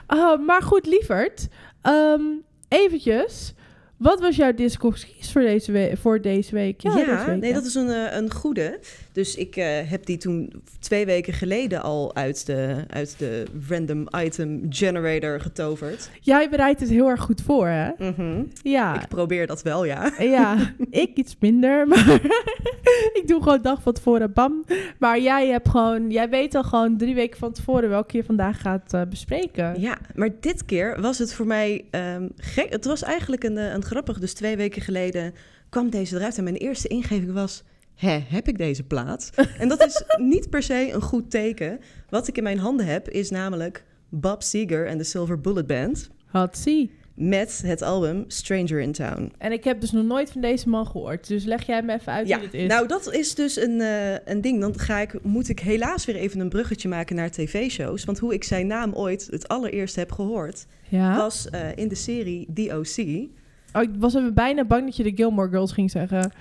Ah, 0.08 0.46
maar 0.46 0.62
goed, 0.62 0.86
lieverd. 0.86 1.48
ehm 1.82 2.22
eventjes. 2.68 3.54
Wat 3.98 4.20
was 4.20 4.36
jouw 4.36 4.54
discussies 4.54 5.32
voor 5.32 5.42
deze, 5.42 5.72
we- 5.72 5.94
voor 6.02 6.22
deze 6.22 6.56
week? 6.56 6.82
Ja, 6.82 6.96
deze 6.96 7.06
week, 7.26 7.40
nee, 7.40 7.50
ja. 7.50 7.56
dat 7.56 7.66
is 7.66 7.76
een, 7.76 7.90
eh, 7.90 8.16
een 8.18 8.32
goede. 8.34 8.80
Dus 9.12 9.36
ik 9.36 9.56
eh, 9.56 9.66
heb 9.90 10.06
die 10.06 10.18
toen 10.18 10.64
twee 10.80 11.06
weken 11.06 11.34
geleden 11.34 11.82
al 11.82 12.16
uit 12.16 12.46
de, 12.46 12.76
uit 12.90 13.16
de 13.20 13.44
random 13.70 14.08
item 14.18 14.66
generator 14.70 15.40
getoverd. 15.42 16.10
Jij 16.22 16.50
bereidt 16.50 16.80
het 16.80 16.90
heel 16.90 17.08
erg 17.10 17.22
goed 17.22 17.42
voor, 17.42 17.68
hè? 17.68 17.90
Mhm. 17.98 18.44
Ja. 18.62 19.02
Ik 19.02 19.08
probeer 19.08 19.48
dat 19.48 19.62
wel, 19.62 19.86
ja. 19.86 20.12
Ja, 20.20 20.58
ik 20.90 21.12
iets 21.16 21.36
minder, 21.40 21.88
maar 21.88 22.20
ik 23.20 23.24
doe 23.26 23.44
gewoon 23.44 23.62
dag 23.62 23.82
van 23.82 23.94
tevoren, 23.94 24.34
bam. 24.34 24.64
Maar 25.00 25.20
jij 25.20 25.48
hebt 25.48 25.70
gewoon, 25.70 26.12
jij 26.12 26.30
weet 26.30 26.56
al 26.56 26.64
gewoon 26.64 26.98
drie 26.98 27.16
weken 27.16 27.40
van 27.40 27.52
tevoren 27.52 27.90
welke 27.90 28.18
je 28.18 28.24
vandaag 28.24 28.62
gaat 28.62 28.94
eh, 28.94 29.02
bespreken. 29.10 29.80
Ja, 29.80 29.98
maar 30.16 30.30
dit 30.40 30.66
keer 30.66 31.02
was 31.02 31.18
het 31.18 31.34
voor 31.34 31.48
mij 31.48 31.86
ehm, 31.92 32.28
gek. 32.38 32.70
Het 32.72 32.86
was 32.86 33.04
eigenlijk 33.04 33.44
een, 33.44 33.58
eh, 33.58 33.74
grappig. 33.86 34.20
Dus 34.20 34.34
twee 34.34 34.58
weken 34.58 34.82
geleden 34.82 35.34
kwam 35.70 35.90
deze 35.90 36.16
eruit. 36.16 36.38
En 36.38 36.44
mijn 36.44 36.56
eerste 36.56 36.88
ingeving 36.88 37.34
was... 37.34 37.64
Hè, 37.96 38.20
heb 38.28 38.48
ik 38.48 38.58
deze 38.58 38.84
plaat? 38.84 39.30
en 39.60 39.68
dat 39.68 39.86
is 39.86 40.04
niet 40.18 40.50
per 40.50 40.64
se 40.64 40.90
een 40.94 41.02
goed 41.02 41.32
teken. 41.32 41.80
Wat 42.10 42.28
ik 42.28 42.38
in 42.38 42.44
mijn 42.44 42.60
handen 42.60 42.86
heb 42.86 43.10
is 43.10 43.30
namelijk 43.30 43.84
Bob 44.10 44.44
Seger 44.44 44.88
en 44.88 44.98
de 44.98 45.04
Silver 45.04 45.42
Bullet 45.42 45.68
Band... 45.68 46.10
Had 46.26 46.58
zie. 46.58 46.92
met 47.14 47.62
het 47.66 47.82
album 47.82 48.24
Stranger 48.28 48.80
in 48.80 48.92
Town. 48.92 49.32
En 49.38 49.52
ik 49.52 49.64
heb 49.64 49.82
dus 49.82 49.92
nog 49.92 50.06
nooit 50.06 50.32
van 50.32 50.42
deze 50.42 50.70
man 50.70 50.88
gehoord. 50.88 51.28
Dus 51.28 51.44
leg 51.44 51.66
jij 51.66 51.82
me 51.84 51.94
even 51.94 52.12
uit 52.14 52.28
Ja, 52.28 52.40
wie 52.40 52.50
dit 52.50 52.62
is. 52.62 52.68
nou 52.68 52.88
dat 52.88 53.14
is 53.14 53.36
dus 53.36 53.58
een, 53.58 53.82
eh, 53.82 54.14
een 54.26 54.42
ding. 54.42 54.62
Dan 54.62 54.80
ga 54.80 55.00
ik, 55.00 55.24
moet 55.24 55.50
ik 55.50 55.60
helaas 55.60 56.06
weer 56.06 56.16
even 56.16 56.40
een 56.40 56.50
bruggetje 56.50 56.90
maken 56.90 57.16
naar 57.16 57.32
tv-shows. 57.32 58.06
Want 58.06 58.20
hoe 58.20 58.34
ik 58.34 58.44
zijn 58.44 58.68
naam 58.68 58.94
ooit 58.94 59.28
het 59.32 59.48
allereerst 59.48 59.96
heb 59.96 60.12
gehoord... 60.12 60.66
ja? 60.90 61.18
was 61.18 61.50
eh, 61.50 61.76
in 61.76 61.88
de 61.88 61.96
serie 61.96 62.46
DOC... 62.50 63.28
Oh, 63.76 63.82
ik 63.82 63.90
was 64.00 64.14
even 64.14 64.34
bijna 64.34 64.66
bang 64.66 64.86
dat 64.86 64.96
je 64.96 65.04
de 65.04 65.12
Gilmore 65.16 65.50
Girls 65.50 65.72
ging 65.72 65.92
zeggen. 65.92 66.32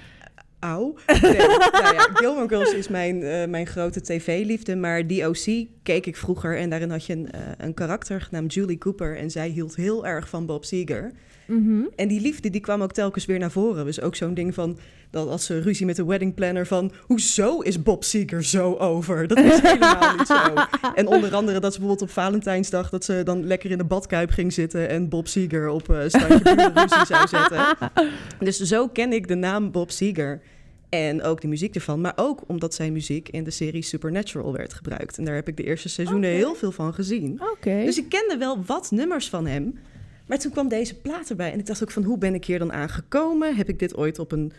Auw. 0.59 0.95
Nee, 1.07 1.37
nou 1.83 1.95
ja, 1.95 2.09
Gilmore 2.13 2.49
Girls 2.49 2.75
is 2.75 2.89
mijn, 2.89 3.23
eh, 3.23 3.49
mijn 3.49 3.67
grote 3.67 4.01
tv-liefde. 4.01 4.77
Maar 4.77 5.07
DOC 5.07 5.67
keek 5.83 6.07
ik 6.07 6.17
vroeger. 6.17 6.59
En 6.59 6.71
daarin 6.71 6.91
had 6.91 7.07
je 7.07 7.13
een, 7.13 7.31
eh, 7.31 7.41
een 7.59 7.75
karakter 7.75 8.21
genaamd 8.21 8.55
Julie 8.55 8.79
Cooper. 8.79 9.17
En 9.17 9.31
zij 9.31 9.49
hield 9.49 9.77
heel 9.77 10.07
erg 10.07 10.29
van 10.29 10.47
Bob 10.47 10.65
Seger. 10.65 11.13
Mhm. 11.47 11.83
En 11.97 12.09
die 12.09 12.21
liefde 12.21 12.51
die 12.51 12.61
kwam 12.61 12.83
ook 12.83 12.93
telkens 12.93 13.27
weer 13.27 13.39
naar 13.39 13.51
voren. 13.51 13.85
Dus 13.85 14.01
ook 14.01 14.17
zo'n 14.17 14.35
ding 14.35 14.55
van... 14.55 14.79
dat 15.11 15.29
als 15.29 15.45
ze 15.45 15.61
ruzie 15.61 15.87
met 15.87 15.97
de 15.97 16.05
wedding 16.05 16.35
planner 16.35 16.67
van... 16.67 16.93
hoezo 17.01 17.61
is 17.61 17.83
Bob 17.83 18.05
Seger 18.05 18.45
zo 18.45 18.75
over? 18.75 19.27
Dat 19.27 19.39
is 19.39 19.61
helemaal 19.71 20.17
niet 20.17 20.27
zo. 20.27 20.55
En 20.95 21.07
onder 21.07 21.35
andere 21.35 21.61
dat 21.61 21.73
ze 21.73 21.79
bijvoorbeeld 21.79 22.09
op 22.09 22.15
Valentijnsdag... 22.15 22.91
dat 22.91 23.05
ze 23.05 23.21
dan 23.25 23.47
lekker 23.47 23.71
in 23.71 23.79
de 23.79 23.85
badkuip 23.85 24.31
ging 24.31 24.53
zitten... 24.53 24.89
en 24.89 25.09
Bob 25.09 25.29
Seger 25.29 25.69
op 25.69 25.91
eh 25.91 25.99
standje 26.07 26.43
burenruzie 26.43 27.07
zou 27.07 27.29
zetten. 27.29 27.67
Dus 28.39 28.59
zo 28.59 28.89
ken 28.89 29.13
ik 29.13 29.29
de 29.29 29.35
naam 29.35 29.71
Bob 29.71 29.91
Seger. 29.91 30.41
En 30.89 31.23
ook 31.23 31.41
de 31.41 31.49
muziek 31.49 31.75
ervan. 31.75 32.01
Maar 32.01 32.13
ook 32.17 32.43
omdat 32.47 32.75
zijn 32.75 32.93
muziek 32.93 33.29
in 33.29 33.45
de 33.45 33.51
serie 33.51 33.83
Supernatural 33.83 34.53
werd 34.53 34.75
gebruikt. 34.75 35.19
En 35.19 35.25
daar 35.25 35.35
heb 35.35 35.49
ik 35.49 35.57
de 35.57 35.65
eerste 35.65 35.89
seizoenen 35.89 36.31
heel 36.31 36.55
veel 36.55 36.73
van 36.73 36.95
gezien. 36.95 37.41
Dus 37.85 37.99
ik 37.99 38.09
kende 38.09 38.37
wel 38.39 38.63
wat 38.67 38.91
nummers 38.91 39.29
van 39.29 39.47
hem. 39.47 39.75
Maar 40.27 40.39
toen 40.39 40.51
kwam 40.53 40.69
deze 40.69 40.95
plaat 41.01 41.31
erbij. 41.31 41.53
En 41.53 41.59
ik 41.59 41.67
dacht 41.67 41.83
ook 41.83 41.91
van, 41.91 42.03
hoe 42.03 42.19
ben 42.19 42.35
ik 42.35 42.45
hier 42.45 42.59
dan 42.59 42.73
aangekomen? 42.73 43.57
Heb 43.57 43.69
ik 43.69 43.79
dit 43.79 43.97
ooit 43.97 44.19
op 44.19 44.33
een, 44.33 44.53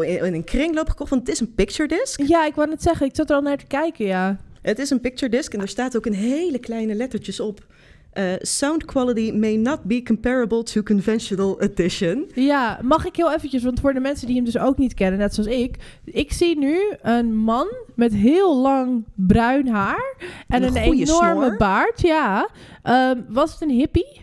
in 0.00 0.34
een 0.34 0.44
kringloop 0.44 0.88
gekocht? 0.88 1.10
Want 1.10 1.22
het 1.26 1.30
is 1.34 1.40
een 1.40 1.54
picture 1.54 1.88
disc. 1.88 2.20
Ja, 2.26 2.46
ik 2.46 2.54
wou 2.54 2.68
net 2.68 2.82
zeggen, 2.82 3.06
ik 3.06 3.14
zat 3.16 3.30
er 3.30 3.36
al 3.36 3.42
naar 3.42 3.56
te 3.58 3.66
kijken, 3.66 4.06
ja. 4.06 4.38
Het 4.62 4.78
is 4.78 4.90
een 4.90 5.00
picture 5.00 5.30
disc 5.30 5.52
en 5.54 5.60
er 5.60 5.68
staat 5.68 5.96
ook 5.96 6.06
in 6.06 6.12
hele 6.12 6.58
kleine 6.58 6.94
lettertjes 6.94 7.40
op. 7.40 7.66
eh, 8.12 8.32
sound 8.38 8.84
quality 8.84 9.32
may 9.32 9.56
not 9.56 9.82
be 9.82 10.02
comparable 10.02 10.62
to 10.62 10.82
conventional 10.82 11.60
edition. 11.60 12.30
Ja, 12.34 12.78
mag 12.82 13.06
ik 13.06 13.16
heel 13.16 13.32
eventjes, 13.32 13.62
want 13.62 13.80
voor 13.80 13.94
de 13.94 14.00
mensen 14.00 14.26
die 14.26 14.36
hem 14.36 14.44
dus 14.44 14.58
ook 14.58 14.78
niet 14.78 14.94
kennen, 14.94 15.18
net 15.18 15.34
zoals 15.34 15.50
ik. 15.50 15.76
Ik 16.04 16.32
zie 16.32 16.58
nu 16.58 16.78
een 17.02 17.36
man 17.36 17.66
met 17.94 18.14
heel 18.14 18.56
lang 18.60 19.04
bruin 19.14 19.68
haar 19.68 20.14
en 20.48 20.62
En 20.62 20.68
een, 20.68 20.76
enorme 20.76 21.44
snor. 21.44 21.56
baard, 21.56 22.00
ja. 22.00 22.48
Ehm, 22.82 23.20
was 23.28 23.52
het 23.52 23.60
een 23.62 23.70
hippie? 23.70 24.20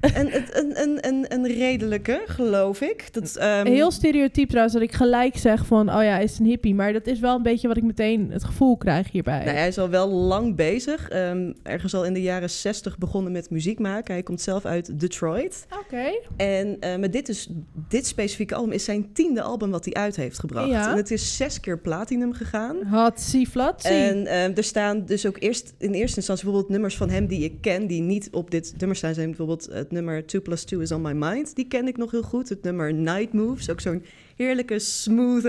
En 0.14 0.26
het- 0.30 0.56
een, 0.56 0.82
een, 0.82 0.98
een, 1.08 1.26
een 1.28 1.46
redelijke, 1.46 2.22
geloof 2.26 2.80
ik. 2.80 3.08
Dat, 3.12 3.36
ehm, 3.36 3.66
Heel 3.66 3.90
stereotyp 3.90 4.48
trouwens, 4.48 4.74
dat 4.74 4.82
ik 4.82 4.92
gelijk 4.92 5.36
zeg 5.36 5.66
van, 5.66 5.88
oh 5.88 6.02
ja, 6.02 6.10
hij 6.10 6.22
is 6.22 6.38
een 6.38 6.46
hippie. 6.46 6.74
Maar 6.74 6.92
dat 6.92 7.06
is 7.06 7.20
wel 7.20 7.36
een 7.36 7.42
beetje 7.42 7.68
wat 7.68 7.76
ik 7.76 7.82
meteen 7.82 8.30
het 8.30 8.44
gevoel 8.44 8.76
krijg 8.76 9.10
hierbij. 9.10 9.44
Nou, 9.44 9.56
hij 9.56 9.68
is 9.68 9.78
al 9.78 9.88
wel 9.88 10.08
lang 10.08 10.56
bezig. 10.56 11.08
Ehm, 11.08 11.52
ergens 11.62 11.94
al 11.94 12.04
in 12.04 12.12
de 12.12 12.22
jaren 12.22 12.50
60 12.50 12.98
begonnen 12.98 13.32
met 13.32 13.50
muziek 13.50 13.78
maken. 13.78 14.14
Hij 14.14 14.22
komt 14.22 14.40
zelf 14.40 14.64
uit 14.64 15.00
Detroit. 15.00 15.66
Oké. 15.80 16.10
En 16.36 16.76
eh, 16.80 16.96
maar 16.96 17.10
dit, 17.10 17.28
is, 17.28 17.48
dit 17.88 18.06
specifieke 18.06 18.54
album 18.54 18.72
is 18.72 18.84
zijn 18.84 19.12
tiende 19.12 19.42
album 19.42 19.70
wat 19.70 19.84
hij 19.84 19.94
uit 19.94 20.16
heeft 20.16 20.38
gebracht. 20.38 20.68
Ja. 20.68 20.90
En 20.90 20.96
het 20.96 21.10
is 21.10 21.36
zes 21.36 21.60
keer 21.60 21.78
platinum 21.78 22.32
gegaan. 22.32 22.76
Hatsie 22.82 23.48
flatsie. 23.48 23.90
En 23.90 24.26
ehm, 24.26 24.52
er 24.56 24.64
staan 24.64 25.04
dus 25.04 25.26
ook 25.26 25.36
eerst 25.38 25.74
in 25.78 25.92
eerste 25.92 26.16
instantie 26.16 26.44
bijvoorbeeld 26.44 26.72
nummers 26.72 26.96
van 26.96 27.10
hem 27.10 27.26
die 27.26 27.44
ik 27.44 27.60
ken, 27.60 27.86
die 27.86 28.02
niet 28.02 28.28
op 28.32 28.50
dit 28.50 28.74
nummer 28.78 28.96
staan. 28.96 29.14
Zijn 29.14 29.26
bijvoorbeeld 29.26 29.68
het 29.88 29.96
nummer 29.96 30.26
2 30.26 30.40
plus 30.40 30.64
2 30.64 30.80
is 30.80 30.92
on 30.92 31.00
my 31.00 31.12
mind. 31.12 31.54
Die 31.54 31.68
ken 31.68 31.86
ik 31.86 31.96
nog 31.96 32.10
heel 32.10 32.22
goed. 32.22 32.48
Het 32.48 32.62
nummer 32.62 32.94
Night 32.94 33.32
Moves, 33.32 33.70
ook 33.70 33.80
zo'n 33.80 34.04
heerlijke, 34.36 34.78
smooth. 34.78 35.44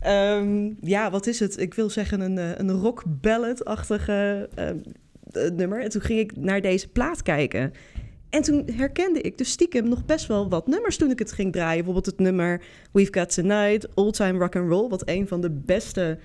ehm, 0.00 0.72
ja, 0.80 1.10
wat 1.10 1.26
is 1.26 1.40
het? 1.40 1.60
Ik 1.60 1.74
wil 1.74 1.90
zeggen 1.90 2.20
een, 2.20 2.38
eh, 2.38 2.50
een 2.56 2.70
rock 2.70 3.04
ballad-achtige 3.06 4.48
ehm, 4.54 4.76
eh, 5.32 5.50
nummer. 5.50 5.82
En 5.82 5.88
toen 5.88 6.00
ging 6.00 6.18
ik 6.18 6.36
naar 6.36 6.60
deze 6.60 6.88
plaat 6.88 7.22
kijken. 7.22 7.72
En 8.30 8.42
toen 8.42 8.68
herkende 8.72 9.20
ik 9.20 9.38
dus 9.38 9.50
stiekem 9.50 9.88
nog 9.88 10.04
best 10.04 10.26
wel 10.26 10.48
wat 10.48 10.66
nummers 10.66 10.96
toen 10.96 11.10
ik 11.10 11.18
het 11.18 11.32
ging 11.32 11.52
draaien. 11.52 11.84
Bijvoorbeeld 11.84 12.06
het 12.06 12.18
nummer 12.18 12.62
We've 12.92 13.12
Got 13.12 13.34
Tonight, 13.34 13.88
Old 13.94 14.14
Time 14.14 14.38
Rock 14.38 14.56
and 14.56 14.70
Roll, 14.70 14.88
wat 14.88 15.08
een 15.08 15.28
van 15.28 15.40
de 15.40 15.50
beste 15.50 16.18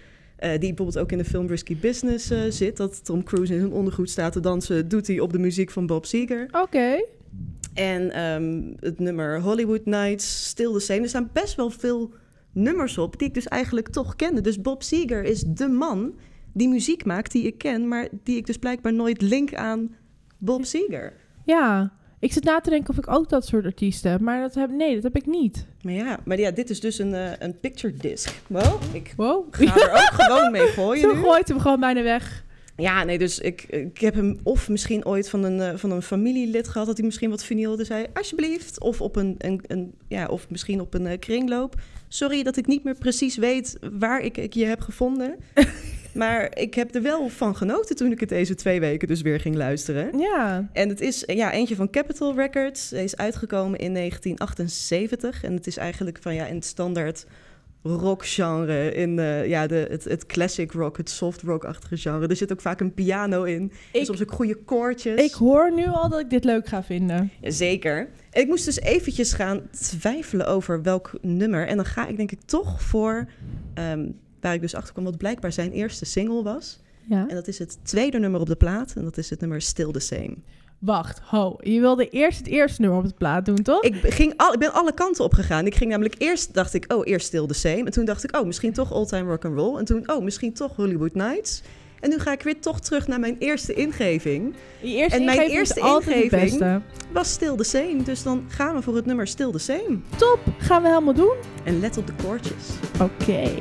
eh, 0.43 0.49
die 0.49 0.59
bijvoorbeeld 0.59 0.97
ook 0.97 1.11
in 1.11 1.17
de 1.17 1.25
film 1.25 1.47
Risky 1.47 1.77
Business 1.77 2.29
eh, 2.29 2.39
zit. 2.49 2.77
Dat 2.77 3.05
Tom 3.05 3.23
Cruise 3.23 3.53
in 3.53 3.59
zijn 3.59 3.71
ondergoed 3.71 4.09
staat 4.09 4.33
te 4.33 4.39
dansen, 4.39 4.87
doet 4.87 5.07
hij 5.07 5.19
op 5.19 5.31
de 5.31 5.39
muziek 5.39 5.71
van 5.71 5.85
Bob 5.85 6.05
Seger. 6.05 6.47
Oké. 6.51 7.05
En 7.73 8.11
ehm, 8.11 8.73
het 8.79 8.99
nummer 8.99 9.41
Hollywood 9.41 9.85
Nights, 9.85 10.45
Still 10.47 10.71
the 10.73 10.79
Same. 10.79 11.01
Er 11.01 11.09
staan 11.09 11.29
best 11.33 11.55
wel 11.55 11.69
veel 11.69 12.13
nummers 12.51 12.97
op 12.97 13.19
die 13.19 13.27
ik 13.27 13.33
dus 13.33 13.47
eigenlijk 13.47 13.89
toch 13.89 14.15
kende. 14.15 14.41
Dus 14.41 14.61
Bob 14.61 14.83
Seger 14.83 15.23
is 15.23 15.43
de 15.47 15.67
man 15.67 16.13
die 16.53 16.67
muziek 16.69 17.05
maakt 17.05 17.31
die 17.31 17.43
ik 17.43 17.57
ken, 17.57 17.87
maar 17.87 18.07
die 18.23 18.37
ik 18.37 18.45
dus 18.45 18.57
blijkbaar 18.57 18.93
nooit 18.93 19.21
link 19.21 19.53
aan 19.53 19.95
Bob 20.37 20.65
Seger. 20.65 21.13
Ja. 21.45 21.93
Ik 22.19 22.33
zit 22.33 22.43
na 22.43 22.59
te 22.59 22.69
denken 22.69 22.89
of 22.89 22.97
ik 22.97 23.09
ook 23.09 23.29
dat 23.29 23.45
soort 23.45 23.65
artiesten 23.65 24.11
heb. 24.11 24.19
Maar 24.21 24.41
dat 24.41 24.55
heb, 24.55 24.69
nee, 24.69 24.93
dat 24.93 25.03
heb 25.03 25.15
ik 25.15 25.25
niet. 25.25 25.65
Maar 25.81 25.93
ja, 25.93 26.19
maar 26.25 26.39
ja 26.39 26.51
dit 26.51 26.69
is 26.69 26.79
dus 26.79 26.97
een, 26.99 27.13
eh, 27.13 27.31
een 27.39 27.59
picture 27.59 27.93
disc. 27.93 28.41
Wow, 28.47 28.81
ik 28.91 29.13
Wow. 29.17 29.45
ga 29.51 29.75
er 29.75 29.91
ook 29.91 30.21
gewoon 30.21 30.51
mee 30.51 30.67
gooien 30.67 31.01
Zo 31.09 31.13
nu. 31.15 31.21
gooit 31.21 31.47
hem 31.47 31.59
gewoon 31.59 31.79
bijna 31.79 32.01
weg. 32.03 32.43
Ja, 32.83 33.03
nee, 33.03 33.17
dus 33.17 33.39
ik, 33.39 33.61
ik 33.69 33.97
heb 33.97 34.13
hem 34.13 34.39
of 34.43 34.69
misschien 34.69 35.05
ooit 35.05 35.29
van 35.29 35.43
een, 35.43 35.61
eh, 35.61 35.77
van 35.77 35.91
een 35.91 36.01
familielid 36.01 36.67
gehad... 36.67 36.87
dat 36.87 36.97
hij 36.97 37.05
misschien 37.05 37.29
wat 37.29 37.47
wilde 37.47 37.83
zei, 37.83 38.05
alsjeblieft. 38.13 38.79
Of, 38.79 39.01
op 39.01 39.15
een, 39.15 39.35
een, 39.37 39.61
een, 39.67 39.93
ja, 40.07 40.25
of 40.25 40.49
misschien 40.49 40.81
op 40.81 40.93
een 40.93 41.07
eh, 41.07 41.19
kringloop. 41.19 41.75
Sorry 42.07 42.43
dat 42.43 42.57
ik 42.57 42.67
niet 42.67 42.83
meer 42.83 42.95
precies 42.95 43.37
weet 43.37 43.77
waar 43.91 44.21
ik, 44.21 44.37
ik 44.37 44.53
je 44.53 44.65
heb 44.65 44.81
gevonden. 44.81 45.35
maar 46.13 46.57
ik 46.57 46.73
heb 46.73 46.95
er 46.95 47.01
wel 47.01 47.29
van 47.29 47.55
genoten 47.55 47.95
toen 47.95 48.11
ik 48.11 48.19
het 48.19 48.29
deze 48.29 48.55
twee 48.55 48.79
weken 48.79 49.07
dus 49.07 49.21
weer 49.21 49.39
ging 49.39 49.55
luisteren. 49.55 50.19
Ja. 50.19 50.69
En 50.73 50.89
het 50.89 51.01
is 51.01 51.23
ja, 51.25 51.51
eentje 51.51 51.75
van 51.75 51.89
Capitol 51.89 52.35
Records. 52.35 52.89
Hij 52.89 53.03
is 53.03 53.17
uitgekomen 53.17 53.79
in 53.79 53.93
1978. 53.93 55.43
En 55.43 55.53
het 55.53 55.67
is 55.67 55.77
eigenlijk 55.77 56.17
van 56.21 56.35
ja, 56.35 56.45
in 56.45 56.55
het 56.55 56.65
standaard 56.65 57.25
rockgenre. 57.83 58.93
In 58.93 59.13
ja, 59.47 59.67
de, 59.67 59.87
het, 59.89 60.03
het 60.03 60.25
classic 60.25 60.71
rock, 60.71 60.97
het 60.97 61.09
soft 61.09 61.41
rock-achtige 61.41 61.97
genre. 61.97 62.27
Er 62.27 62.35
zit 62.35 62.51
ook 62.51 62.61
vaak 62.61 62.79
een 62.79 62.93
piano 62.93 63.43
in. 63.43 63.71
Ik, 63.91 64.05
soms 64.05 64.21
ook 64.21 64.31
goede 64.31 64.55
koortjes. 64.55 65.21
ik 65.21 65.31
hoor 65.31 65.73
nu 65.73 65.87
al 65.87 66.09
dat 66.09 66.19
ik 66.19 66.29
dit 66.29 66.43
leuk 66.43 66.67
ga 66.67 66.83
vinden. 66.83 67.31
Ja, 67.41 67.51
Zeker. 67.51 68.09
En 68.29 68.41
ik 68.41 68.47
moest 68.47 68.65
dus 68.65 68.79
eventjes 68.79 69.33
gaan 69.33 69.61
twijfelen 69.71 70.47
over 70.47 70.81
welk 70.81 71.11
nummer. 71.21 71.67
En 71.67 71.75
dan 71.75 71.85
ga 71.85 72.07
ik 72.07 72.17
denk 72.17 72.31
ik 72.31 72.41
toch 72.45 72.81
voor... 72.81 73.29
ehm, 73.73 74.05
waar 74.43 74.53
ik 74.53 74.61
dus 74.61 74.75
achter 74.75 74.93
kwam 74.93 75.05
wat 75.05 75.17
blijkbaar 75.17 75.51
zijn 75.51 75.71
eerste 75.71 76.05
single 76.05 76.43
was. 76.43 76.79
Ja. 77.09 77.27
En 77.27 77.35
dat 77.35 77.47
is 77.47 77.59
het 77.59 77.77
tweede 77.83 78.19
nummer 78.19 78.39
op 78.39 78.47
de 78.47 78.55
plaat. 78.55 78.93
En 78.95 79.03
dat 79.03 79.17
is 79.17 79.29
het 79.29 79.39
nummer 79.39 79.61
Still 79.61 79.91
the 79.91 79.99
Same. 79.99 80.35
Wacht, 80.85 81.19
ho. 81.25 81.55
Je 81.59 81.79
wilde 81.79 82.09
eerst 82.09 82.37
het 82.37 82.47
eerste 82.47 82.81
nummer 82.81 82.99
op 82.99 83.05
het 83.05 83.17
plaat 83.17 83.45
doen, 83.45 83.61
toch? 83.61 83.83
Ik, 83.83 83.95
ging 84.13 84.33
al, 84.37 84.53
ik 84.53 84.59
ben 84.59 84.73
alle 84.73 84.93
kanten 84.93 85.23
op 85.23 85.33
gegaan. 85.33 85.65
Ik 85.65 85.75
ging 85.75 85.89
namelijk 85.89 86.15
eerst, 86.17 86.53
dacht 86.53 86.73
ik, 86.73 86.93
oh, 86.93 87.07
eerst 87.07 87.25
Still 87.27 87.45
the 87.45 87.53
Same. 87.53 87.83
En 87.83 87.91
toen 87.91 88.05
dacht 88.05 88.23
ik, 88.23 88.37
oh, 88.37 88.45
misschien 88.45 88.73
toch 88.73 88.93
All 88.93 89.05
Time 89.05 89.29
Rock 89.29 89.45
and 89.45 89.57
Roll. 89.57 89.77
En 89.77 89.85
toen, 89.85 90.11
oh, 90.11 90.23
misschien 90.23 90.53
toch 90.53 90.75
Hollywood 90.75 91.13
Nights. 91.15 91.61
En 91.99 92.09
nu 92.09 92.19
ga 92.19 92.31
ik 92.31 92.41
weer 92.41 92.59
toch 92.59 92.79
terug 92.79 93.07
naar 93.07 93.19
mijn 93.19 93.35
eerste 93.39 93.73
ingeving. 93.73 94.53
Je 94.81 94.95
eerste 94.95 95.17
en 95.17 95.25
mijn 95.25 95.37
ingeving 95.37 95.59
eerste 95.59 95.79
ingeving- 95.79 96.29
beste. 96.29 96.81
Was 97.11 97.31
Still 97.31 97.55
the 97.55 97.63
Same. 97.63 98.03
Dus 98.03 98.23
dan 98.23 98.45
gaan 98.47 98.75
we 98.75 98.81
voor 98.81 98.95
het 98.95 99.05
nummer 99.05 99.27
Still 99.27 99.51
the 99.51 99.59
Same. 99.59 99.99
Top, 100.15 100.39
gaan 100.57 100.81
we 100.81 100.87
helemaal 100.87 101.13
doen? 101.13 101.35
En 101.63 101.79
let 101.79 101.97
op 101.97 102.07
de 102.07 102.13
koortjes. 102.23 102.69
Oké. 103.01 103.51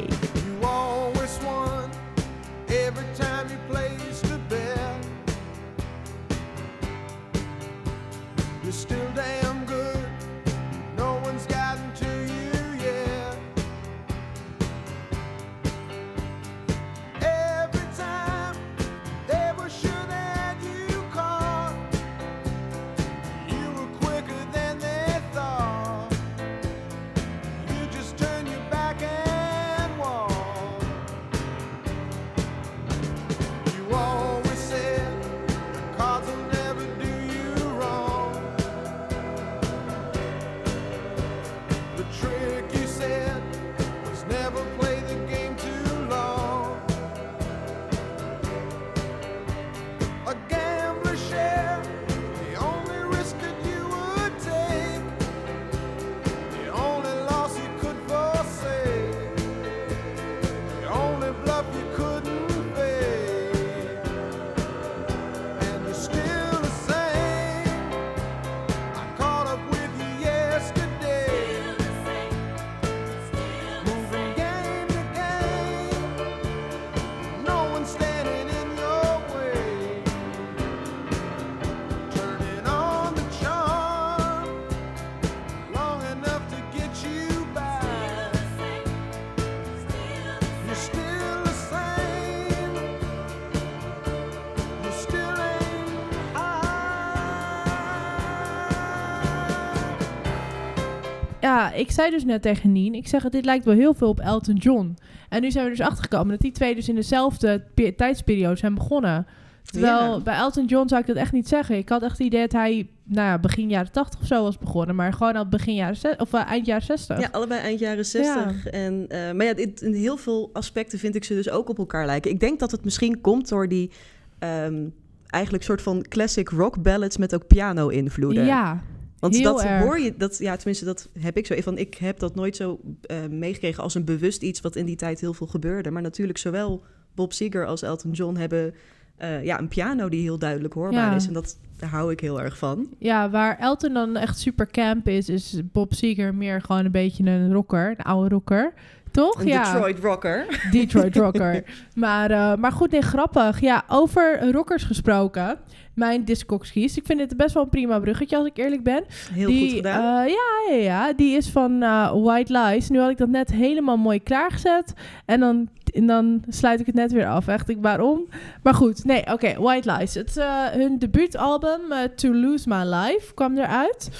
Ja, 101.72 101.78
ik 101.78 101.90
zei 101.90 102.10
dus 102.10 102.24
net 102.24 102.42
tegen 102.42 102.72
Nien, 102.72 102.94
ik 102.94 103.08
zeg, 103.08 103.28
dit 103.28 103.44
lijkt 103.44 103.64
wel 103.64 103.74
heel 103.74 103.94
veel 103.94 104.08
op 104.08 104.20
Elton 104.20 104.54
John. 104.56 104.96
En 105.28 105.40
nu 105.42 105.50
zijn 105.50 105.64
we 105.64 105.70
dus 105.70 105.80
achtergekomen 105.80 106.28
dat 106.28 106.40
die 106.40 106.52
twee 106.52 106.74
dus 106.74 106.88
in 106.88 106.94
dezelfde 106.94 107.64
pe- 107.74 107.94
tijdsperiode 107.96 108.56
zijn 108.56 108.74
begonnen. 108.74 109.26
Terwijl 109.64 110.12
Ja. 110.14 110.20
bij 110.20 110.34
Elton 110.36 110.64
John 110.66 110.88
zou 110.88 111.00
ik 111.00 111.06
dat 111.06 111.16
echt 111.16 111.32
niet 111.32 111.48
zeggen. 111.48 111.76
Ik 111.76 111.88
had 111.88 112.02
echt 112.02 112.18
het 112.18 112.26
idee 112.26 112.40
dat 112.40 112.52
hij, 112.52 112.88
nou 113.04 113.28
ja, 113.28 113.38
begin 113.38 113.68
jaren 113.68 113.92
80 113.92 114.20
of 114.20 114.26
zo 114.26 114.42
was 114.42 114.58
begonnen. 114.58 114.94
Maar 114.96 115.12
gewoon 115.12 115.36
al 115.36 115.48
begin 115.48 115.74
jaren, 115.74 115.96
zes- 115.96 116.16
of 116.16 116.32
eh, 116.32 116.46
eind 116.46 116.66
jaren 116.66 116.82
60. 116.84 117.20
Ja, 117.20 117.28
allebei 117.32 117.60
eind 117.60 117.78
jaren 117.78 118.04
60. 118.06 118.66
En, 118.66 119.04
eh, 119.08 119.32
maar 119.32 119.46
ja, 119.46 119.54
dit, 119.54 119.80
in 119.80 119.94
heel 119.94 120.16
veel 120.16 120.50
aspecten 120.52 120.98
vind 120.98 121.14
ik 121.14 121.24
ze 121.24 121.34
dus 121.34 121.50
ook 121.50 121.68
op 121.68 121.78
elkaar 121.78 122.06
lijken. 122.06 122.30
Ik 122.30 122.40
denk 122.40 122.58
dat 122.58 122.70
het 122.70 122.84
misschien 122.84 123.20
komt 123.20 123.48
door 123.48 123.68
die 123.68 123.90
ehm, 124.38 124.84
eigenlijk 125.26 125.64
soort 125.64 125.82
van 125.82 126.02
classic 126.08 126.48
rock 126.48 126.82
ballads 126.82 127.16
met 127.16 127.34
ook 127.34 127.46
piano-invloeden. 127.46 128.44
Ja, 128.44 128.82
Want 129.22 129.36
heel 129.36 129.52
dat 129.56 129.62
erg. 129.64 129.82
hoor 129.82 130.00
je, 130.00 130.14
dat, 130.16 130.38
ja, 130.38 130.56
tenminste, 130.56 130.84
dat 130.84 131.08
heb 131.18 131.36
ik 131.36 131.46
zo. 131.46 131.54
Van, 131.60 131.78
ik 131.78 131.94
heb 131.94 132.18
dat 132.18 132.34
nooit 132.34 132.56
zo 132.56 132.80
eh, 133.02 133.16
meegekregen 133.30 133.82
als 133.82 133.94
een 133.94 134.04
bewust 134.04 134.42
iets 134.42 134.60
wat 134.60 134.76
in 134.76 134.86
die 134.86 134.96
tijd 134.96 135.20
heel 135.20 135.34
veel 135.34 135.46
gebeurde. 135.46 135.90
Maar 135.90 136.02
natuurlijk, 136.02 136.38
zowel 136.38 136.82
Bob 137.14 137.32
Seger 137.32 137.66
als 137.66 137.82
Elton 137.82 138.10
John 138.10 138.36
hebben 138.36 138.74
eh, 139.16 139.44
ja, 139.44 139.58
een 139.58 139.68
piano 139.68 140.08
die 140.08 140.22
heel 140.22 140.38
duidelijk 140.38 140.74
hoorbaar 140.74 141.10
Ja. 141.10 141.14
is. 141.14 141.26
En 141.26 141.32
dat, 141.32 141.58
daar 141.76 141.90
hou 141.90 142.12
ik 142.12 142.20
heel 142.20 142.40
erg 142.40 142.58
van. 142.58 142.88
Ja, 142.98 143.30
waar 143.30 143.58
Elton 143.58 143.92
dan 143.92 144.16
echt 144.16 144.38
super 144.38 144.66
camp 144.66 145.08
is, 145.08 145.28
is 145.28 145.60
Bob 145.72 145.94
Seger 145.94 146.34
meer 146.34 146.60
gewoon 146.62 146.84
een 146.84 146.90
beetje 146.90 147.24
een 147.24 147.52
rocker, 147.52 147.90
een 147.90 148.04
oude 148.04 148.28
rocker. 148.28 148.72
Toch? 149.12 149.40
Een 149.40 149.46
ja. 149.46 149.72
Detroit 149.72 149.98
rocker. 149.98 150.68
Detroit 150.70 151.16
rocker. 151.16 151.64
maar, 151.94 152.30
eh, 152.30 152.54
maar 152.54 152.72
goed, 152.72 152.90
nee, 152.90 153.02
grappig. 153.02 153.60
Ja, 153.60 153.84
over 153.88 154.50
rockers 154.50 154.82
gesproken. 154.84 155.58
Mijn 155.94 156.24
discogskies. 156.24 156.96
Ik 156.96 157.06
vind 157.06 157.18
dit 157.18 157.36
best 157.36 157.54
wel 157.54 157.62
een 157.62 157.68
prima 157.68 157.98
bruggetje, 157.98 158.36
als 158.36 158.46
ik 158.46 158.56
eerlijk 158.56 158.82
ben. 158.82 159.04
Heel 159.32 159.46
die, 159.46 159.60
goed 159.68 159.76
gedaan. 159.76 160.24
eh, 160.24 160.32
ja, 160.32 160.74
ja, 160.74 160.82
ja. 160.82 161.12
Die 161.12 161.36
is 161.36 161.48
van 161.48 161.82
eh, 161.82 162.12
White 162.22 162.58
Lies. 162.58 162.88
Nu 162.88 162.98
had 162.98 163.10
ik 163.10 163.18
dat 163.18 163.28
net 163.28 163.50
helemaal 163.52 163.96
mooi 163.96 164.22
klaargezet. 164.22 164.92
En 165.24 165.40
dan, 165.40 165.68
en 165.94 166.06
dan 166.06 166.42
sluit 166.48 166.80
ik 166.80 166.86
het 166.86 166.94
net 166.94 167.12
weer 167.12 167.26
af. 167.26 167.48
Echt, 167.48 167.68
ik, 167.68 167.78
waarom? 167.80 168.26
Maar 168.62 168.74
goed, 168.74 169.04
nee, 169.04 169.32
oké. 169.32 169.60
White 169.60 169.92
Lies. 169.92 170.14
Het, 170.14 170.34
hun 170.72 170.98
debuutalbum, 170.98 171.80
To 172.16 172.34
Lose 172.34 172.68
My 172.68 172.82
Life, 172.84 173.34
kwam 173.34 173.58
eruit. 173.58 174.10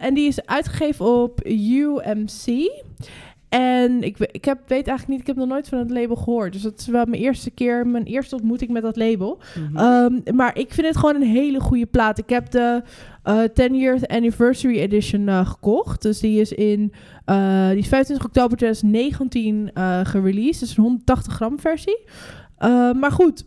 En 0.00 0.14
die 0.14 0.28
is 0.28 0.46
uitgegeven 0.46 1.04
op 1.04 1.40
UMC. 1.44 2.70
En 3.48 4.02
ik, 4.02 4.18
ik 4.18 4.44
heb, 4.44 4.58
weet 4.66 4.86
eigenlijk 4.86 5.08
niet, 5.08 5.20
ik 5.20 5.26
heb 5.26 5.36
nog 5.36 5.48
nooit 5.48 5.68
van 5.68 5.78
het 5.78 5.90
label 5.90 6.16
gehoord. 6.16 6.52
Dus 6.52 6.62
dat 6.62 6.78
is 6.78 6.86
wel 6.86 7.04
mijn 7.06 7.22
eerste 7.22 7.50
keer, 7.50 7.86
mijn 7.86 8.04
eerste 8.04 8.34
ontmoeting 8.34 8.70
met 8.70 8.82
dat 8.82 8.96
label. 8.96 9.38
Mhm. 9.58 9.76
Ehm, 9.76 10.36
maar 10.36 10.58
ik 10.58 10.74
vind 10.74 10.86
het 10.86 10.96
gewoon 10.96 11.14
een 11.14 11.28
hele 11.28 11.60
goede 11.60 11.86
plaat. 11.86 12.18
Ik 12.18 12.28
heb 12.28 12.50
de 12.50 12.82
eh 13.22 13.42
10 13.54 13.74
Years 13.74 14.06
Anniversary 14.06 14.78
Edition 14.78 15.28
eh, 15.28 15.48
gekocht. 15.48 16.02
Dus 16.02 16.20
die 16.20 16.40
is 16.40 16.52
in 16.52 16.92
eh, 17.24 17.68
die 17.68 17.78
is 17.78 17.88
25 17.88 18.26
oktober 18.26 18.56
2019 18.56 19.70
eh 19.74 20.00
gereleased. 20.02 20.60
Dus 20.60 20.76
een 20.76 20.82
180 20.82 21.32
gram 21.32 21.60
versie. 21.60 22.04
Eh, 22.58 22.92
maar 22.92 23.12
goed. 23.12 23.44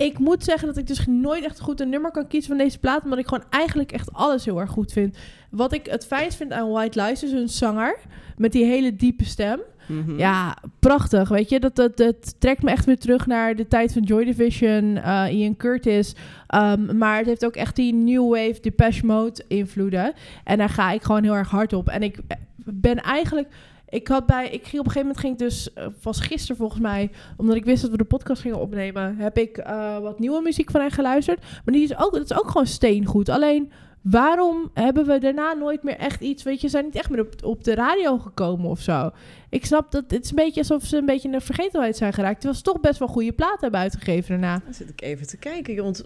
Ik 0.00 0.18
moet 0.18 0.44
zeggen 0.44 0.68
dat 0.68 0.76
ik 0.76 0.86
dus 0.86 1.06
nooit 1.06 1.44
echt 1.44 1.60
goed 1.60 1.80
een 1.80 1.88
nummer 1.88 2.10
kan 2.10 2.26
kiezen 2.26 2.48
van 2.48 2.64
deze 2.64 2.78
plaat. 2.78 3.04
Omdat 3.04 3.18
ik 3.18 3.28
gewoon 3.28 3.44
eigenlijk 3.50 3.92
echt 3.92 4.12
alles 4.12 4.44
heel 4.44 4.60
erg 4.60 4.70
goed 4.70 4.92
vind. 4.92 5.16
Wat 5.50 5.72
ik 5.72 5.86
het 5.86 6.06
fijnst 6.06 6.36
vind 6.36 6.52
aan 6.52 6.70
White 6.70 7.02
Lies 7.02 7.22
is 7.22 7.32
hun 7.32 7.48
zanger. 7.48 7.98
Met 8.36 8.52
die 8.52 8.64
hele 8.64 8.96
diepe 8.96 9.24
stem. 9.24 9.60
Mhm. 9.86 10.18
Ja, 10.18 10.56
prachtig. 10.78 11.28
Weet 11.28 11.48
je, 11.48 11.60
dat, 11.60 11.76
dat, 11.76 11.96
dat 11.96 12.40
trekt 12.40 12.62
me 12.62 12.70
echt 12.70 12.84
weer 12.84 12.98
terug 12.98 13.26
naar 13.26 13.56
de 13.56 13.68
tijd 13.68 13.92
van 13.92 14.02
Joy 14.02 14.24
Division, 14.24 14.96
eh, 14.96 15.26
Ian 15.30 15.56
Curtis. 15.56 16.14
Um, 16.54 16.98
maar 16.98 17.16
het 17.16 17.26
heeft 17.26 17.44
ook 17.44 17.56
echt 17.56 17.76
die 17.76 17.94
New 17.94 18.28
Wave 18.28 18.58
Depeche 18.60 19.06
Mode 19.06 19.44
invloeden. 19.48 20.12
En 20.44 20.58
daar 20.58 20.68
ga 20.68 20.90
ik 20.90 21.02
gewoon 21.02 21.22
heel 21.22 21.34
erg 21.36 21.50
hard 21.50 21.72
op. 21.72 21.88
En 21.88 22.02
ik 22.02 22.18
ben 22.64 22.96
eigenlijk... 22.96 23.48
Ik 23.90 24.08
had 24.08 24.26
bij... 24.26 24.44
Ik 24.48 24.64
ging 24.64 24.80
op 24.80 24.86
een 24.86 24.92
gegeven 24.92 25.00
moment 25.00 25.18
ging 25.18 25.32
ik 25.32 25.38
dus... 25.38 25.72
eh, 25.72 25.86
was 26.02 26.20
gisteren 26.20 26.56
volgens 26.56 26.80
mij... 26.80 27.10
Omdat 27.36 27.56
ik 27.56 27.64
wist 27.64 27.82
dat 27.82 27.90
we 27.90 27.96
de 27.96 28.04
podcast 28.04 28.42
gingen 28.42 28.60
opnemen... 28.60 29.16
Heb 29.16 29.38
ik 29.38 29.58
eh, 29.58 29.98
wat 29.98 30.18
nieuwe 30.18 30.42
muziek 30.42 30.70
van 30.70 30.80
hen 30.80 30.90
geluisterd. 30.90 31.40
Maar 31.40 31.74
die 31.74 31.82
is 31.82 31.96
ook, 31.98 32.12
dat 32.12 32.30
is 32.30 32.38
ook 32.38 32.50
gewoon 32.50 32.66
steengoed. 32.66 33.28
Alleen... 33.28 33.72
Waarom 34.02 34.70
hebben 34.74 35.06
we 35.06 35.18
daarna 35.18 35.52
nooit 35.52 35.82
meer 35.82 35.96
echt 35.96 36.20
iets... 36.20 36.42
Weet 36.42 36.60
je, 36.60 36.68
zijn 36.68 36.84
niet 36.84 36.94
echt 36.94 37.10
meer 37.10 37.20
op, 37.20 37.34
op 37.44 37.64
de 37.64 37.74
radio 37.74 38.18
gekomen 38.18 38.70
of 38.70 38.80
zo. 38.80 39.10
Ik 39.48 39.66
snap 39.66 39.90
dat 39.90 40.04
het 40.08 40.24
is 40.24 40.30
een 40.30 40.36
beetje 40.36 40.60
alsof 40.60 40.84
ze 40.84 40.96
een 40.96 41.06
beetje 41.06 41.28
in 41.28 41.34
de 41.34 41.40
vergetelheid 41.40 41.96
zijn 41.96 42.12
geraakt. 42.12 42.34
Terwijl 42.34 42.54
ze 42.54 42.62
toch 42.62 42.80
best 42.80 42.98
wel 42.98 43.08
goede 43.08 43.32
platen 43.32 43.60
hebben 43.60 43.80
uitgegeven 43.80 44.30
daarna. 44.30 44.60
Dan 44.64 44.74
zit 44.74 44.88
ik 44.88 45.02
even 45.02 45.26
te 45.26 45.36
kijken. 45.36 45.82
Want 45.82 46.04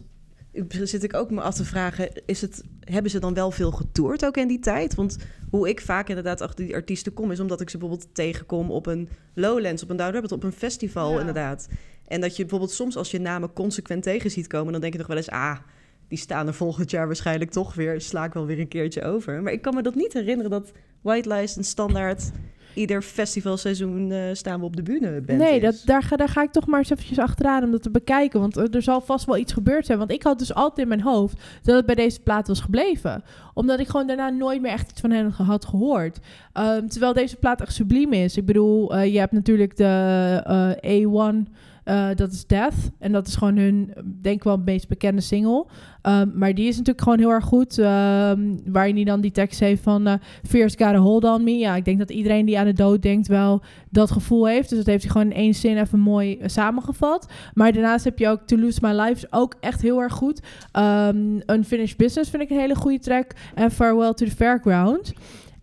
zit 0.68 1.02
ik 1.02 1.14
ook 1.14 1.30
me 1.30 1.40
af 1.40 1.54
te 1.54 1.64
vragen, 1.64 2.08
is 2.26 2.40
het, 2.40 2.62
hebben 2.80 3.10
ze 3.10 3.18
dan 3.18 3.34
wel 3.34 3.50
veel 3.50 3.70
getoerd 3.70 4.24
ook 4.24 4.36
in 4.36 4.48
die 4.48 4.58
tijd? 4.58 4.94
Want 4.94 5.16
hoe 5.50 5.68
ik 5.68 5.80
vaak 5.80 6.08
inderdaad 6.08 6.40
achter 6.40 6.64
die 6.64 6.74
artiesten 6.74 7.12
kom, 7.12 7.30
is 7.30 7.40
omdat 7.40 7.60
ik 7.60 7.70
ze 7.70 7.78
bijvoorbeeld 7.78 8.14
tegenkom 8.14 8.70
op 8.70 8.86
een 8.86 9.08
Lowlands, 9.34 9.82
op 9.82 9.90
een 9.90 9.96
Down 9.96 10.32
op 10.32 10.42
een 10.42 10.52
festival 10.52 11.12
Ja. 11.12 11.18
inderdaad. 11.18 11.68
En 12.06 12.20
dat 12.20 12.36
je 12.36 12.42
bijvoorbeeld 12.42 12.70
soms 12.72 12.96
als 12.96 13.10
je 13.10 13.20
namen 13.20 13.52
consequent 13.52 14.02
tegen 14.02 14.30
ziet 14.30 14.46
komen, 14.46 14.72
dan 14.72 14.80
denk 14.80 14.92
je 14.92 14.98
nog 14.98 15.08
wel 15.08 15.16
eens, 15.16 15.30
ah, 15.30 15.58
die 16.08 16.18
staan 16.18 16.46
er 16.46 16.54
volgend 16.54 16.90
jaar 16.90 17.06
waarschijnlijk 17.06 17.50
toch 17.50 17.74
weer, 17.74 18.00
sla 18.00 18.24
ik 18.24 18.32
wel 18.32 18.46
weer 18.46 18.58
een 18.58 18.68
keertje 18.68 19.02
over. 19.02 19.42
Maar 19.42 19.52
ik 19.52 19.62
kan 19.62 19.74
me 19.74 19.82
dat 19.82 19.94
niet 19.94 20.12
herinneren 20.12 20.50
dat 20.50 20.72
White 21.00 21.34
Lies 21.34 21.56
een 21.56 21.64
standaard, 21.64 22.30
ieder 22.74 23.02
festivalseizoen 23.02 24.10
eh, 24.10 24.20
staan 24.32 24.60
we 24.60 24.66
op 24.66 24.76
de 24.76 24.82
bühne 24.82 25.22
nee, 25.26 25.60
dat, 25.60 25.82
daar, 25.84 26.02
ga, 26.02 26.16
daar 26.16 26.28
ga 26.28 26.42
ik 26.42 26.50
toch 26.50 26.66
maar 26.66 26.78
eens 26.78 26.90
eventjes 26.90 27.18
achteraan 27.18 27.64
om 27.64 27.70
dat 27.70 27.82
te 27.82 27.90
bekijken. 27.90 28.40
Want 28.40 28.56
er, 28.56 28.70
er 28.70 28.82
zal 28.82 29.00
vast 29.00 29.26
wel 29.26 29.36
iets 29.36 29.52
gebeurd 29.52 29.86
zijn. 29.86 29.98
Want 29.98 30.10
ik 30.10 30.22
had 30.22 30.38
dus 30.38 30.54
altijd 30.54 30.78
in 30.78 30.88
mijn 30.88 31.00
hoofd 31.00 31.36
dat 31.62 31.76
het 31.76 31.86
bij 31.86 31.94
deze 31.94 32.20
plaat 32.20 32.48
was 32.48 32.60
gebleven. 32.60 33.24
Omdat 33.54 33.80
ik 33.80 33.88
gewoon 33.88 34.06
daarna 34.06 34.28
nooit 34.28 34.60
meer 34.60 34.70
echt 34.70 34.90
iets 34.90 35.00
van 35.00 35.10
hen 35.10 35.30
had 35.30 35.64
gehoord. 35.64 36.18
Ehm, 36.52 36.86
terwijl 36.86 37.12
deze 37.12 37.36
plaat 37.36 37.60
echt 37.60 37.74
subliem 37.74 38.12
is. 38.12 38.36
Ik 38.36 38.46
bedoel, 38.46 38.94
eh, 38.94 39.12
je 39.12 39.18
hebt 39.18 39.32
natuurlijk 39.32 39.76
de 39.76 40.40
eh, 40.80 41.00
A1... 41.02 41.46
eh, 41.84 42.08
dat 42.14 42.32
is 42.32 42.46
Death. 42.46 42.74
En 42.98 43.12
dat 43.12 43.26
is 43.26 43.36
gewoon 43.36 43.56
hun, 43.56 43.92
denk 44.22 44.36
ik 44.36 44.44
wel, 44.44 44.56
meest 44.64 44.88
bekende 44.88 45.20
single. 45.20 45.66
Ehm, 46.02 46.28
maar 46.34 46.54
die 46.54 46.66
is 46.68 46.76
natuurlijk 46.76 47.02
gewoon 47.02 47.18
heel 47.18 47.30
erg 47.30 47.44
goed. 47.44 47.78
ehm, 47.78 48.56
waarin 48.66 48.94
hij 48.94 49.04
dan 49.04 49.20
die 49.20 49.30
tekst 49.30 49.60
heeft 49.60 49.82
van... 49.82 50.06
eh 50.06 50.14
Fear's 50.48 50.80
a 50.80 50.96
hold 50.96 51.24
on 51.24 51.44
me. 51.44 51.58
Ja, 51.58 51.76
ik 51.76 51.84
denk 51.84 51.98
dat 51.98 52.10
iedereen 52.10 52.46
die 52.46 52.58
aan 52.58 52.64
de 52.64 52.72
dood 52.72 53.02
denkt 53.02 53.26
wel 53.26 53.62
dat 53.90 54.10
gevoel 54.10 54.46
heeft. 54.46 54.68
Dus 54.68 54.78
dat 54.78 54.86
heeft 54.86 55.02
hij 55.02 55.12
gewoon 55.12 55.30
in 55.30 55.36
één 55.36 55.54
zin 55.54 55.78
even 55.78 55.98
mooi 55.98 56.38
eh, 56.38 56.48
samengevat. 56.48 57.32
Maar 57.54 57.72
daarnaast 57.72 58.04
heb 58.04 58.18
je 58.18 58.28
ook 58.28 58.40
To 58.46 58.56
Lose 58.56 58.78
My 58.82 58.90
Life. 58.90 59.12
Is 59.12 59.32
ook 59.32 59.54
echt 59.60 59.82
heel 59.82 60.00
erg 60.00 60.12
goed. 60.12 60.40
Ehm, 60.72 61.40
Unfinished 61.46 61.96
Business 61.96 62.30
vind 62.30 62.42
ik 62.42 62.50
een 62.50 62.58
hele 62.58 62.74
goede 62.76 62.98
track. 62.98 63.32
En 63.54 63.70
Farewell 63.70 64.12
to 64.14 64.26
the 64.26 64.30
Fairground. 64.36 65.12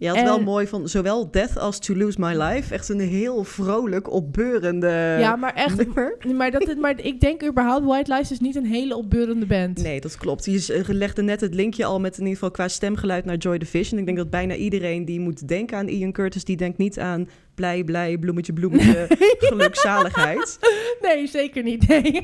Je 0.02 0.08
had 0.08 0.22
wel 0.22 0.41
mooi 0.41 0.68
van 0.68 0.88
zowel 0.89 1.32
Death 1.32 1.58
als 1.58 1.80
To 1.80 1.95
Lose 1.95 2.20
My 2.20 2.34
Life. 2.41 2.74
Echt 2.74 2.89
een 2.89 2.99
heel 2.99 3.43
vrolijk, 3.43 4.12
opbeurende 4.12 5.16
ja, 5.20 5.36
maar 5.36 5.54
echt... 5.54 5.76
nummer. 5.78 6.18
Maar, 6.36 6.52
dat, 6.52 6.76
maar 6.78 6.99
ik 7.02 7.20
denk 7.20 7.43
überhaupt 7.45 7.86
White 7.86 8.14
Lies 8.14 8.32
is 8.32 8.39
niet 8.39 8.56
een 8.56 8.66
hele 8.66 8.95
opbeurende 8.95 9.45
band. 9.45 9.84
Nee, 9.84 10.02
dat 10.02 10.18
klopt. 10.18 10.45
Je 10.45 10.60
z- 10.60 10.82
legde 10.88 11.22
net 11.22 11.41
het 11.41 11.54
linkje 11.54 11.86
al 11.86 11.99
met 11.99 12.14
in 12.14 12.20
ieder 12.20 12.34
geval 12.34 12.52
qua 12.52 12.68
stemgeluid 12.68 13.26
naar 13.26 13.38
Joy 13.38 13.58
Division. 13.58 13.99
Ik 13.99 14.06
denk 14.06 14.18
dat 14.18 14.30
bijna 14.30 14.56
iedereen 14.56 15.06
die 15.06 15.20
moet 15.20 15.47
denken 15.47 15.78
aan 15.78 15.88
Ian 15.88 16.12
Curtis, 16.12 16.43
die 16.43 16.58
denkt 16.58 16.78
niet 16.78 16.99
aan 16.99 17.30
blij, 17.56 17.84
blij, 17.84 18.18
bloemetje, 18.18 18.54
bloemetje, 18.54 19.08
gelukzaligheid. 19.49 20.58
Nee, 21.02 21.28
zeker 21.28 21.64
niet. 21.64 21.88
Nee. 21.88 22.24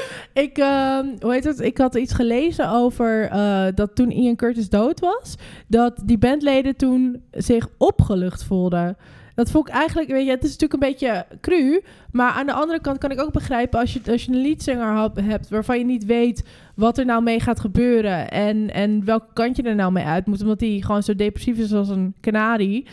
ik, 0.44 0.58
ehm, 0.58 1.06
hoe 1.20 1.32
heet 1.32 1.44
het? 1.44 1.60
Ik 1.60 1.78
had 1.78 1.94
iets 1.94 2.12
gelezen 2.12 2.70
over 2.70 3.28
eh, 3.28 3.66
dat 3.74 3.94
toen 3.94 4.10
Ian 4.10 4.36
Curtis 4.36 4.68
dood 4.68 5.00
was, 5.00 5.36
dat 5.66 6.02
die 6.04 6.18
bandleden 6.18 6.76
toen 6.76 7.22
zich 7.30 7.68
opgelucht 7.78 8.44
voelden. 8.44 8.96
Dat 9.34 9.50
vond 9.50 9.68
ik 9.68 9.74
eigenlijk, 9.74 10.08
weet 10.10 10.24
je, 10.24 10.30
het 10.30 10.44
is 10.44 10.50
natuurlijk 10.50 10.82
een 10.82 10.88
beetje 10.88 11.26
cru. 11.40 11.82
Maar 12.10 12.30
aan 12.30 12.46
de 12.46 12.52
andere 12.52 12.80
kant 12.80 12.98
kan 12.98 13.10
ik 13.10 13.20
ook 13.20 13.32
begrijpen 13.32 13.80
als 13.80 13.92
je, 13.92 14.00
als 14.10 14.24
je 14.24 14.32
een 14.32 14.40
liedzanger 14.40 15.10
hebt 15.24 15.48
waarvan 15.48 15.78
je 15.78 15.84
niet 15.84 16.04
weet 16.04 16.48
wat 16.74 16.98
er 16.98 17.04
nou 17.04 17.22
mee 17.22 17.40
gaat 17.40 17.60
gebeuren. 17.60 18.30
En, 18.30 18.70
en 18.70 19.04
welke 19.04 19.32
kant 19.32 19.56
je 19.56 19.62
er 19.62 19.74
nou 19.74 19.92
mee 19.92 20.04
uit 20.04 20.26
moet. 20.26 20.42
Omdat 20.42 20.60
hij 20.60 20.80
gewoon 20.80 21.02
zo 21.02 21.14
depressief 21.14 21.58
is 21.58 21.72
als 21.72 21.88
een 21.88 22.14
kanarie. 22.20 22.86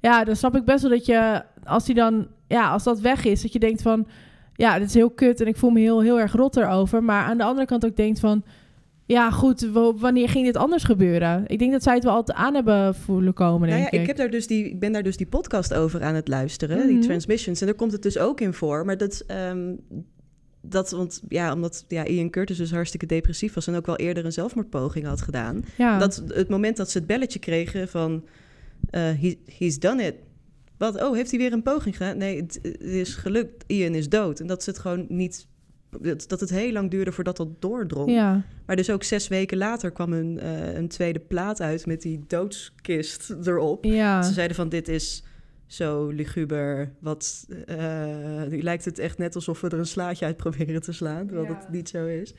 Ja, 0.00 0.24
dan 0.24 0.36
snap 0.36 0.56
ik 0.56 0.64
best 0.64 0.82
wel 0.82 0.90
dat 0.90 1.06
je, 1.06 1.42
als 1.64 1.86
hij 1.86 1.94
dan, 1.94 2.26
ja, 2.48 2.70
als 2.70 2.82
dat 2.82 3.00
weg 3.00 3.24
is, 3.24 3.42
dat 3.42 3.52
je 3.52 3.58
denkt 3.58 3.82
van, 3.82 4.06
ja, 4.56 4.78
dit 4.78 4.88
is 4.88 4.94
heel 4.94 5.10
kut 5.10 5.40
en 5.40 5.46
ik 5.46 5.56
voel 5.56 5.70
me 5.70 5.80
heel, 5.80 6.02
heel 6.02 6.20
erg 6.20 6.32
rot 6.32 6.56
erover. 6.56 7.02
Maar 7.04 7.24
aan 7.24 7.38
de 7.38 7.44
andere 7.44 7.66
kant 7.66 7.84
ook 7.84 7.96
denkt 7.96 8.20
van, 8.20 8.44
ja, 9.06 9.30
goed, 9.30 9.68
wanneer 9.96 10.28
ging 10.28 10.44
dit 10.46 10.56
anders 10.56 10.84
gebeuren? 10.84 11.44
Ik 11.46 11.58
denk 11.58 11.72
dat 11.72 11.82
zij 11.82 11.94
het 11.94 12.04
wel 12.04 12.12
altijd 12.14 12.38
aan 12.38 12.54
hebben 12.54 12.94
voelen 12.94 13.34
komen, 13.34 13.68
Nou 13.68 13.80
denk 13.80 13.82
ja, 13.92 13.96
ik, 13.96 14.00
ik. 14.00 14.06
heb 14.06 14.16
daar 14.16 14.30
dus 14.30 14.46
die, 14.46 14.64
ik 14.64 14.78
ben 14.80 14.92
daar 14.92 15.02
dus 15.02 15.16
die 15.16 15.26
podcast 15.26 15.74
over 15.74 16.02
aan 16.02 16.14
het 16.14 16.28
luisteren, 16.28 16.78
Mhm. 16.78 16.86
die 16.86 16.98
Transmissions. 16.98 17.60
En 17.60 17.66
daar 17.66 17.74
komt 17.76 17.92
het 17.92 18.02
dus 18.02 18.18
ook 18.18 18.40
in 18.40 18.52
voor. 18.54 18.84
Maar 18.84 18.96
dat, 18.96 19.22
ehm, 19.26 19.72
dat 20.60 20.90
want 20.90 21.22
ja, 21.28 21.52
omdat 21.52 21.84
ja, 21.88 22.04
Ian 22.04 22.30
Curtis 22.30 22.56
dus 22.56 22.70
hartstikke 22.72 23.06
depressief 23.06 23.54
was 23.54 23.66
en 23.66 23.74
ook 23.74 23.86
wel 23.86 23.96
eerder 23.96 24.24
een 24.24 24.32
zelfmoordpoging 24.32 25.06
had 25.06 25.20
gedaan. 25.22 25.64
ja. 25.76 25.98
Dat 25.98 26.22
het 26.28 26.48
moment 26.48 26.76
dat 26.76 26.90
ze 26.90 26.98
het 26.98 27.06
belletje 27.06 27.38
kregen 27.38 27.88
van 27.88 28.24
eh, 28.90 29.02
he, 29.02 29.38
he's 29.58 29.78
done 29.78 30.02
it. 30.02 30.14
Wat? 30.78 31.02
Oh, 31.02 31.14
heeft 31.14 31.30
hij 31.30 31.38
weer 31.38 31.52
een 31.52 31.62
poging 31.62 31.96
gedaan? 31.96 32.16
Nee, 32.18 32.36
het, 32.40 32.58
het 32.62 32.80
is 32.80 33.14
gelukt. 33.14 33.64
Ian 33.66 33.94
is 33.94 34.08
dood. 34.08 34.40
En 34.40 34.46
dat 34.46 34.62
ze 34.62 34.70
het 34.70 34.78
gewoon 34.78 35.04
niet 35.08 35.46
dat, 36.00 36.24
dat 36.28 36.40
het 36.40 36.50
heel 36.50 36.72
lang 36.72 36.90
duurde 36.90 37.12
voordat 37.12 37.36
dat 37.36 37.60
doordrong. 37.60 38.10
Ja. 38.10 38.42
Maar 38.66 38.76
dus 38.76 38.90
ook 38.90 39.02
zes 39.02 39.28
weken 39.28 39.56
later 39.58 39.90
kwam 39.90 40.12
een, 40.12 40.38
eh, 40.40 40.74
een 40.74 40.88
tweede 40.88 41.18
plaat 41.18 41.60
uit 41.60 41.86
met 41.86 42.02
die 42.02 42.24
doodskist 42.26 43.34
erop. 43.44 43.84
Ja. 43.84 44.22
Ze 44.22 44.32
zeiden 44.32 44.56
van 44.56 44.68
dit 44.68 44.88
is 44.88 45.24
zo 45.66 46.08
luguber. 46.08 46.92
Wat, 47.00 47.46
eh, 47.66 48.42
nu 48.48 48.62
lijkt 48.62 48.84
het 48.84 48.98
echt 48.98 49.18
net 49.18 49.34
alsof 49.34 49.60
we 49.60 49.68
er 49.68 49.78
een 49.78 49.86
slaatje 49.86 50.24
uit 50.24 50.36
proberen 50.36 50.82
te 50.82 50.92
slaan, 50.92 51.26
terwijl 51.26 51.48
Ja. 51.48 51.54
het 51.58 51.68
niet 51.70 51.88
zo 51.88 52.06
is. 52.06 52.34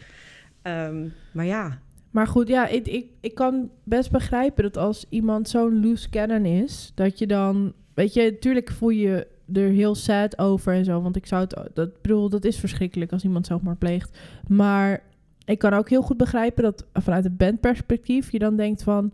Ehm, 0.62 1.08
maar 1.34 1.46
ja, 1.46 1.80
Maar 2.12 2.28
goed, 2.28 2.48
ja, 2.48 2.68
ik, 2.68 2.88
ik, 2.88 3.06
ik 3.22 3.36
kan 3.36 3.70
best 3.84 4.12
begrijpen 4.12 4.64
dat 4.64 4.78
als 4.78 5.06
iemand 5.10 5.50
zo'n 5.50 5.82
loose 5.82 6.10
cannon 6.10 6.46
is, 6.46 6.92
dat 6.94 7.20
je 7.20 7.28
dan, 7.28 7.74
weet 7.96 8.14
je, 8.14 8.32
natuurlijk 8.32 8.72
voel 8.72 8.90
je 8.90 9.28
er 9.54 9.70
heel 9.70 9.96
sad 9.96 10.38
over 10.40 10.74
en 10.74 10.86
zo, 10.86 11.02
want 11.02 11.16
ik 11.16 11.26
zou 11.26 11.42
het, 11.42 11.60
dat 11.74 12.02
bedoel, 12.02 12.30
dat 12.30 12.46
is 12.46 12.60
verschrikkelijk 12.60 13.12
als 13.12 13.24
iemand 13.24 13.46
zelfmoord 13.46 13.80
pleegt. 13.80 14.18
Maar 14.48 15.04
ik 15.46 15.58
kan 15.60 15.74
ook 15.74 15.90
heel 15.90 16.02
goed 16.02 16.18
begrijpen 16.18 16.64
dat 16.64 16.86
vanuit 16.94 17.24
het 17.24 17.38
bandperspectief 17.38 18.32
je 18.32 18.40
dan 18.40 18.56
denkt 18.56 18.84
van, 18.84 19.14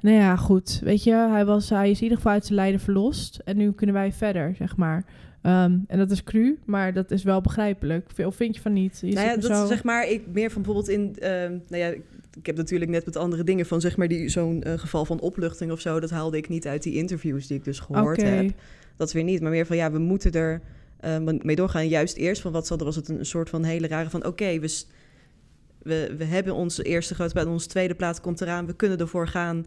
nou 0.00 0.16
ja, 0.16 0.36
goed, 0.36 0.80
weet 0.84 1.02
je, 1.04 1.14
hij, 1.14 1.44
was, 1.44 1.70
hij 1.70 1.90
is 1.90 1.96
in 1.96 2.02
ieder 2.02 2.16
geval 2.16 2.32
uit 2.32 2.44
zijn 2.44 2.58
lijden 2.58 2.80
verlost 2.80 3.40
en 3.44 3.56
nu 3.56 3.72
kunnen 3.72 3.94
wij 3.94 4.12
verder, 4.12 4.54
zeg 4.56 4.76
maar. 4.76 5.04
Ehm, 5.42 5.78
en 5.86 5.98
dat 5.98 6.10
is 6.10 6.24
cru, 6.24 6.58
maar 6.64 6.92
dat 6.92 7.10
is 7.10 7.22
wel 7.22 7.40
begrijpelijk. 7.40 8.10
Of 8.26 8.36
vind 8.36 8.54
je 8.54 8.62
van 8.62 8.72
niet? 8.72 8.98
Je 9.00 9.12
nou 9.14 9.26
ja, 9.26 9.34
dat 9.36 9.44
zo- 9.56 9.66
zeg 9.66 9.84
maar, 9.84 10.08
ik 10.08 10.22
meer 10.32 10.50
van 10.50 10.62
bijvoorbeeld 10.62 10.96
in, 10.98 11.16
ehm, 11.18 11.50
nou 11.50 11.82
ja, 11.82 11.86
ik, 11.86 12.02
ik 12.36 12.46
heb 12.46 12.56
natuurlijk 12.56 12.90
net 12.90 13.04
met 13.04 13.16
andere 13.16 13.44
dingen 13.44 13.66
van 13.66 13.80
zeg 13.80 13.96
maar 13.96 14.08
die 14.08 14.28
zo'n 14.28 14.62
eh, 14.62 14.78
geval 14.78 15.04
van 15.04 15.20
opluchting 15.20 15.72
of 15.72 15.80
zo, 15.80 16.00
dat 16.00 16.10
haalde 16.10 16.36
ik 16.36 16.48
niet 16.48 16.66
uit 16.66 16.82
die 16.82 16.94
interviews 16.94 17.46
die 17.46 17.56
ik 17.56 17.64
dus 17.64 17.78
gehoord 17.78 18.22
heb. 18.22 18.50
Dat 18.96 19.12
weer 19.12 19.24
niet, 19.24 19.40
maar 19.40 19.50
meer 19.50 19.66
van 19.66 19.76
ja, 19.76 19.92
we 19.92 19.98
moeten 19.98 20.32
er 20.32 20.60
eh, 21.00 21.18
mee 21.18 21.56
doorgaan. 21.56 21.88
Juist 21.88 22.16
eerst 22.16 22.42
van 22.42 22.52
wat 22.52 22.66
zat 22.66 22.78
er 22.78 22.84
was 22.84 22.96
het 22.96 23.08
een 23.08 23.26
soort 23.26 23.48
van 23.48 23.64
hele 23.64 23.86
rare 23.88 24.10
van 24.10 24.26
oké, 24.26 24.58
we, 24.58 24.84
we, 25.82 26.14
we 26.18 26.24
hebben 26.24 26.54
onze 26.54 26.82
eerste 26.82 27.14
grote 27.14 27.32
plaat, 27.32 27.46
onze 27.46 27.68
tweede 27.68 27.94
plaat 27.94 28.20
komt 28.20 28.40
eraan, 28.40 28.66
we 28.66 28.76
kunnen 28.76 28.98
ervoor 28.98 29.28
gaan. 29.28 29.66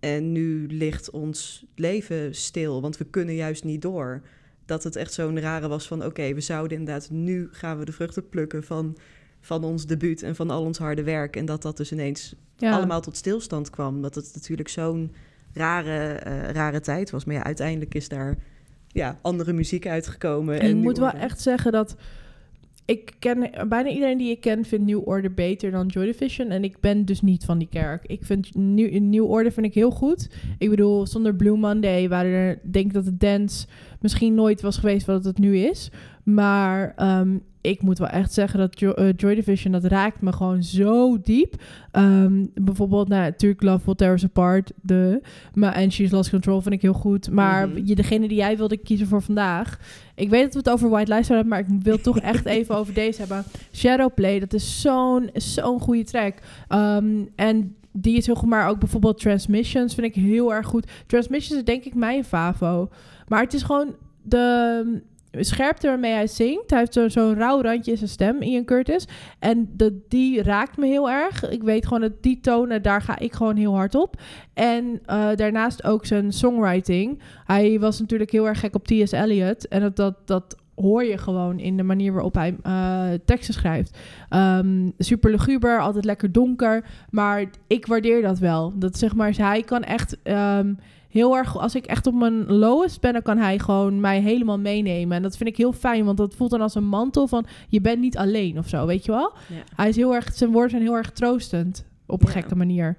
En 0.00 0.32
nu 0.32 0.66
ligt 0.66 1.10
ons 1.10 1.64
leven 1.74 2.34
stil, 2.34 2.80
want 2.80 2.96
we 2.96 3.04
kunnen 3.04 3.34
juist 3.34 3.64
niet 3.64 3.82
door. 3.82 4.22
Dat 4.64 4.84
het 4.84 4.96
echt 4.96 5.12
zo'n 5.12 5.40
rare 5.40 5.68
was 5.68 5.86
van 5.86 6.04
oké, 6.04 6.34
we 6.34 6.40
zouden 6.40 6.78
inderdaad, 6.78 7.10
nu 7.10 7.48
gaan 7.50 7.78
we 7.78 7.84
de 7.84 7.92
vruchten 7.92 8.28
plukken 8.28 8.62
van, 8.62 8.96
van 9.40 9.64
ons 9.64 9.86
debuut 9.86 10.22
en 10.22 10.36
van 10.36 10.50
al 10.50 10.62
ons 10.62 10.78
harde 10.78 11.02
werk. 11.02 11.36
En 11.36 11.44
dat 11.46 11.62
dat 11.62 11.76
dus 11.76 11.92
ineens 11.92 12.34
Ja. 12.56 12.72
allemaal 12.72 13.00
tot 13.00 13.16
stilstand 13.16 13.70
kwam. 13.70 14.02
Dat 14.02 14.14
het 14.14 14.30
natuurlijk 14.34 14.68
zo'n 14.68 15.12
rare, 15.52 16.12
eh, 16.12 16.50
rare 16.50 16.80
tijd 16.80 17.10
was. 17.10 17.24
Maar 17.24 17.34
ja, 17.34 17.44
uiteindelijk 17.44 17.94
is 17.94 18.08
daar 18.08 18.36
ja, 18.88 19.18
andere 19.22 19.52
muziek 19.52 19.86
uitgekomen. 19.86 20.60
En 20.60 20.68
ik 20.68 20.76
moet 20.82 20.98
wel 20.98 21.10
echt 21.10 21.40
zeggen 21.40 21.72
dat 21.72 21.96
ik 22.84 23.12
ken 23.18 23.50
bijna 23.68 23.88
iedereen 23.88 24.18
die 24.18 24.30
ik 24.30 24.40
ken 24.40 24.64
vindt 24.64 24.86
New 24.86 25.08
Order 25.08 25.34
beter 25.34 25.70
dan 25.70 25.86
Joy 25.86 26.04
Division 26.04 26.50
en 26.50 26.64
ik 26.64 26.80
ben 26.80 27.04
dus 27.04 27.20
niet 27.20 27.44
van 27.44 27.58
die 27.58 27.68
kerk. 27.70 28.04
Ik 28.06 28.24
vind 28.24 28.54
New, 28.54 28.98
New 29.00 29.30
Order 29.30 29.52
vind 29.52 29.66
ik 29.66 29.74
heel 29.74 29.90
goed. 29.90 30.28
Ik 30.58 30.70
bedoel, 30.70 31.06
zonder 31.06 31.34
Blue 31.34 31.56
Monday 31.56 32.08
waren 32.08 32.30
er 32.32 32.58
denk 32.62 32.86
ik 32.86 32.92
dat 32.92 33.04
de 33.04 33.16
dance 33.16 33.66
misschien 34.00 34.34
nooit 34.34 34.60
was 34.60 34.76
geweest 34.76 35.06
wat 35.06 35.24
het 35.24 35.38
nu 35.38 35.56
is, 35.56 35.90
maar 36.34 36.92
ehm, 36.96 37.36
ik 37.60 37.82
moet 37.82 37.98
wel 37.98 38.08
echt 38.08 38.32
zeggen 38.32 38.58
dat 38.58 38.80
Jo- 38.80 38.92
eh, 38.92 39.08
Joy 39.16 39.34
Division 39.34 39.72
dat 39.72 39.84
raakt 39.84 40.20
me 40.20 40.32
gewoon 40.32 40.62
zo 40.62 41.20
diep. 41.20 41.54
Ehm, 41.92 42.44
bijvoorbeeld, 42.54 43.08
nou, 43.08 43.22
natuurlijk 43.22 43.62
Love 43.62 43.84
Will 43.84 43.94
Tear 43.94 44.12
Us 44.12 44.24
Apart, 44.24 44.72
de, 44.80 45.20
maar 45.54 45.72
en 45.72 45.92
She's 45.92 46.10
Lost 46.10 46.30
Control 46.30 46.60
vind 46.60 46.74
ik 46.74 46.82
heel 46.82 46.92
goed. 46.92 47.30
Maar 47.30 47.68
Mhm. 47.68 47.80
je, 47.84 47.94
degene 47.94 48.28
die 48.28 48.36
jij 48.36 48.56
wilde 48.56 48.76
kiezen 48.76 49.06
voor 49.06 49.22
vandaag, 49.22 49.78
ik 50.14 50.30
weet 50.30 50.42
dat 50.42 50.52
we 50.52 50.58
het 50.58 50.70
over 50.70 50.88
White 50.90 51.14
Lies 51.14 51.28
hebben, 51.28 51.48
maar 51.48 51.58
ik 51.58 51.66
wil 51.82 52.00
toch 52.00 52.18
echt 52.18 52.46
even 52.46 52.74
over 52.76 52.94
deze 53.04 53.18
hebben. 53.20 53.44
Shadowplay, 53.72 54.38
dat 54.40 54.52
is 54.52 54.80
zo'n 54.80 55.30
zo'n 55.34 55.80
goede 55.80 56.04
track. 56.04 56.34
Ehm, 56.68 57.06
en 57.36 57.74
die 57.92 58.16
is 58.16 58.26
heel 58.26 58.34
goed, 58.34 58.48
maar 58.48 58.68
ook 58.68 58.78
bijvoorbeeld 58.78 59.18
Transmissions 59.20 59.94
vind 59.94 60.06
ik 60.06 60.22
heel 60.22 60.54
erg 60.54 60.66
goed. 60.66 60.90
Transmissions 61.06 61.58
is 61.58 61.64
denk 61.64 61.84
ik 61.84 61.94
mijn 61.94 62.24
favo. 62.24 62.88
Maar 63.28 63.42
het 63.42 63.54
is 63.54 63.62
gewoon 63.62 63.94
de 64.22 65.02
scherpte 65.32 65.86
waarmee 65.86 66.12
hij 66.12 66.26
zingt. 66.26 66.70
Hij 66.70 66.78
heeft 66.78 66.92
zo- 66.92 67.08
zo'n 67.08 67.34
rauw 67.34 67.60
randje 67.62 67.90
in 67.90 67.96
zijn 67.96 68.10
stem, 68.10 68.42
Ian 68.42 68.64
Curtis. 68.64 69.06
En 69.38 69.70
de, 69.76 70.04
die 70.08 70.42
raakt 70.42 70.76
me 70.76 70.86
heel 70.86 71.10
erg. 71.10 71.48
Ik 71.48 71.62
weet 71.62 71.84
gewoon 71.86 72.00
dat 72.00 72.22
die 72.22 72.40
tonen, 72.40 72.82
daar 72.82 73.02
ga 73.02 73.18
ik 73.18 73.32
gewoon 73.32 73.56
heel 73.56 73.74
hard 73.74 73.94
op. 73.94 74.20
En 74.54 75.00
eh, 75.06 75.28
daarnaast 75.34 75.84
ook 75.84 76.06
zijn 76.06 76.32
songwriting. 76.32 77.22
Hij 77.44 77.80
was 77.80 78.00
natuurlijk 78.00 78.30
heel 78.30 78.46
erg 78.48 78.60
gek 78.60 78.74
op 78.74 78.86
T.S. 78.86 79.12
Eliot. 79.12 79.68
En 79.68 79.80
dat, 79.80 79.96
dat, 79.96 80.26
dat 80.26 80.56
hoor 80.74 81.04
je 81.04 81.18
gewoon 81.18 81.58
in 81.58 81.76
de 81.76 81.82
manier 81.82 82.12
waarop 82.12 82.34
hij 82.34 82.56
eh, 82.62 83.04
teksten 83.24 83.54
schrijft. 83.54 83.98
Ehm, 84.28 84.90
super 84.98 85.30
luguber, 85.30 85.80
altijd 85.80 86.04
lekker 86.04 86.32
donker. 86.32 86.84
Maar 87.10 87.44
ik 87.66 87.86
waardeer 87.86 88.22
dat 88.22 88.38
wel. 88.38 88.72
Dat 88.78 88.98
zeg 88.98 89.14
maar, 89.14 89.32
hij 89.36 89.62
kan 89.62 89.82
echt 89.82 90.16
ehm, 90.22 90.74
heel 91.08 91.36
erg... 91.36 91.58
Als 91.58 91.74
ik 91.74 91.86
echt 91.86 92.06
op 92.06 92.14
mijn 92.14 92.52
lowest 92.52 93.00
ben, 93.00 93.12
dan 93.12 93.22
kan 93.22 93.38
hij 93.38 93.58
gewoon 93.58 94.00
mij 94.00 94.20
helemaal 94.20 94.58
meenemen. 94.58 95.16
En 95.16 95.22
dat 95.22 95.36
vind 95.36 95.48
ik 95.48 95.56
heel 95.56 95.72
fijn, 95.72 96.04
want 96.04 96.16
dat 96.16 96.34
voelt 96.34 96.50
dan 96.50 96.60
als 96.60 96.74
een 96.74 96.88
mantel 96.88 97.26
van... 97.26 97.46
Je 97.68 97.80
bent 97.80 98.00
niet 98.00 98.16
alleen 98.16 98.58
of 98.58 98.68
zo, 98.68 98.86
weet 98.86 99.04
je 99.04 99.12
wel? 99.12 99.32
Ja. 99.48 99.62
Hij 99.76 99.88
is 99.88 99.96
heel 99.96 100.14
erg... 100.14 100.32
Zijn 100.34 100.50
woorden 100.50 100.70
zijn 100.70 100.82
heel 100.82 100.96
erg 100.96 101.10
troostend. 101.10 101.84
Op 102.06 102.20
een 102.20 102.26
Ja. 102.26 102.32
gekke 102.32 102.56
manier. 102.56 102.96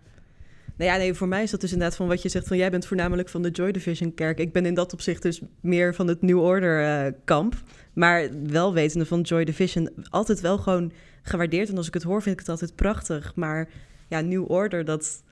Nou 0.77 0.91
ja, 0.91 0.97
nee, 0.97 1.13
voor 1.13 1.27
mij 1.27 1.43
is 1.43 1.51
dat 1.51 1.61
dus 1.61 1.71
inderdaad 1.71 1.95
van 1.97 2.07
wat 2.07 2.21
je 2.21 2.29
zegt 2.29 2.47
van 2.47 2.57
jij 2.57 2.71
bent 2.71 2.85
voornamelijk 2.85 3.29
van 3.29 3.41
de 3.41 3.49
Joy 3.49 3.71
Division 3.71 4.13
kerk. 4.13 4.39
Ik 4.39 4.53
ben 4.53 4.65
in 4.65 4.73
dat 4.73 4.93
opzicht 4.93 5.21
dus 5.21 5.41
meer 5.59 5.95
van 5.95 6.07
het 6.07 6.21
New 6.21 6.39
Order 6.39 6.83
eh, 6.85 7.11
kamp. 7.25 7.55
Maar 7.93 8.29
wel 8.47 8.73
wetende 8.73 9.05
van 9.05 9.21
Joy 9.21 9.43
Division 9.43 9.89
altijd 10.09 10.41
wel 10.41 10.57
gewoon 10.57 10.91
gewaardeerd. 11.21 11.69
En 11.69 11.77
als 11.77 11.87
ik 11.87 11.93
het 11.93 12.03
hoor 12.03 12.21
vind 12.21 12.33
ik 12.33 12.39
het 12.39 12.49
altijd 12.49 12.75
prachtig. 12.75 13.35
Maar 13.35 13.69
ja, 14.07 14.21
New 14.21 14.51
Order, 14.51 14.85
dat, 14.85 15.23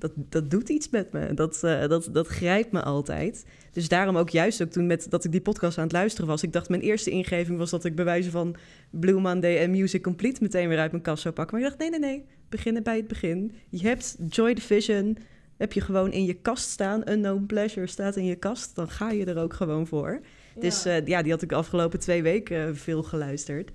dat, 0.00 0.12
dat 0.16 0.50
doet 0.50 0.68
iets 0.68 0.90
met 0.90 1.12
me. 1.12 1.34
Dat, 1.34 1.64
eh, 1.64 1.88
dat, 1.88 2.08
dat 2.12 2.26
grijpt 2.26 2.72
me 2.72 2.82
altijd. 2.82 3.44
Dus 3.72 3.88
daarom 3.88 4.16
ook 4.16 4.30
juist 4.30 4.62
ook 4.62 4.70
toen 4.70 4.86
met, 4.86 5.06
dat 5.10 5.24
ik 5.24 5.32
die 5.32 5.40
podcast 5.40 5.78
aan 5.78 5.84
het 5.84 5.92
luisteren 5.92 6.28
was. 6.28 6.42
Ik 6.42 6.52
dacht 6.52 6.68
mijn 6.68 6.80
eerste 6.80 7.10
ingeving 7.10 7.58
was 7.58 7.70
dat 7.70 7.84
ik 7.84 7.94
bij 7.94 8.04
wijze 8.04 8.30
van 8.30 8.56
Blue 8.90 9.20
Monday 9.20 9.58
en 9.58 9.70
Music 9.70 10.02
Complete 10.02 10.42
meteen 10.42 10.68
weer 10.68 10.78
uit 10.78 10.90
mijn 10.90 11.02
kast 11.02 11.22
zou 11.22 11.34
pakken. 11.34 11.56
Maar 11.56 11.64
ik 11.64 11.76
dacht 11.76 11.90
nee, 11.90 12.00
nee, 12.00 12.10
nee. 12.10 12.24
Beginnen 12.48 12.82
bij 12.82 12.96
het 12.96 13.08
begin. 13.08 13.52
Je 13.68 13.86
hebt 13.86 14.16
Joy 14.28 14.54
Division, 14.54 15.18
heb 15.56 15.72
je 15.72 15.80
gewoon 15.80 16.12
in 16.12 16.24
je 16.24 16.34
kast 16.34 16.70
staan. 16.70 17.10
Unknown 17.10 17.46
Pleasure 17.46 17.86
staat 17.86 18.16
in 18.16 18.24
je 18.24 18.36
kast. 18.36 18.74
Dan 18.74 18.88
ga 18.88 19.10
je 19.10 19.24
er 19.24 19.38
ook 19.38 19.54
gewoon 19.54 19.86
voor. 19.86 20.20
Dus 20.58 20.84
eh, 20.84 21.06
ja, 21.06 21.22
die 21.22 21.32
had 21.32 21.42
ik 21.42 21.48
de 21.48 21.54
afgelopen 21.54 21.98
twee 21.98 22.22
weken 22.22 22.68
eh, 22.68 22.74
veel 22.74 23.02
geluisterd. 23.02 23.70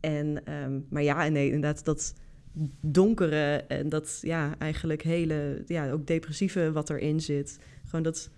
En, 0.00 0.44
ehm, 0.44 0.80
maar 0.90 1.02
ja, 1.02 1.28
nee, 1.28 1.46
inderdaad, 1.46 1.84
dat 1.84 2.14
donkere 2.80 3.64
en 3.68 3.88
dat 3.88 4.18
ja, 4.22 4.54
eigenlijk 4.58 5.02
hele, 5.02 5.62
ja, 5.66 5.90
ook 5.90 6.06
depressieve 6.06 6.72
wat 6.72 6.90
erin 6.90 7.20
zit. 7.20 7.58
Gewoon 7.84 8.02
dat, 8.02 8.30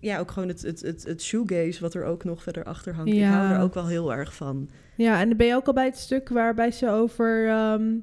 ja, 0.00 0.18
ook 0.18 0.30
gewoon 0.30 0.48
het, 0.48 0.62
het, 0.62 0.80
het, 0.80 1.04
het 1.04 1.22
shoegaze 1.22 1.80
wat 1.80 1.94
er 1.94 2.04
ook 2.04 2.24
nog 2.24 2.42
verder 2.42 2.64
achter 2.64 2.94
hangt. 2.94 3.10
Ik 3.12 3.16
Ja. 3.18 3.30
hou 3.30 3.54
er 3.54 3.60
ook 3.60 3.74
wel 3.74 3.86
heel 3.86 4.12
erg 4.14 4.34
van. 4.34 4.68
Ja, 4.96 5.20
en 5.20 5.28
dan 5.28 5.36
ben 5.36 5.46
je 5.46 5.54
ook 5.54 5.66
al 5.66 5.72
bij 5.72 5.84
het 5.84 5.96
stuk 5.98 6.28
waarbij 6.28 6.70
ze 6.70 6.90
over 6.90 7.48
ehm, 7.48 7.94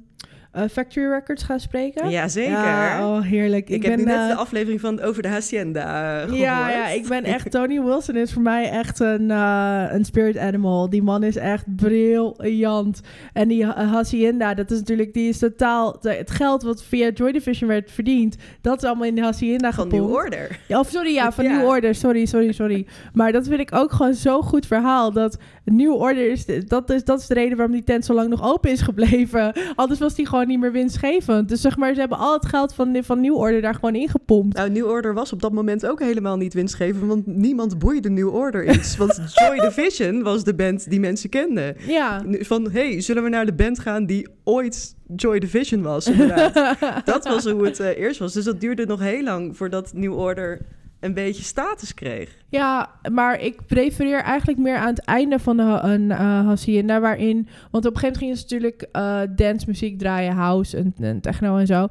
eh, 0.53 0.63
Factory 0.71 1.05
Records 1.07 1.43
gaan 1.43 1.59
spreken. 1.59 2.09
Ja, 2.09 2.27
zeker. 2.27 2.51
Ja, 2.51 3.07
oh, 3.09 3.21
heerlijk. 3.21 3.69
ik, 3.69 3.75
Ik, 3.75 3.83
heb 3.83 3.97
nu 3.97 4.03
net 4.03 4.15
eh, 4.15 4.27
de 4.27 4.35
aflevering 4.35 4.81
van 4.81 5.01
over 5.01 5.21
de 5.21 5.27
Hacienda 5.27 6.13
eh, 6.15 6.21
gehoord. 6.21 6.39
Ja, 6.39 6.69
ja, 6.69 6.87
ik 6.87 7.07
ben 7.07 7.23
echt... 7.33 7.51
Tony 7.51 7.81
Wilson 7.81 8.15
is 8.15 8.33
voor 8.33 8.41
mij 8.41 8.69
echt 8.69 8.99
een, 8.99 9.29
een 9.29 10.05
spirit 10.05 10.37
animal. 10.37 10.89
Die 10.89 11.03
man 11.03 11.23
is 11.23 11.35
echt 11.35 11.75
briljant. 11.75 13.01
En 13.33 13.47
die 13.47 13.65
Ha- 13.65 13.85
Hacienda, 13.85 14.53
dat 14.53 14.71
is 14.71 14.77
natuurlijk... 14.77 15.13
Die 15.13 15.29
is 15.29 15.37
totaal... 15.37 15.97
het 16.01 16.31
geld 16.31 16.63
wat 16.63 16.83
via 16.83 17.09
Joy 17.09 17.31
Division 17.31 17.69
werd 17.69 17.91
verdiend... 17.91 18.35
Dat 18.61 18.77
is 18.77 18.83
allemaal 18.83 19.07
in 19.07 19.15
de 19.15 19.21
Hacienda 19.21 19.71
van 19.71 19.83
gepompt. 19.83 20.05
New 20.05 20.15
Order. 20.15 20.59
Ja, 20.67 20.79
of 20.79 20.89
sorry, 20.89 21.13
ja, 21.13 21.31
van 21.31 21.43
Ja. 21.43 21.57
New 21.57 21.67
Order. 21.67 21.95
Sorry, 21.95 22.25
sorry, 22.25 22.51
sorry. 22.51 22.85
Maar 23.13 23.31
dat 23.31 23.47
vind 23.47 23.59
ik 23.59 23.75
ook 23.75 23.91
gewoon 23.91 24.13
zo'n 24.13 24.43
goed 24.43 24.65
verhaal. 24.65 25.11
Dat 25.11 25.37
New 25.65 25.93
Order 25.93 26.31
is... 26.31 26.45
Dat 26.67 26.89
is, 26.89 27.03
dat 27.03 27.19
is 27.19 27.27
de 27.27 27.33
reden 27.33 27.57
waarom 27.57 27.75
die 27.75 27.83
tent 27.83 28.05
zo 28.05 28.13
lang 28.13 28.29
nog 28.29 28.43
open 28.53 28.71
is 28.71 28.81
gebleven. 28.81 29.53
Anders 29.75 29.99
was 29.99 30.15
die 30.15 30.27
gewoon 30.27 30.42
niet 30.47 30.59
meer 30.59 30.71
winstgevend. 30.71 31.49
Dus 31.49 31.61
zeg 31.61 31.77
maar, 31.77 31.93
ze 31.93 31.99
hebben 31.99 32.17
al 32.17 32.33
het 32.33 32.45
geld 32.45 32.73
van, 32.73 32.97
van 33.03 33.21
New 33.21 33.35
Order 33.35 33.61
daar 33.61 33.73
gewoon 33.73 33.95
ingepompt. 33.95 34.55
Nou, 34.55 34.69
New 34.69 34.87
Order 34.87 35.13
was 35.13 35.33
op 35.33 35.41
dat 35.41 35.51
moment 35.51 35.85
ook 35.85 35.99
helemaal 35.99 36.37
niet 36.37 36.53
winstgevend, 36.53 37.05
want 37.07 37.27
niemand 37.27 37.79
boeide 37.79 38.09
New 38.09 38.35
Order 38.35 38.69
iets. 38.69 38.97
Want 38.97 39.21
Joy 39.47 39.59
Division 39.59 40.23
was 40.23 40.43
de 40.43 40.53
band 40.55 40.89
die 40.89 40.99
mensen 40.99 41.29
kenden. 41.29 41.75
Ja. 41.87 42.23
Van, 42.29 42.71
hey, 42.71 43.01
zullen 43.01 43.23
we 43.23 43.29
naar 43.29 43.45
de 43.45 43.53
band 43.53 43.79
gaan 43.79 44.05
die 44.05 44.27
ooit 44.43 44.95
Joy 45.15 45.39
Division 45.39 45.81
was? 45.81 46.07
Inderdaad. 46.07 46.53
dat 47.05 47.23
was 47.23 47.43
hoe 47.43 47.65
het 47.65 47.79
eh, 47.79 47.97
eerst 47.97 48.19
was. 48.19 48.33
Dus 48.33 48.43
dat 48.43 48.61
duurde 48.61 48.85
nog 48.85 48.99
heel 48.99 49.23
lang 49.23 49.57
voordat 49.57 49.91
New 49.93 50.17
Order 50.17 50.61
een 51.03 51.13
beetje 51.13 51.43
status 51.43 51.93
kreeg. 51.93 52.37
Ja, 52.49 52.89
maar 53.11 53.39
ik 53.39 53.65
prefereer 53.65 54.21
eigenlijk 54.21 54.59
meer 54.59 54.77
aan 54.77 54.87
het 54.87 55.05
einde 55.05 55.39
van 55.39 55.57
de 55.57 55.79
een 55.81 56.01
uh, 56.01 56.17
Hacienda, 56.45 56.99
waarin... 56.99 57.47
Want 57.71 57.85
op 57.85 57.93
een 57.93 57.99
gegeven 57.99 58.01
moment 58.01 58.17
gingen 58.17 58.37
ze 58.37 58.43
natuurlijk 58.43 58.87
eh 58.91 59.21
dancemuziek 59.35 59.99
draaien, 59.99 60.33
house 60.33 60.77
en, 60.77 60.93
en 60.99 61.21
techno 61.21 61.57
en 61.57 61.67
zo. 61.67 61.87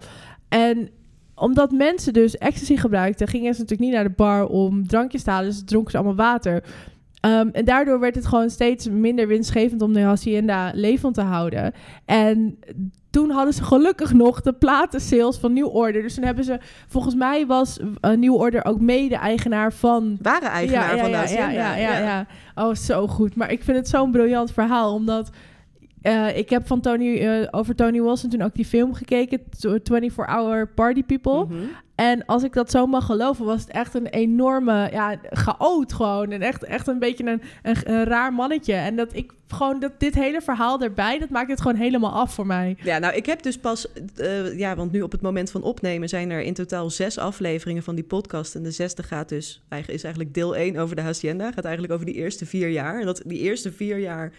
En 0.48 0.90
omdat 1.34 1.70
mensen 1.70 2.12
dus 2.12 2.36
ecstasy 2.36 2.76
gebruikten, 2.76 3.28
gingen 3.28 3.54
ze 3.54 3.60
natuurlijk 3.60 3.88
niet 3.90 3.98
naar 3.98 4.08
de 4.08 4.14
bar 4.16 4.46
om 4.46 4.86
drankjes 4.86 5.22
te 5.22 5.30
halen, 5.30 5.50
dus 5.50 5.64
dronken 5.64 5.90
ze 5.90 5.96
allemaal 5.96 6.16
water. 6.16 6.64
Ehm, 7.22 7.48
en 7.52 7.64
daardoor 7.64 8.00
werd 8.00 8.14
het 8.14 8.26
gewoon 8.26 8.50
steeds 8.50 8.88
minder 8.88 9.26
winstgevend 9.26 9.82
om 9.82 9.92
de 9.92 10.00
Hacienda 10.00 10.70
levend 10.74 11.14
te 11.14 11.20
houden. 11.20 11.72
En 12.04 12.58
toen 13.10 13.30
hadden 13.30 13.54
ze 13.54 13.62
gelukkig 13.62 14.12
nog 14.12 14.40
de 14.40 14.52
platensales 14.52 15.36
van 15.36 15.52
New 15.52 15.76
Order. 15.76 16.02
Dus 16.02 16.14
toen 16.14 16.24
hebben 16.24 16.44
ze, 16.44 16.58
volgens 16.88 17.14
mij 17.14 17.46
was 17.46 17.78
uh, 17.78 18.10
New 18.10 18.34
Order 18.34 18.64
ook 18.64 18.80
mede-eigenaar 18.80 19.72
van... 19.72 20.18
Waren 20.22 20.48
eigenaar 20.48 20.96
ja, 20.96 21.02
van 21.02 21.10
de 21.10 21.16
Hacienda. 21.16 21.50
ja, 21.50 21.76
ja, 21.76 21.92
ja, 21.92 21.98
ja. 21.98 22.26
Oh, 22.54 22.74
zo 22.74 23.06
goed. 23.06 23.36
Maar 23.36 23.52
ik 23.52 23.62
vind 23.62 23.76
het 23.76 23.88
zo'n 23.88 24.10
briljant 24.10 24.52
verhaal, 24.52 24.94
omdat... 24.94 25.30
eh, 26.02 26.36
ik 26.36 26.50
heb 26.50 26.66
van 26.66 26.80
Tony, 26.80 27.18
eh, 27.18 27.48
over 27.50 27.74
Tony 27.74 28.02
Wilson 28.02 28.30
toen 28.30 28.42
ook 28.42 28.54
die 28.54 28.64
film 28.64 28.94
gekeken, 28.94 29.40
24 29.50 30.16
Hour 30.26 30.68
Party 30.68 31.02
People. 31.02 31.44
Mhm. 31.44 31.64
En 31.94 32.26
als 32.26 32.42
ik 32.42 32.52
dat 32.52 32.70
zo 32.70 32.86
mag 32.86 33.06
geloven, 33.06 33.44
was 33.44 33.60
het 33.60 33.70
echt 33.70 33.94
een 33.94 34.06
enorme 34.06 34.88
ja, 34.92 35.16
chaot 35.30 35.92
gewoon. 35.92 36.30
En 36.30 36.42
echt, 36.42 36.64
echt 36.64 36.86
een 36.86 36.98
beetje 36.98 37.26
een, 37.26 37.42
een, 37.62 37.76
een 37.84 38.04
raar 38.04 38.32
mannetje. 38.32 38.72
En 38.72 38.96
dat 38.96 39.16
ik 39.16 39.32
gewoon, 39.48 39.80
dat 39.80 39.92
dit 39.98 40.14
hele 40.14 40.40
verhaal 40.40 40.80
erbij, 40.80 41.18
dat 41.18 41.28
maakt 41.28 41.50
het 41.50 41.60
gewoon 41.60 41.76
helemaal 41.76 42.12
af 42.12 42.34
voor 42.34 42.46
mij. 42.46 42.76
Ja, 42.82 42.98
nou, 42.98 43.14
ik 43.14 43.26
heb 43.26 43.42
dus 43.42 43.58
pas... 43.58 43.88
eh, 44.16 44.58
ja, 44.58 44.76
want 44.76 44.92
nu 44.92 45.02
op 45.02 45.12
het 45.12 45.20
moment 45.20 45.50
van 45.50 45.62
opnemen 45.62 46.08
zijn 46.08 46.30
er 46.30 46.40
in 46.40 46.54
totaal 46.54 46.90
zes 46.90 47.18
afleveringen 47.18 47.82
van 47.82 47.94
die 47.94 48.04
podcast. 48.04 48.54
En 48.54 48.62
de 48.62 48.70
zesde 48.70 49.02
gaat 49.02 49.28
dus... 49.28 49.62
Is 49.86 50.04
eigenlijk 50.04 50.34
deel 50.34 50.56
1 50.56 50.76
over 50.76 50.96
de 50.96 51.02
Hacienda. 51.02 51.52
Gaat 51.52 51.64
eigenlijk 51.64 51.94
over 51.94 52.06
die 52.06 52.14
eerste 52.14 52.46
vier 52.46 52.68
jaar. 52.68 53.00
En 53.00 53.06
dat, 53.06 53.22
die 53.26 53.38
eerste 53.38 53.72
vier 53.72 53.98
jaar 53.98 54.32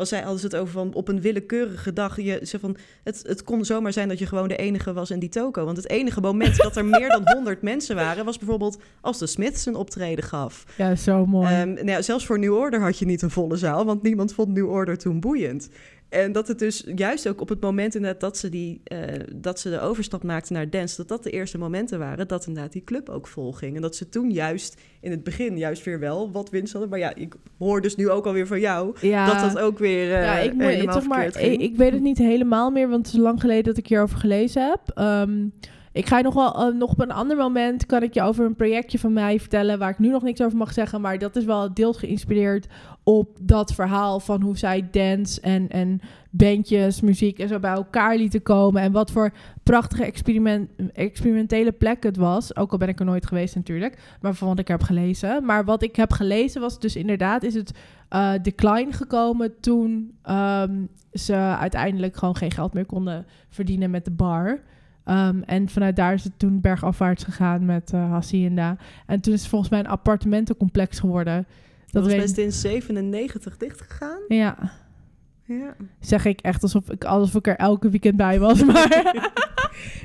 was 0.00 0.08
zij 0.08 0.24
alles 0.24 0.42
het 0.42 0.56
over 0.56 0.72
van 0.72 0.94
op 0.94 1.08
een 1.08 1.20
willekeurige 1.20 1.92
dag. 1.92 2.20
Je, 2.20 2.40
ze 2.44 2.58
van, 2.58 2.76
het, 3.04 3.22
het 3.26 3.44
kon 3.44 3.64
zomaar 3.64 3.92
zijn 3.92 4.08
dat 4.08 4.18
je 4.18 4.26
gewoon 4.26 4.48
de 4.48 4.56
enige 4.56 4.92
was 4.92 5.10
in 5.10 5.18
die 5.18 5.28
toko. 5.28 5.64
Want 5.64 5.76
het 5.76 5.88
enige 5.88 6.20
moment 6.20 6.56
dat 6.56 6.76
er 6.76 6.84
meer 6.84 7.08
dan 7.08 7.22
100 7.24 7.62
mensen 7.62 7.96
waren... 7.96 8.24
was 8.24 8.38
bijvoorbeeld 8.38 8.78
als 9.00 9.18
de 9.18 9.26
Smiths 9.26 9.66
een 9.66 9.74
optreden 9.74 10.24
gaf. 10.24 10.64
Ja, 10.76 10.96
zo 10.96 11.26
mooi. 11.26 11.46
Ehm, 11.48 11.72
nou 11.72 11.86
ja, 11.86 12.02
zelfs 12.02 12.26
voor 12.26 12.38
New 12.38 12.54
Order 12.54 12.80
had 12.80 12.98
je 12.98 13.04
niet 13.04 13.22
een 13.22 13.30
volle 13.30 13.56
zaal, 13.56 13.84
want 13.84 14.02
niemand 14.02 14.34
vond 14.34 14.48
New 14.48 14.70
Order 14.70 14.98
toen 14.98 15.20
boeiend. 15.20 15.68
En 16.10 16.32
dat 16.32 16.48
het 16.48 16.58
dus 16.58 16.84
juist 16.94 17.28
ook 17.28 17.40
op 17.40 17.48
het 17.48 17.60
moment 17.60 17.94
inderdaad 17.94 18.20
dat 18.20 18.36
ze, 18.38 18.48
die, 18.48 18.80
eh, 18.84 18.98
dat 19.34 19.60
ze 19.60 19.70
de 19.70 19.80
overstap 19.80 20.22
maakten 20.22 20.54
naar 20.54 20.70
dance, 20.70 20.96
dat 20.96 21.08
dat 21.08 21.22
de 21.22 21.30
eerste 21.30 21.58
momenten 21.58 21.98
waren 21.98 22.28
dat 22.28 22.46
inderdaad 22.46 22.72
die 22.72 22.84
club 22.84 23.08
ook 23.08 23.26
vol 23.26 23.52
ging. 23.52 23.76
En 23.76 23.82
dat 23.82 23.96
ze 23.96 24.08
toen 24.08 24.30
juist 24.30 24.80
in 25.00 25.10
het 25.10 25.24
begin 25.24 25.58
juist 25.58 25.84
weer 25.84 25.98
wel 25.98 26.32
wat 26.32 26.50
winst 26.50 26.72
hadden. 26.72 26.90
Maar 26.90 26.98
ja, 26.98 27.14
ik 27.14 27.34
hoor 27.58 27.80
dus 27.80 27.96
nu 27.96 28.10
ook 28.10 28.26
alweer 28.26 28.46
van 28.46 28.60
jou 28.60 28.96
ja. 29.00 29.26
dat 29.26 29.52
dat 29.52 29.62
ook 29.62 29.78
weer 29.78 30.14
eh 30.14 30.24
ja, 30.24 30.38
ik, 30.38 30.52
moet, 30.52 30.62
helemaal 30.62 31.02
maar, 31.02 31.32
ging. 31.32 31.52
ik, 31.52 31.60
ik 31.60 31.76
weet 31.76 31.92
het 31.92 32.02
niet 32.02 32.18
helemaal 32.18 32.70
meer, 32.70 32.88
want 32.88 33.06
het 33.06 33.14
is 33.14 33.20
lang 33.20 33.40
geleden 33.40 33.64
dat 33.64 33.76
ik 33.76 33.86
hierover 33.86 34.18
gelezen 34.18 34.68
heb. 34.68 34.80
Ehm, 34.94 35.46
ik 35.92 36.06
ga 36.06 36.16
je 36.16 36.22
nog 36.22 36.34
wel, 36.34 36.54
eh, 36.54 36.74
nog 36.74 36.90
op 36.90 37.00
een 37.00 37.10
ander 37.10 37.36
moment 37.36 37.86
kan 37.86 38.02
ik 38.02 38.14
je 38.14 38.22
over 38.22 38.44
een 38.44 38.56
projectje 38.56 38.98
van 38.98 39.12
mij 39.12 39.40
vertellen 39.40 39.78
waar 39.78 39.90
ik 39.90 39.98
nu 39.98 40.08
nog 40.08 40.22
niks 40.22 40.42
over 40.42 40.58
mag 40.58 40.72
zeggen, 40.72 41.00
maar 41.00 41.18
dat 41.18 41.36
is 41.36 41.44
wel 41.44 41.74
deels 41.74 41.96
geïnspireerd 41.98 42.66
op 43.02 43.38
dat 43.42 43.74
verhaal 43.74 44.20
van 44.20 44.42
hoe 44.42 44.58
zij 44.58 44.88
dance 44.90 45.40
en, 45.40 45.68
en 45.68 46.00
bandjes, 46.30 47.00
muziek 47.00 47.38
en 47.38 47.48
zo 47.48 47.58
bij 47.58 47.72
elkaar 47.72 48.16
lieten 48.16 48.42
komen 48.42 48.82
en 48.82 48.92
wat 48.92 49.10
voor 49.10 49.32
prachtige 49.62 50.04
experiment, 50.04 50.70
experimentele 50.92 51.72
plek 51.72 52.02
het 52.02 52.16
was. 52.16 52.56
Ook 52.56 52.72
al 52.72 52.78
ben 52.78 52.88
ik 52.88 52.98
er 52.98 53.04
nooit 53.04 53.26
geweest 53.26 53.54
natuurlijk, 53.54 53.98
maar 54.20 54.34
van 54.34 54.48
wat 54.48 54.58
ik 54.58 54.68
heb 54.68 54.82
gelezen. 54.82 55.44
Maar 55.44 55.64
wat 55.64 55.82
ik 55.82 55.96
heb 55.96 56.12
gelezen 56.12 56.60
was 56.60 56.80
dus 56.80 56.96
inderdaad 56.96 57.42
is 57.42 57.54
het 57.54 57.78
eh, 58.08 58.32
decline 58.42 58.92
gekomen 58.92 59.60
toen 59.60 60.18
ehm, 60.22 60.84
ze 61.12 61.34
uiteindelijk 61.34 62.16
gewoon 62.16 62.36
geen 62.36 62.50
geld 62.50 62.72
meer 62.72 62.86
konden 62.86 63.26
verdienen 63.48 63.90
met 63.90 64.04
de 64.04 64.10
bar. 64.10 64.60
Um, 65.06 65.42
en 65.42 65.68
vanuit 65.68 65.96
daar 65.96 66.14
is 66.14 66.24
het 66.24 66.38
toen 66.38 66.60
bergafwaarts 66.60 67.24
gegaan 67.24 67.64
met 67.64 67.92
uh, 67.94 68.10
Hacienda. 68.10 68.76
En 69.06 69.20
toen 69.20 69.32
is 69.32 69.40
het 69.40 69.48
volgens 69.48 69.70
mij 69.70 69.80
een 69.80 69.86
appartementencomplex 69.86 70.98
geworden. 70.98 71.46
dat 71.86 72.02
Dat 72.02 72.02
was 72.02 72.14
best 72.14 72.38
in 72.38 72.52
97 72.52 73.56
dicht 73.56 73.80
gegaan. 73.80 74.20
Ja, 74.28 74.72
Ja. 75.58 75.76
zeg 76.00 76.24
ik 76.24 76.40
echt 76.40 76.62
alsof 76.62 76.90
ik, 76.90 77.04
alsof 77.04 77.34
ik 77.34 77.46
er 77.46 77.56
elke 77.56 77.90
weekend 77.90 78.16
bij 78.16 78.38
was. 78.38 78.64
Maar 78.64 79.18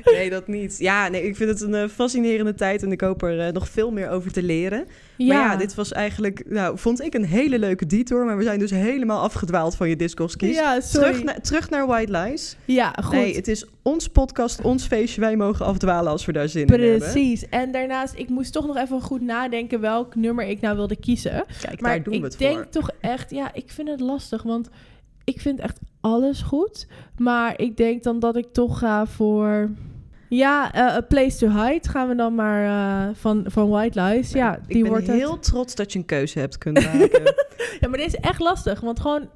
Nee, 0.04 0.30
dat 0.30 0.46
niet. 0.48 0.78
Ja, 0.78 1.08
nee, 1.08 1.22
ik 1.26 1.36
vind 1.36 1.50
het 1.50 1.60
een 1.60 1.74
eh, 1.74 1.88
fascinerende 1.88 2.54
tijd 2.54 2.82
en 2.82 2.92
ik 2.92 3.00
hoop 3.00 3.22
er 3.22 3.40
eh, 3.40 3.52
nog 3.52 3.68
veel 3.68 3.90
meer 3.90 4.08
over 4.10 4.32
te 4.32 4.42
leren. 4.42 4.86
ja, 5.16 5.34
Maar 5.38 5.50
ja, 5.52 5.56
dit 5.56 5.74
was 5.74 5.92
eigenlijk, 5.92 6.42
nou, 6.48 6.78
vond 6.78 7.02
ik 7.02 7.14
een 7.14 7.24
hele 7.24 7.58
leuke 7.58 7.86
detour. 7.86 8.24
Maar 8.24 8.36
we 8.36 8.42
zijn 8.42 8.58
dus 8.58 8.70
helemaal 8.70 9.20
afgedwaald 9.22 9.76
van 9.76 9.88
je 9.88 9.96
discoskis. 9.96 10.56
ja, 10.56 10.80
sorry. 10.80 11.06
terug, 11.10 11.24
na- 11.24 11.40
terug 11.40 11.70
naar 11.70 11.86
White 11.86 12.12
Lies. 12.18 12.56
ja, 12.64 12.94
goed. 13.02 13.12
Nee, 13.14 13.34
het 13.36 13.48
is 13.48 13.66
ons 13.82 14.08
podcast, 14.08 14.60
ons 14.60 14.86
feestje. 14.86 15.20
Wij 15.20 15.36
mogen 15.36 15.66
afdwalen 15.66 16.10
als 16.12 16.24
we 16.24 16.32
daar 16.32 16.48
zin 16.48 16.66
in 16.66 16.80
hebben. 16.80 16.98
Precies. 16.98 17.48
En 17.48 17.72
daarnaast, 17.72 18.14
ik 18.16 18.28
moest 18.28 18.52
toch 18.52 18.66
nog 18.66 18.76
even 18.76 19.00
goed 19.00 19.20
nadenken 19.20 19.80
welk 19.80 20.14
nummer 20.14 20.46
ik 20.48 20.60
nou 20.60 20.76
wilde 20.76 20.96
kiezen. 20.96 21.44
Kijk, 21.60 21.80
Maar 21.80 21.90
daar 21.90 22.02
doen 22.02 22.14
ik 22.14 22.20
we 22.20 22.26
het 22.26 22.38
denk 22.38 22.54
voor. 22.56 22.68
toch 22.68 22.90
echt, 23.00 23.30
ja, 23.30 23.54
ik 23.54 23.70
vind 23.70 23.88
het 23.88 24.00
lastig, 24.00 24.42
want 24.42 24.68
ik 25.26 25.40
vind 25.40 25.60
echt 25.60 25.80
alles 26.00 26.42
goed. 26.42 26.86
Maar 27.16 27.60
ik 27.60 27.76
denk 27.76 28.02
dan 28.02 28.18
dat 28.18 28.36
ik 28.36 28.52
toch 28.52 28.78
ga 28.78 29.06
voor, 29.06 29.70
ja, 30.28 30.72
eh, 30.72 30.82
A 30.82 31.00
Place 31.00 31.38
to 31.38 31.48
Hide 31.48 31.88
gaan 31.88 32.08
we 32.08 32.14
dan 32.14 32.34
maar 32.34 32.64
eh, 32.64 33.14
van, 33.14 33.44
van 33.46 33.68
White 33.68 34.02
Lies. 34.02 34.32
Ja, 34.32 34.56
ik 34.56 34.62
die 34.66 34.82
ben 34.82 34.90
wordt 34.90 35.06
het. 35.06 35.16
heel 35.16 35.38
trots 35.38 35.74
dat 35.74 35.92
je 35.92 35.98
een 35.98 36.04
keuze 36.04 36.38
hebt 36.38 36.58
kunnen 36.58 36.82
maken. 36.98 37.34
Ja, 37.80 37.88
maar 37.88 37.98
dit 37.98 38.06
is 38.06 38.16
echt 38.16 38.40
lastig, 38.40 38.80
want 38.80 39.00
gewoon 39.00 39.28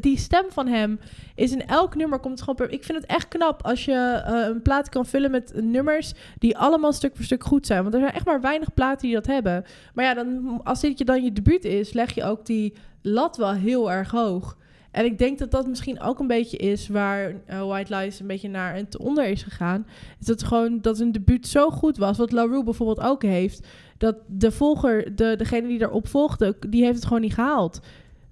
die 0.00 0.18
stem 0.18 0.44
van 0.48 0.66
hem 0.66 1.00
is 1.34 1.52
in 1.52 1.66
elk 1.66 1.94
nummer 1.94 2.18
komt 2.18 2.40
gewoon 2.40 2.54
per... 2.54 2.70
Ik 2.72 2.84
vind 2.84 3.00
het 3.00 3.10
echt 3.10 3.28
knap 3.28 3.62
als 3.62 3.84
je 3.84 4.22
eh, 4.24 4.46
een 4.46 4.62
plaat 4.62 4.88
kan 4.88 5.06
vullen 5.06 5.30
met 5.30 5.52
nummers 5.62 6.12
die 6.38 6.58
allemaal 6.58 6.92
stuk 6.92 7.16
voor 7.16 7.24
stuk 7.24 7.44
goed 7.44 7.66
zijn. 7.66 7.82
Want 7.82 7.94
er 7.94 8.00
zijn 8.00 8.12
echt 8.12 8.24
maar 8.26 8.40
weinig 8.40 8.74
platen 8.74 9.06
die 9.06 9.14
dat 9.14 9.26
hebben. 9.26 9.64
Maar 9.94 10.04
ja, 10.04 10.14
dan, 10.14 10.60
als 10.62 10.80
dit 10.80 10.98
je 10.98 11.04
dan 11.04 11.24
je 11.24 11.32
debuut 11.32 11.64
is, 11.64 11.92
leg 11.92 12.14
je 12.14 12.24
ook 12.24 12.46
die 12.46 12.74
lat 13.02 13.36
wel 13.36 13.52
heel 13.52 13.92
erg 13.92 14.10
hoog. 14.10 14.56
En 14.94 15.04
ik 15.04 15.18
denk 15.18 15.38
dat 15.38 15.50
dat 15.50 15.66
misschien 15.66 16.00
ook 16.00 16.18
een 16.18 16.26
beetje 16.26 16.56
is 16.56 16.88
waar 16.88 17.34
eh, 17.46 17.66
White 17.66 17.96
Lies 17.96 18.20
een 18.20 18.26
beetje 18.26 18.48
naar 18.48 18.74
en 18.74 18.88
te 18.88 18.98
onder 18.98 19.26
is 19.26 19.42
gegaan. 19.42 19.86
Is 20.20 20.26
dat 20.26 20.42
gewoon 20.42 20.80
dat 20.80 20.98
een 20.98 21.12
debuut 21.12 21.46
zo 21.46 21.70
goed 21.70 21.96
was, 21.96 22.18
wat 22.18 22.32
La 22.32 22.44
Rue 22.44 22.64
bijvoorbeeld 22.64 23.00
ook 23.00 23.22
heeft. 23.22 23.66
Dat 23.98 24.16
de 24.26 24.52
volger, 24.52 25.16
de, 25.16 25.34
degene 25.36 25.68
die 25.68 25.80
erop 25.80 26.08
volgde, 26.08 26.56
die 26.68 26.84
heeft 26.84 26.96
het 26.96 27.04
gewoon 27.06 27.20
niet 27.20 27.34
gehaald. 27.34 27.80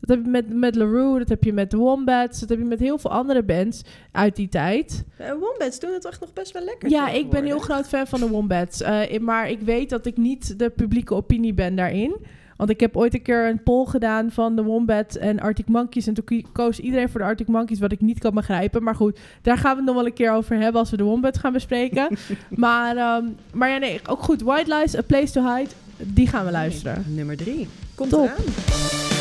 Dat 0.00 0.16
heb 0.16 0.24
je 0.24 0.30
met, 0.30 0.54
met 0.54 0.74
La 0.74 0.84
Rue, 0.84 1.18
dat 1.18 1.28
heb 1.28 1.44
je 1.44 1.52
met 1.52 1.70
de 1.70 1.76
Wombats, 1.76 2.40
dat 2.40 2.48
heb 2.48 2.58
je 2.58 2.64
met 2.64 2.80
heel 2.80 2.98
veel 2.98 3.10
andere 3.10 3.42
bands 3.42 3.82
uit 4.12 4.36
die 4.36 4.48
tijd. 4.48 5.04
Eh, 5.16 5.32
Wombats 5.32 5.80
doen 5.80 5.92
het 5.92 6.04
echt 6.04 6.20
nog 6.20 6.32
best 6.32 6.52
wel 6.52 6.64
lekker. 6.64 6.90
Ja, 6.90 7.08
ik 7.08 7.30
ben 7.30 7.44
heel 7.44 7.58
groot 7.58 7.88
fan 7.88 8.06
van 8.06 8.20
de 8.20 8.28
Wombats. 8.28 8.80
Eh, 8.80 9.18
maar 9.18 9.50
ik 9.50 9.60
weet 9.60 9.90
dat 9.90 10.06
ik 10.06 10.16
niet 10.16 10.58
de 10.58 10.70
publieke 10.70 11.14
opinie 11.14 11.54
ben 11.54 11.76
daarin. 11.76 12.16
Want 12.62 12.74
ik 12.74 12.80
heb 12.80 12.96
ooit 12.96 13.14
een 13.14 13.22
keer 13.22 13.48
een 13.48 13.62
poll 13.62 13.86
gedaan 13.86 14.30
van 14.30 14.56
de 14.56 14.62
Wombats 14.62 15.18
en 15.18 15.40
Arctic 15.40 15.68
Monkeys. 15.68 16.06
En 16.06 16.14
toen 16.14 16.44
koos 16.52 16.78
iedereen 16.78 17.08
voor 17.08 17.20
de 17.20 17.26
Arctic 17.26 17.48
Monkeys, 17.48 17.78
wat 17.78 17.92
ik 17.92 18.00
niet 18.00 18.18
kan 18.18 18.34
begrijpen. 18.34 18.82
Maar 18.82 18.94
goed, 18.94 19.18
daar 19.40 19.58
gaan 19.58 19.70
we 19.70 19.76
het 19.76 19.86
nog 19.86 19.94
wel 19.94 20.06
een 20.06 20.12
keer 20.12 20.32
over 20.32 20.56
hebben 20.56 20.80
als 20.80 20.90
we 20.90 20.96
de 20.96 21.02
Wombats 21.02 21.38
gaan 21.38 21.52
bespreken. 21.52 22.16
maar, 22.50 22.96
ehm, 22.96 23.24
maar 23.52 23.68
ja, 23.68 23.76
nee, 23.76 24.00
ook 24.06 24.22
goed. 24.22 24.42
White 24.42 24.74
Lies, 24.74 24.96
A 24.96 25.02
Place 25.02 25.32
to 25.32 25.54
Hide, 25.54 25.70
die 25.96 26.26
gaan 26.26 26.44
we 26.44 26.50
luisteren. 26.50 27.04
Nummer 27.06 27.36
drie. 27.36 27.68
Komt 27.94 28.10
Top. 28.10 28.24
eraan. 28.24 29.11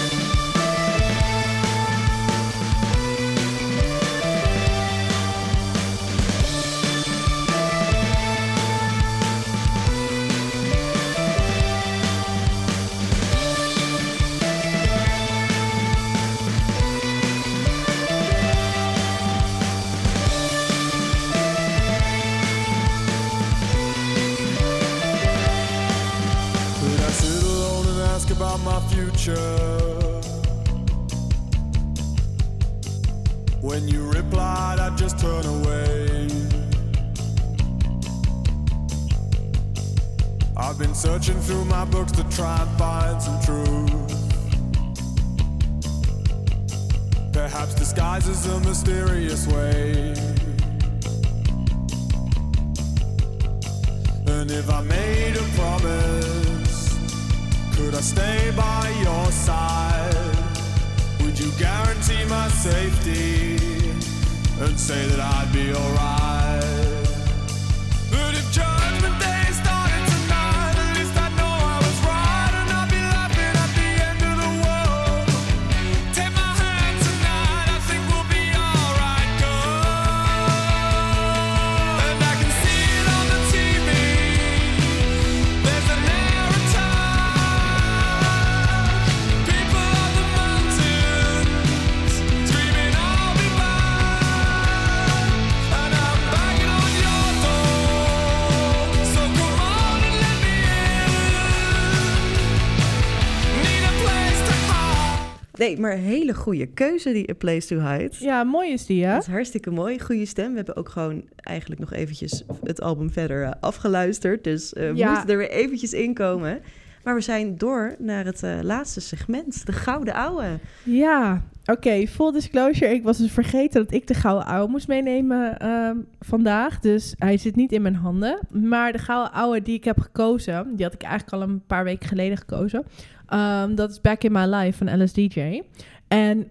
Nee, 105.62 105.80
maar 105.80 105.92
een 105.92 106.00
hele 106.00 106.34
goede 106.34 106.66
keuze, 106.66 107.12
die 107.12 107.30
A 107.30 107.34
Place 107.34 107.68
to 107.68 107.80
Hide. 107.80 108.12
Ja, 108.20 108.44
mooi 108.44 108.72
is 108.72 108.86
die, 108.86 109.06
hè? 109.06 109.14
Dat 109.14 109.22
is 109.22 109.28
hartstikke 109.28 109.72
mooi. 109.72 110.00
Goede 110.00 110.26
stem. 110.26 110.50
We 110.50 110.56
hebben 110.56 110.76
ook 110.76 110.90
gewoon 110.90 111.24
eigenlijk 111.36 111.80
nog 111.82 111.94
eventjes 111.94 112.44
het 112.64 112.82
album 112.82 113.12
verder 113.12 113.44
eh, 113.44 113.52
afgeluisterd. 113.60 114.44
Dus 114.44 114.72
we 114.74 114.92
Ja. 114.96 115.28
er 115.28 115.38
weer 115.38 115.50
eventjes 115.50 115.94
in 115.94 116.14
komen. 116.14 116.60
Maar 117.04 117.16
we 117.16 117.22
zijn 117.22 117.58
door 117.58 117.96
naar 118.00 118.26
het 118.26 118.44
eh, 118.44 118.58
laatste 118.62 119.02
segment. 119.02 119.66
De 119.66 119.72
Gouden 119.72 120.14
Ouwe. 120.14 120.60
Ja, 120.84 121.42
oké. 121.66 122.08
full 122.08 122.32
disclosure. 122.32 122.94
Ik 122.94 123.04
was 123.04 123.18
dus 123.18 123.32
vergeten 123.32 123.84
dat 123.84 123.94
ik 123.94 124.08
de 124.08 124.14
gouden 124.14 124.46
ouwe 124.48 124.70
moest 124.72 124.88
meenemen 124.88 125.58
ehm, 125.60 125.96
vandaag. 126.20 126.80
Dus 126.80 127.16
hij 127.18 127.38
zit 127.38 127.56
niet 127.56 127.72
in 127.72 127.82
mijn 127.82 127.96
handen. 127.96 128.40
Maar 128.50 128.92
de 128.92 128.98
gouden 128.98 129.34
ouwe 129.34 129.62
die 129.62 129.76
ik 129.76 129.84
heb 129.84 130.00
gekozen, 130.00 130.76
die 130.76 130.86
had 130.86 130.94
ik 130.94 131.02
eigenlijk 131.04 131.34
al 131.34 131.50
een 131.50 131.62
paar 131.68 131.84
weken 131.84 132.08
geleden 132.08 132.38
gekozen. 132.38 132.84
Ehm, 133.32 133.76
dat 133.76 133.92
is 133.92 134.02
Back 134.02 134.24
in 134.24 134.32
My 134.32 134.46
Life 134.46 134.86
van 134.86 135.04
LSDJ. 135.04 135.62
En 136.08 136.48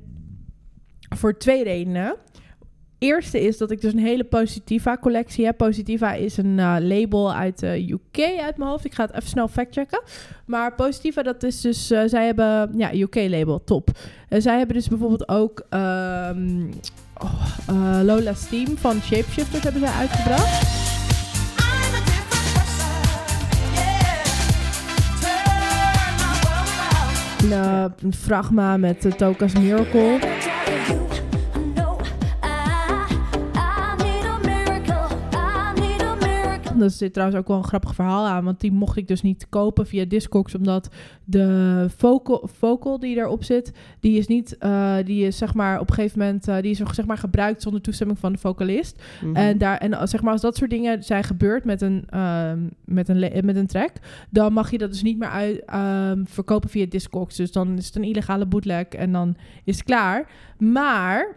voor 1.17 1.39
twee 1.39 1.65
redenen. 1.65 2.15
Eerste 2.99 3.41
is 3.41 3.59
dat 3.59 3.71
ik 3.71 3.81
dus 3.81 3.93
een 3.93 3.99
hele 3.99 4.25
Positiva 4.25 4.97
collectie 5.01 5.45
heb. 5.45 5.57
Positiva 5.57 6.13
is 6.13 6.37
een 6.37 6.59
eh, 6.59 6.77
label 6.81 7.35
uit 7.35 7.59
de 7.59 7.93
UK 7.93 8.41
uit 8.41 8.57
mijn 8.57 8.71
hoofd. 8.71 8.85
Ik 8.85 8.95
ga 8.95 9.03
het 9.05 9.15
even 9.15 9.29
snel 9.29 9.49
factchecken. 9.49 10.03
Maar 10.47 10.75
Positiva, 10.75 11.23
dat 11.23 11.43
is 11.43 11.61
dus... 11.61 11.91
eh, 11.91 12.03
zij 12.07 12.27
hebben... 12.27 12.71
Ja, 12.77 12.95
UK-label, 12.95 13.65
top. 13.65 13.91
En 14.29 14.43
zij 14.43 14.57
hebben 14.59 14.77
dus 14.77 14.89
bijvoorbeeld 14.89 15.29
ook... 15.29 15.67
ehm, 15.69 16.71
oh, 17.23 17.47
eh, 17.69 18.01
Lola 18.03 18.35
Steam 18.35 18.77
van 18.77 19.01
Shapeshifters 19.01 19.63
hebben 19.63 19.81
zij 19.81 19.93
uitgebracht. 19.93 20.80
Een, 27.51 27.57
eh, 27.57 27.85
een 28.03 28.15
fragma 28.15 28.77
met 28.77 29.05
uh, 29.05 29.13
Toka's 29.13 29.53
Miracle. 29.53 30.19
Er 36.83 36.91
zit 36.91 37.13
trouwens 37.13 37.41
ook 37.41 37.49
wel 37.49 37.57
een 37.57 37.65
grappig 37.65 37.95
verhaal 37.95 38.27
aan. 38.27 38.45
Want 38.45 38.61
die 38.61 38.73
mocht 38.73 38.97
ik 38.97 39.09
dus 39.09 39.23
niet 39.23 39.47
kopen 39.49 39.87
via 39.87 40.05
Discogs. 40.05 40.55
Omdat 40.55 40.89
de 41.25 41.87
vocal, 41.97 42.49
vocal 42.59 42.99
die 42.99 43.17
erop 43.17 43.45
zit, 43.45 43.73
die 44.01 44.19
is 44.19 44.27
niet, 44.27 44.59
eh, 44.59 44.95
die 45.05 45.27
is 45.27 45.37
zeg 45.39 45.55
maar 45.55 45.81
op 45.81 45.89
een 45.89 45.95
gegeven 45.95 46.19
moment, 46.19 46.49
eh, 46.49 46.57
die 46.61 46.71
is 46.71 46.79
zeg 46.79 47.07
maar 47.07 47.19
gebruikt 47.19 47.63
zonder 47.63 47.81
toestemming 47.81 48.19
van 48.19 48.33
de 48.33 48.39
vocalist. 48.39 49.03
Mhm. 49.25 49.37
En, 49.37 49.59
daar, 49.59 49.79
en 49.79 49.95
als- 49.95 50.11
zeg 50.11 50.23
maar 50.23 50.33
als 50.33 50.41
dat 50.43 50.57
soort 50.57 50.71
dingen 50.71 51.03
zijn 51.03 51.25
gebeurd 51.25 51.65
met 51.65 51.83
een, 51.83 52.05
ehm, 52.11 52.59
met 52.85 53.09
een, 53.09 53.45
met 53.45 53.57
een 53.57 53.67
track, 53.67 53.93
dan 54.31 54.53
mag 54.53 54.71
je 54.71 54.79
dat 54.79 54.91
dus 54.91 55.03
niet 55.03 55.19
meer 55.19 55.29
uit, 55.29 55.65
ehm, 55.65 56.25
verkopen 56.25 56.71
via 56.71 56.87
Discogs. 56.89 57.37
Dus 57.37 57.53
dan 57.53 57.77
is 57.79 57.87
het 57.87 57.97
een 57.97 58.05
illegale 58.05 58.47
bootleg 58.47 58.85
en 58.89 59.13
dan 59.13 59.37
is 59.65 59.77
het 59.77 59.85
klaar. 59.85 60.29
Maar 60.59 61.37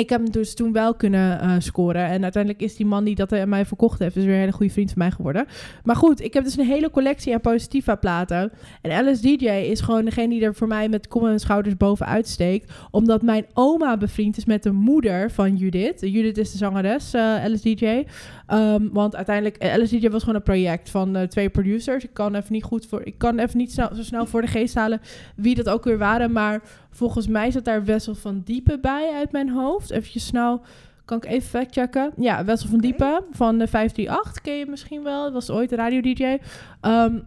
ik 0.00 0.10
heb 0.10 0.20
hem 0.20 0.30
dus 0.30 0.54
toen 0.54 0.72
wel 0.72 0.94
kunnen 0.94 1.40
eh, 1.40 1.54
scoren. 1.58 2.06
En 2.06 2.22
uiteindelijk 2.22 2.62
is 2.62 2.76
die 2.76 2.86
man 2.86 3.04
die 3.04 3.14
dat 3.14 3.32
aan 3.32 3.48
mij 3.48 3.66
verkocht 3.66 3.98
heeft... 3.98 4.14
dus 4.14 4.24
weer 4.24 4.34
een 4.34 4.40
hele 4.40 4.52
goede 4.52 4.72
vriend 4.72 4.88
van 4.88 4.98
mij 4.98 5.10
geworden. 5.10 5.46
Maar 5.84 5.96
goed, 5.96 6.20
ik 6.20 6.34
heb 6.34 6.44
dus 6.44 6.56
een 6.56 6.66
hele 6.66 6.90
collectie 6.90 7.34
aan 7.34 7.40
Positiva 7.40 7.94
platen. 7.94 8.52
En 8.82 9.10
LSDJ 9.10 9.46
is 9.46 9.80
gewoon 9.80 10.04
degene 10.04 10.28
die 10.28 10.42
er 10.42 10.54
voor 10.54 10.68
mij 10.68 10.88
met 10.88 11.08
kom 11.08 11.26
en 11.26 11.40
schouders 11.40 11.76
bovenuit 11.76 12.28
steekt. 12.28 12.72
Omdat 12.90 13.22
mijn 13.22 13.46
oma 13.54 13.96
bevriend 13.96 14.36
is 14.36 14.44
met 14.44 14.62
de 14.62 14.72
moeder 14.72 15.30
van 15.30 15.56
Judith. 15.56 16.00
Judith 16.00 16.38
is 16.38 16.52
de 16.52 16.58
zangeres, 16.58 17.14
eh, 17.14 17.34
LSDJ. 17.46 18.04
Ehm, 18.46 18.88
want 18.92 19.16
uiteindelijk, 19.16 19.56
eh, 19.56 19.76
LSDJ 19.76 20.08
was 20.08 20.20
gewoon 20.20 20.34
een 20.34 20.42
project 20.42 20.90
van 20.90 21.16
eh, 21.16 21.22
twee 21.22 21.48
producers. 21.48 22.04
Ik 22.04 22.10
kan 22.12 22.34
even 22.34 22.52
niet 22.52 22.62
goed 22.62 22.86
voor... 22.86 23.00
Ik 23.04 23.18
kan 23.18 23.38
even 23.38 23.58
niet 23.58 23.72
zo 23.72 23.88
snel 23.92 24.26
voor 24.26 24.40
de 24.40 24.46
geest 24.46 24.74
halen 24.74 25.00
wie 25.36 25.54
dat 25.54 25.68
ook 25.68 25.84
weer 25.84 25.98
waren. 25.98 26.32
Maar 26.32 26.62
volgens 26.90 27.26
mij 27.26 27.50
zat 27.50 27.64
daar 27.64 27.84
Wessel 27.84 28.14
van 28.14 28.42
Diepen 28.44 28.80
bij 28.80 29.10
uit 29.14 29.32
mijn 29.32 29.48
hoofd. 29.48 29.85
Even 29.90 30.20
snel, 30.20 30.62
kan 31.04 31.16
ik 31.16 31.24
even 31.24 31.48
factchecken. 31.48 32.12
Ja, 32.16 32.44
Wessel 32.44 32.68
van. 32.68 32.78
Diepen 32.78 33.24
van 33.30 33.58
de 33.58 33.66
538 33.66 34.42
ken 34.42 34.58
je 34.58 34.66
misschien 34.66 35.02
wel. 35.02 35.22
Dat 35.22 35.32
was 35.32 35.50
ooit 35.50 35.72
een 35.72 35.78
radio-dj. 35.78 36.38
Ehm, 36.80 37.18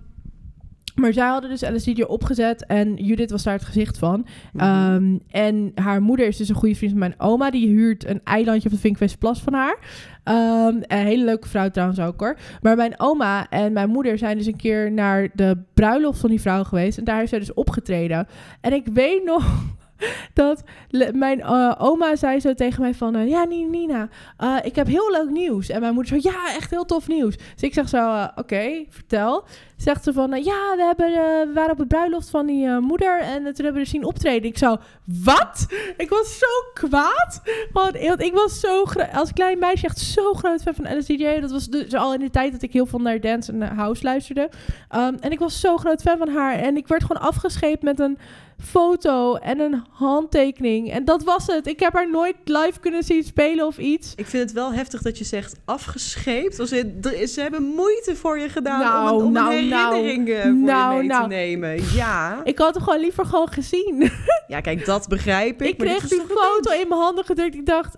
maar 1.00 1.14
zij 1.14 1.28
hadden 1.28 1.50
dus 1.50 1.70
LSDJ 1.70 2.02
opgezet 2.02 2.66
en 2.66 2.96
Judith 2.96 3.32
was 3.32 3.44
daar 3.44 3.54
het 3.54 3.66
gezicht 3.66 3.98
van. 3.98 4.26
Mhm. 4.54 4.64
Ehm, 4.66 5.18
en 5.30 5.72
haar 5.76 6.02
moeder 6.02 6.28
is 6.28 6.38
dus 6.38 6.50
een 6.50 6.56
goede 6.56 6.76
vriend 6.76 6.92
van 6.92 7.00
mijn 7.00 7.20
oma. 7.20 7.50
Die 7.50 7.68
huurt 7.68 8.06
een 8.06 8.22
eilandje 8.24 8.70
op 8.70 8.76
de 8.76 8.82
Vinkweesplas 8.82 9.42
van 9.42 9.54
haar. 9.54 9.78
Ehm, 10.24 10.76
een 10.82 11.06
hele 11.06 11.24
leuke 11.24 11.48
vrouw 11.48 11.70
trouwens 11.70 12.00
ook 12.00 12.20
hoor. 12.20 12.38
Maar 12.62 12.76
mijn 12.76 13.00
oma 13.00 13.50
en 13.50 13.74
mijn 13.74 13.90
moeder 13.90 14.18
zijn 14.18 14.38
dus 14.38 14.46
een 14.46 14.56
keer 14.56 14.92
naar 14.92 15.30
de 15.34 15.58
bruiloft 15.74 16.20
van 16.20 16.30
die 16.30 16.42
vrouw 16.42 16.64
geweest. 16.64 16.98
En 16.98 17.04
daar 17.04 17.18
heeft 17.18 17.30
zij 17.30 17.40
dus 17.40 17.54
opgetreden. 17.54 18.28
En 18.62 18.74
ik 18.74 18.88
weet 18.94 19.24
nog 19.24 19.64
dat 20.34 20.64
mijn 21.14 21.42
eh, 21.42 21.76
oma 21.78 22.16
zei 22.16 22.40
zo 22.40 22.54
tegen 22.54 22.82
mij 22.82 22.94
van... 22.94 23.16
eh, 23.16 23.30
ja, 23.30 23.44
Ni- 23.44 23.66
Nina, 23.66 24.10
eh, 24.38 24.56
ik 24.62 24.76
heb 24.76 24.88
heel 24.88 25.12
leuk 25.12 25.30
nieuws. 25.30 25.70
En 25.70 25.80
mijn 25.80 25.94
moeder 25.94 26.22
zo, 26.22 26.30
ja, 26.30 26.56
echt 26.56 26.70
heel 26.70 26.86
tof 26.86 27.08
nieuws. 27.08 27.38
Dus 27.38 27.62
ik 27.62 27.74
zeg 27.74 27.90
zo, 27.90 28.28
oké, 28.36 28.86
vertel. 28.90 29.44
Zegt 29.78 30.04
ze 30.04 30.14
van, 30.14 30.44
ja, 30.44 30.76
we, 30.76 30.84
hebben, 30.84 31.08
we 31.48 31.52
waren 31.54 31.72
op 31.72 31.78
het 31.78 31.88
bruiloft 31.88 32.30
van 32.30 32.46
die 32.46 32.70
moeder... 32.70 33.20
en 33.20 33.44
toen 33.44 33.66
hebben 33.66 33.74
we 33.74 33.80
er 33.80 33.86
zien 33.86 34.06
optreden. 34.06 34.50
Ik 34.50 34.58
zo, 34.58 34.78
wat? 35.24 35.66
Ik 35.98 36.10
was 36.10 36.38
zo 36.38 36.48
kwaad. 36.74 37.42
Want, 37.74 38.00
want 38.00 38.22
ik 38.22 38.34
was 38.34 38.60
zo, 38.60 38.84
als 39.14 39.34
klein 39.34 39.60
meisje 39.60 39.86
echt 39.86 40.00
zo 40.00 40.34
groot 40.34 40.62
fan 40.62 40.74
van 40.74 40.98
LSDJ. 40.98 41.40
Dat 41.40 41.52
was 41.52 41.68
dus 41.68 41.94
al 41.94 42.14
in 42.14 42.20
de 42.20 42.30
tijd 42.30 42.52
dat 42.52 42.62
ik 42.62 42.74
heel 42.74 42.86
veel 42.86 43.00
naar 43.00 43.20
dance 43.20 43.52
en 43.52 43.62
house 43.62 44.04
luisterde. 44.04 44.50
Um, 44.96 45.16
en 45.20 45.32
ik 45.32 45.40
was 45.40 45.60
zo 45.60 45.78
groot 45.78 46.02
fan 46.02 46.18
van 46.18 46.30
haar. 46.30 46.56
En 46.56 46.78
ik 46.78 46.88
werd 46.88 47.04
gewoon 47.04 47.22
afgescheept 47.22 47.84
met 47.84 48.00
een 48.00 48.18
foto 48.64 49.36
en 49.36 49.60
een 49.60 49.84
handtekening. 49.92 50.92
En 50.92 51.06
dat 51.06 51.24
was 51.24 51.48
het. 51.48 51.68
Ik 51.68 51.80
heb 51.80 51.94
haar 51.94 52.10
nooit 52.10 52.36
live 52.44 52.80
kunnen 52.80 53.04
zien 53.04 53.24
spelen 53.24 53.66
of 53.66 53.78
iets. 53.78 54.14
Ik 54.16 54.26
vind 54.26 54.44
het 54.44 54.52
wel 54.52 54.74
heftig 54.74 55.02
dat 55.02 55.18
je 55.18 55.24
zegt 55.24 55.56
afgescheept. 55.66 56.60
Als 56.60 56.72
in, 56.72 56.98
er 57.02 57.28
ze 57.28 57.42
hebben 57.42 57.64
moeite 57.64 58.16
voor 58.16 58.40
je 58.40 58.50
gedaan 58.50 58.80
Nou, 58.80 59.12
om, 59.14 59.20
een- 59.20 59.26
om 59.26 59.32
nou, 59.32 59.56
een 59.56 59.68
nou. 59.68 59.96
herinnering 59.96 60.30
eh, 60.38 60.42
voor 60.44 60.52
Nou, 60.54 60.94
je 60.94 61.00
mee 61.00 61.08
nou. 61.08 61.22
te 61.24 61.28
nemen. 61.36 61.94
Ja. 61.94 62.42
Ik 62.44 62.58
had 62.58 62.74
het 62.74 62.84
gewoon 62.84 63.00
liever 63.00 63.26
gewoon 63.26 63.48
gezien. 63.52 64.12
ja, 64.48 64.60
kijk, 64.62 64.86
dat 64.86 65.08
begrijp 65.08 65.62
ik. 65.62 65.68
Ik 65.68 65.78
kreeg 65.78 66.08
die 66.08 66.22
foto 66.28 66.72
in 66.82 66.88
mijn 66.88 67.02
handen 67.02 67.26
gedrukt. 67.26 67.56
Ik 67.56 67.66
dacht, 67.66 67.96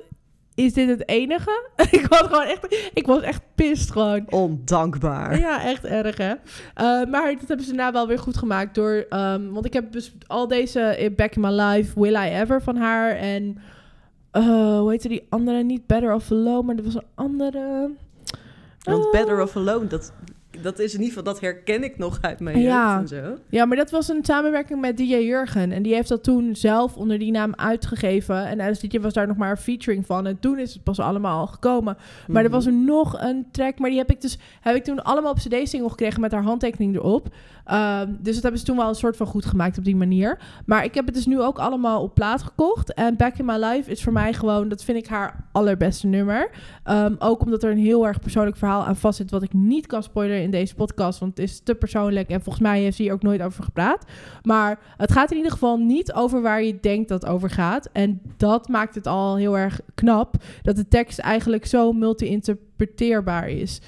is 0.61 0.73
dit 0.73 0.89
het 0.89 1.09
enige? 1.09 1.69
ik 1.91 2.05
was 2.09 2.19
gewoon 2.19 2.43
echt, 2.43 2.91
ik 2.93 3.05
was 3.05 3.21
echt 3.21 3.41
pist 3.55 3.91
gewoon. 3.91 4.25
Ondankbaar. 4.29 5.39
Ja, 5.39 5.63
echt 5.63 5.85
erg 5.85 6.17
hè. 6.17 6.33
Eh, 6.73 7.09
maar 7.09 7.35
dat 7.39 7.47
hebben 7.47 7.65
ze 7.65 7.73
daarna 7.73 7.91
wel 7.91 8.07
weer 8.07 8.19
goed 8.19 8.37
gemaakt 8.37 8.75
door... 8.75 9.05
ehm, 9.09 9.49
want 9.49 9.65
ik 9.65 9.73
heb 9.73 9.91
dus 9.91 10.13
al 10.27 10.47
deze 10.47 11.11
Back 11.15 11.35
in 11.35 11.41
My 11.41 11.49
Life, 11.49 11.99
Will 11.99 12.15
I 12.15 12.39
Ever 12.41 12.61
van 12.61 12.75
haar. 12.75 13.11
En 13.11 13.57
eh, 14.31 14.79
hoe 14.79 14.89
heette 14.89 15.07
die 15.07 15.25
andere? 15.29 15.63
Niet 15.63 15.87
Better 15.87 16.13
Off 16.13 16.31
Alone, 16.31 16.63
maar 16.63 16.75
er 16.75 16.83
was 16.83 16.95
een 16.95 17.07
andere... 17.15 17.89
Want 18.81 19.11
Better 19.11 19.41
Off 19.41 19.55
Alone, 19.55 19.87
dat, 19.87 20.13
dat 20.61 20.79
is 20.79 20.93
in 20.93 20.99
ieder 21.01 21.07
geval, 21.17 21.33
dat 21.33 21.41
herken 21.41 21.83
ik 21.83 21.97
nog 21.97 22.17
uit 22.21 22.39
mijn 22.39 22.59
Ja. 22.59 22.97
jeugd 22.97 23.11
en 23.11 23.23
zo. 23.25 23.37
Ja, 23.49 23.65
maar 23.65 23.77
dat 23.77 23.91
was 23.91 24.07
een 24.09 24.25
samenwerking 24.25 24.81
met 24.81 24.97
DJ 24.97 25.03
Jurgen. 25.15 25.71
En 25.71 25.83
die 25.83 25.93
heeft 25.93 26.09
dat 26.09 26.23
toen 26.23 26.55
zelf 26.55 26.95
onder 26.97 27.19
die 27.19 27.31
naam 27.31 27.53
uitgegeven. 27.55 28.45
En 28.47 28.71
LSDJ 28.71 28.99
was 28.99 29.13
daar 29.13 29.27
nog 29.27 29.37
maar 29.37 29.49
een 29.51 29.57
featuring 29.57 30.05
van. 30.05 30.27
En 30.27 30.39
toen 30.39 30.59
is 30.59 30.73
het 30.73 30.83
pas 30.83 30.99
allemaal 30.99 31.47
gekomen. 31.47 31.97
Maar 32.27 32.37
er 32.43 32.49
Mhm. 32.49 32.51
was 32.55 32.65
er 32.65 32.73
nog 32.73 33.21
een 33.21 33.45
track, 33.51 33.79
maar 33.79 33.89
die 33.89 33.99
heb 33.99 34.09
ik 34.11 34.21
dus 34.21 34.37
heb 34.61 34.75
ik 34.75 34.83
toen 34.83 35.03
allemaal 35.03 35.31
op 35.31 35.37
CD-single 35.37 35.89
gekregen 35.89 36.21
met 36.21 36.31
haar 36.31 36.43
handtekening 36.43 36.95
erop. 36.95 37.27
Ehm, 37.65 38.09
dus 38.19 38.33
dat 38.33 38.41
hebben 38.41 38.59
ze 38.59 38.65
toen 38.65 38.77
wel 38.77 38.87
een 38.87 38.95
soort 38.95 39.17
van 39.17 39.27
goed 39.27 39.45
gemaakt 39.45 39.77
op 39.77 39.83
die 39.83 39.95
manier. 39.95 40.39
Maar 40.65 40.83
ik 40.83 40.93
heb 40.95 41.05
het 41.05 41.15
dus 41.15 41.25
nu 41.25 41.41
ook 41.41 41.59
allemaal 41.59 42.01
op 42.01 42.13
plaat 42.13 42.43
gekocht. 42.43 42.93
En 42.93 43.15
Back 43.15 43.37
in 43.37 43.45
My 43.45 43.55
Life 43.65 43.91
is 43.91 44.03
voor 44.03 44.13
mij 44.13 44.33
gewoon, 44.33 44.69
dat 44.69 44.83
vind 44.83 44.97
ik 44.97 45.07
haar 45.07 45.43
allerbeste 45.51 46.07
nummer. 46.07 46.49
Ehm, 46.83 47.15
ook 47.19 47.41
omdat 47.41 47.63
er 47.63 47.71
een 47.71 47.77
heel 47.77 48.07
erg 48.07 48.19
persoonlijk 48.19 48.57
verhaal 48.57 48.83
aan 48.85 48.95
vast 48.95 49.17
zit, 49.17 49.31
wat 49.31 49.43
ik 49.43 49.53
niet 49.53 49.87
kan 49.87 50.03
spoileren 50.03 50.41
in 50.41 50.50
deze 50.51 50.75
podcast, 50.75 51.19
want 51.19 51.37
het 51.37 51.49
is 51.49 51.59
te 51.59 51.75
persoonlijk 51.75 52.29
en 52.29 52.41
volgens 52.41 52.63
mij 52.63 52.81
heeft 52.81 52.95
ze 52.95 53.03
hier 53.03 53.13
ook 53.13 53.21
nooit 53.21 53.41
over 53.41 53.63
gepraat. 53.63 54.05
Maar 54.43 54.79
het 54.97 55.11
gaat 55.11 55.31
in 55.31 55.37
ieder 55.37 55.51
geval 55.51 55.77
niet 55.77 56.13
over 56.13 56.41
waar 56.41 56.63
je 56.63 56.79
denkt 56.79 57.09
dat 57.09 57.21
het 57.21 57.31
over 57.31 57.49
gaat. 57.49 57.89
En 57.91 58.21
dat 58.37 58.67
maakt 58.67 58.95
het 58.95 59.07
al 59.07 59.37
heel 59.37 59.57
erg 59.57 59.79
knap, 59.95 60.35
dat 60.61 60.75
de 60.75 60.87
tekst 60.87 61.19
eigenlijk 61.19 61.65
zo 61.65 61.91
multi-interpreteerbaar 61.91 63.49
is. 63.49 63.81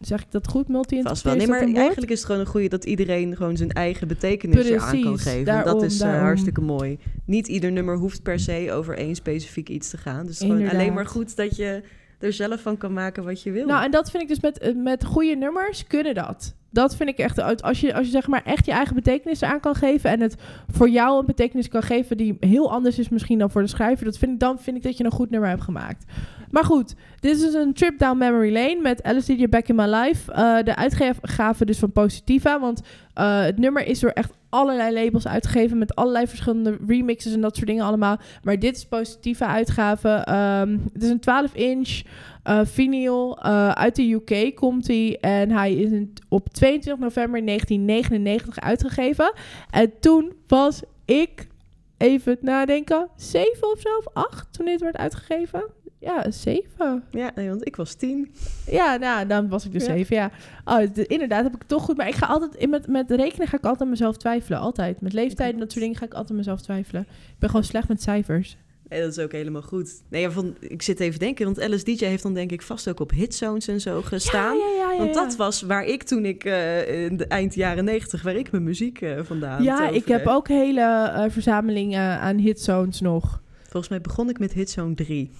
Zeg 0.00 0.20
ik 0.20 0.30
dat 0.30 0.48
goed? 0.48 0.66
Vast 1.02 1.22
wel. 1.22 1.36
Nee, 1.36 1.46
maar 1.46 1.60
eigenlijk 1.60 2.10
is 2.10 2.18
het 2.18 2.26
gewoon 2.26 2.40
een 2.40 2.46
goede 2.46 2.68
dat 2.68 2.84
iedereen 2.84 3.36
gewoon 3.36 3.56
zijn 3.56 3.70
eigen 3.70 4.08
betekenis 4.08 4.72
aan 4.72 5.02
kan 5.02 5.18
geven. 5.18 5.44
daarom, 5.44 5.72
dat 5.72 5.82
is 5.82 6.00
eh, 6.00 6.18
hartstikke 6.18 6.60
mooi. 6.60 6.98
Niet 7.24 7.48
ieder 7.48 7.72
nummer 7.72 7.96
hoeft 7.96 8.22
per 8.22 8.38
se 8.38 8.72
over 8.72 8.96
één 8.96 9.14
specifiek 9.14 9.68
iets 9.68 9.90
te 9.90 9.96
gaan. 9.96 10.26
Dus 10.26 10.38
gewoon 10.38 10.52
Inderdaad. 10.52 10.80
alleen 10.80 10.92
maar 10.92 11.06
goed 11.06 11.36
dat 11.36 11.56
je 11.56 11.82
er 12.22 12.32
zelf 12.32 12.60
van 12.60 12.76
kan 12.76 12.92
maken 12.92 13.24
wat 13.24 13.42
je 13.42 13.50
wil. 13.50 13.66
Nou, 13.66 13.84
en 13.84 13.90
dat 13.90 14.10
vind 14.10 14.22
ik 14.22 14.28
dus 14.28 14.40
met, 14.40 14.58
eh, 14.58 14.74
met 14.74 15.04
goede 15.04 15.34
nummers 15.34 15.86
kunnen 15.86 16.14
dat. 16.14 16.54
Dat 16.70 16.96
vind 16.96 17.08
ik 17.08 17.18
echt, 17.18 17.62
als 17.62 17.80
je, 17.80 17.94
als 17.94 18.06
je 18.06 18.12
zeg 18.12 18.26
maar 18.26 18.42
echt 18.44 18.66
je 18.66 18.72
eigen 18.72 18.94
betekenis 18.94 19.42
aan 19.42 19.60
kan 19.60 19.74
geven 19.74 20.10
en 20.10 20.20
het 20.20 20.36
voor 20.72 20.88
jou 20.88 21.18
een 21.18 21.26
betekenis 21.26 21.68
kan 21.68 21.82
geven 21.82 22.16
die 22.16 22.36
heel 22.40 22.72
anders 22.72 22.98
is 22.98 23.08
misschien 23.08 23.38
dan 23.38 23.50
voor 23.50 23.62
de 23.62 23.68
schrijver, 23.68 24.04
dat 24.04 24.18
vind 24.18 24.32
ik, 24.32 24.40
dan 24.40 24.58
vind 24.58 24.76
ik 24.76 24.82
dat 24.82 24.96
je 24.96 25.04
een 25.04 25.10
goed 25.10 25.30
nummer 25.30 25.48
hebt 25.48 25.62
gemaakt. 25.62 26.04
Maar 26.50 26.64
goed, 26.64 26.94
dit 27.20 27.36
is 27.36 27.40
dus 27.40 27.54
een 27.54 27.72
trip 27.72 27.98
down 27.98 28.18
memory 28.18 28.52
lane 28.52 28.78
met 28.82 29.00
LSD 29.16 29.50
Back 29.50 29.68
in 29.68 29.74
My 29.74 29.86
Life. 29.86 30.32
Eh, 30.32 30.62
de 30.64 30.76
uitgave 30.76 31.64
dus 31.64 31.78
van 31.78 31.92
Positiva, 31.92 32.60
want 32.60 32.82
eh, 33.14 33.40
het 33.42 33.58
nummer 33.58 33.86
is 33.86 34.00
door 34.00 34.10
echt 34.10 34.32
allerlei 34.52 35.04
labels 35.04 35.26
uitgegeven 35.26 35.78
met 35.78 35.94
allerlei 35.94 36.26
verschillende 36.26 36.78
remixes 36.86 37.32
en 37.32 37.40
dat 37.40 37.54
soort 37.54 37.66
dingen 37.66 37.84
allemaal. 37.84 38.16
Maar 38.42 38.58
dit 38.58 38.76
is 38.76 38.86
positieve 38.86 39.46
uitgave. 39.46 40.08
Ehm, 40.08 40.78
het 40.92 41.02
is 41.02 41.08
een 41.08 41.20
12 41.20 41.54
inch 41.54 42.02
eh 42.42 42.60
vinyl. 42.64 43.38
eh, 43.38 43.68
uit 43.68 43.96
de 43.96 44.10
UK 44.12 44.54
komt 44.54 44.86
hij. 44.86 45.18
En 45.20 45.50
hij 45.50 45.74
is 45.74 46.04
op 46.28 46.48
22 46.48 47.02
november 47.04 47.44
1999 47.44 48.60
uitgegeven. 48.60 49.32
En 49.70 49.92
toen 50.00 50.32
was 50.46 50.82
ik, 51.04 51.46
even 51.98 52.38
nadenken, 52.40 53.08
7 53.16 53.72
of 53.72 53.80
zo, 53.80 53.88
of 53.98 54.06
8 54.12 54.52
toen 54.52 54.66
dit 54.66 54.80
werd 54.80 54.96
uitgegeven. 54.96 55.64
Ja, 56.02 56.30
7. 56.30 57.02
Ja, 57.10 57.30
nee, 57.34 57.48
want 57.48 57.66
ik 57.66 57.76
was 57.76 57.94
tien. 57.94 58.34
Ja, 58.70 58.96
nou, 58.96 59.26
dan 59.26 59.48
was 59.48 59.64
ik 59.64 59.72
dus 59.72 59.86
Ja. 59.86 59.92
zeven, 59.92 60.16
ja. 60.16 60.30
Oh, 60.64 60.82
de- 60.94 61.06
inderdaad, 61.06 61.42
heb 61.42 61.52
ik 61.52 61.58
het 61.58 61.68
toch 61.68 61.82
goed. 61.84 61.96
Maar 61.96 62.08
ik 62.08 62.14
ga 62.14 62.26
altijd, 62.26 62.54
in 62.54 62.70
met, 62.70 62.86
met 62.86 63.10
rekenen 63.10 63.46
ga 63.46 63.56
ik 63.56 63.62
altijd 63.64 63.82
aan 63.82 63.88
mezelf 63.90 64.16
twijfelen. 64.16 64.58
Altijd. 64.58 65.00
Met 65.00 65.12
leeftijd 65.12 65.52
en 65.52 65.58
dat 65.58 65.70
soort 65.72 65.82
dingen 65.84 65.98
ga 65.98 66.04
ik 66.04 66.12
altijd 66.12 66.30
aan 66.30 66.36
mezelf 66.36 66.60
twijfelen. 66.60 67.02
Ik 67.08 67.38
ben 67.38 67.48
gewoon 67.48 67.64
slecht 67.64 67.88
met 67.88 68.02
cijfers. 68.02 68.56
Nee, 68.88 69.00
dat 69.00 69.10
is 69.10 69.18
ook 69.18 69.32
helemaal 69.32 69.62
goed. 69.62 70.02
Nee, 70.08 70.22
ja, 70.22 70.30
van, 70.30 70.54
ik 70.60 70.82
zit 70.82 71.00
even 71.00 71.18
denken, 71.18 71.44
want 71.44 71.68
LSDJ 71.72 72.04
heeft 72.04 72.22
dan 72.22 72.34
denk 72.34 72.52
ik 72.52 72.62
vast 72.62 72.88
ook 72.88 73.00
op 73.00 73.10
hitzones 73.10 73.68
en 73.68 73.80
zo 73.80 74.02
gestaan. 74.02 74.56
Ja, 74.56 74.68
ja, 74.92 74.98
Want 74.98 75.14
dat 75.14 75.36
was 75.36 75.62
waar 75.62 75.84
ik 75.84 76.02
toen 76.02 76.24
ik 76.24 76.44
eh, 76.44 77.04
in 77.04 77.16
de 77.16 77.26
eind 77.26 77.54
jaren 77.54 77.84
negentig, 77.84 78.22
waar 78.22 78.36
ik 78.36 78.50
mijn 78.50 78.62
muziek 78.64 79.00
eh, 79.00 79.18
vandaan 79.22 79.62
Ja, 79.62 79.88
ik 79.88 80.06
heb 80.08 80.26
ook 80.26 80.48
hele 80.48 80.80
eh, 80.80 81.24
verzamelingen 81.30 82.18
aan 82.20 82.36
hitzones 82.36 83.00
nog. 83.00 83.40
Volgens 83.62 83.88
mij 83.88 84.00
begon 84.00 84.28
ik 84.28 84.38
met 84.38 84.52
hitzone 84.52 84.94
3. 84.94 85.30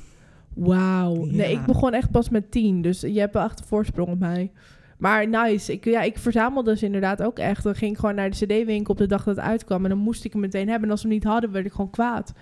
Wauw. 0.54 1.24
Nee, 1.24 1.52
ik 1.52 1.64
begon 1.64 1.92
echt 1.92 2.10
pas 2.10 2.28
met 2.28 2.50
tien. 2.50 2.82
Dus 2.82 3.00
je 3.00 3.20
hebt 3.20 3.34
wel 3.34 3.44
echt 3.44 3.60
een 3.60 3.66
voorsprong 3.66 4.08
op 4.08 4.18
mij. 4.18 4.52
Maar 4.98 5.28
nice. 5.28 5.72
Ik, 5.72 5.84
ja, 5.84 6.02
ik 6.02 6.18
verzamelde 6.18 6.70
dus 6.70 6.82
inderdaad 6.82 7.22
ook 7.22 7.38
echt. 7.38 7.62
Dan 7.62 7.74
ging 7.74 7.92
ik 7.92 7.98
gewoon 7.98 8.14
naar 8.14 8.30
de 8.30 8.36
cd-winkel 8.36 8.92
op 8.92 8.98
de 8.98 9.06
dag 9.06 9.24
dat 9.24 9.36
het 9.36 9.44
uitkwam. 9.44 9.82
En 9.82 9.90
dan 9.90 9.98
moest 9.98 10.24
ik 10.24 10.32
hem 10.32 10.40
meteen 10.40 10.68
hebben. 10.68 10.84
En 10.84 10.90
als 10.90 11.02
we 11.02 11.08
hem 11.08 11.16
niet 11.16 11.26
hadden, 11.26 11.52
werd 11.52 11.66
ik 11.66 11.72
gewoon 11.72 11.90
kwaad. 11.90 12.32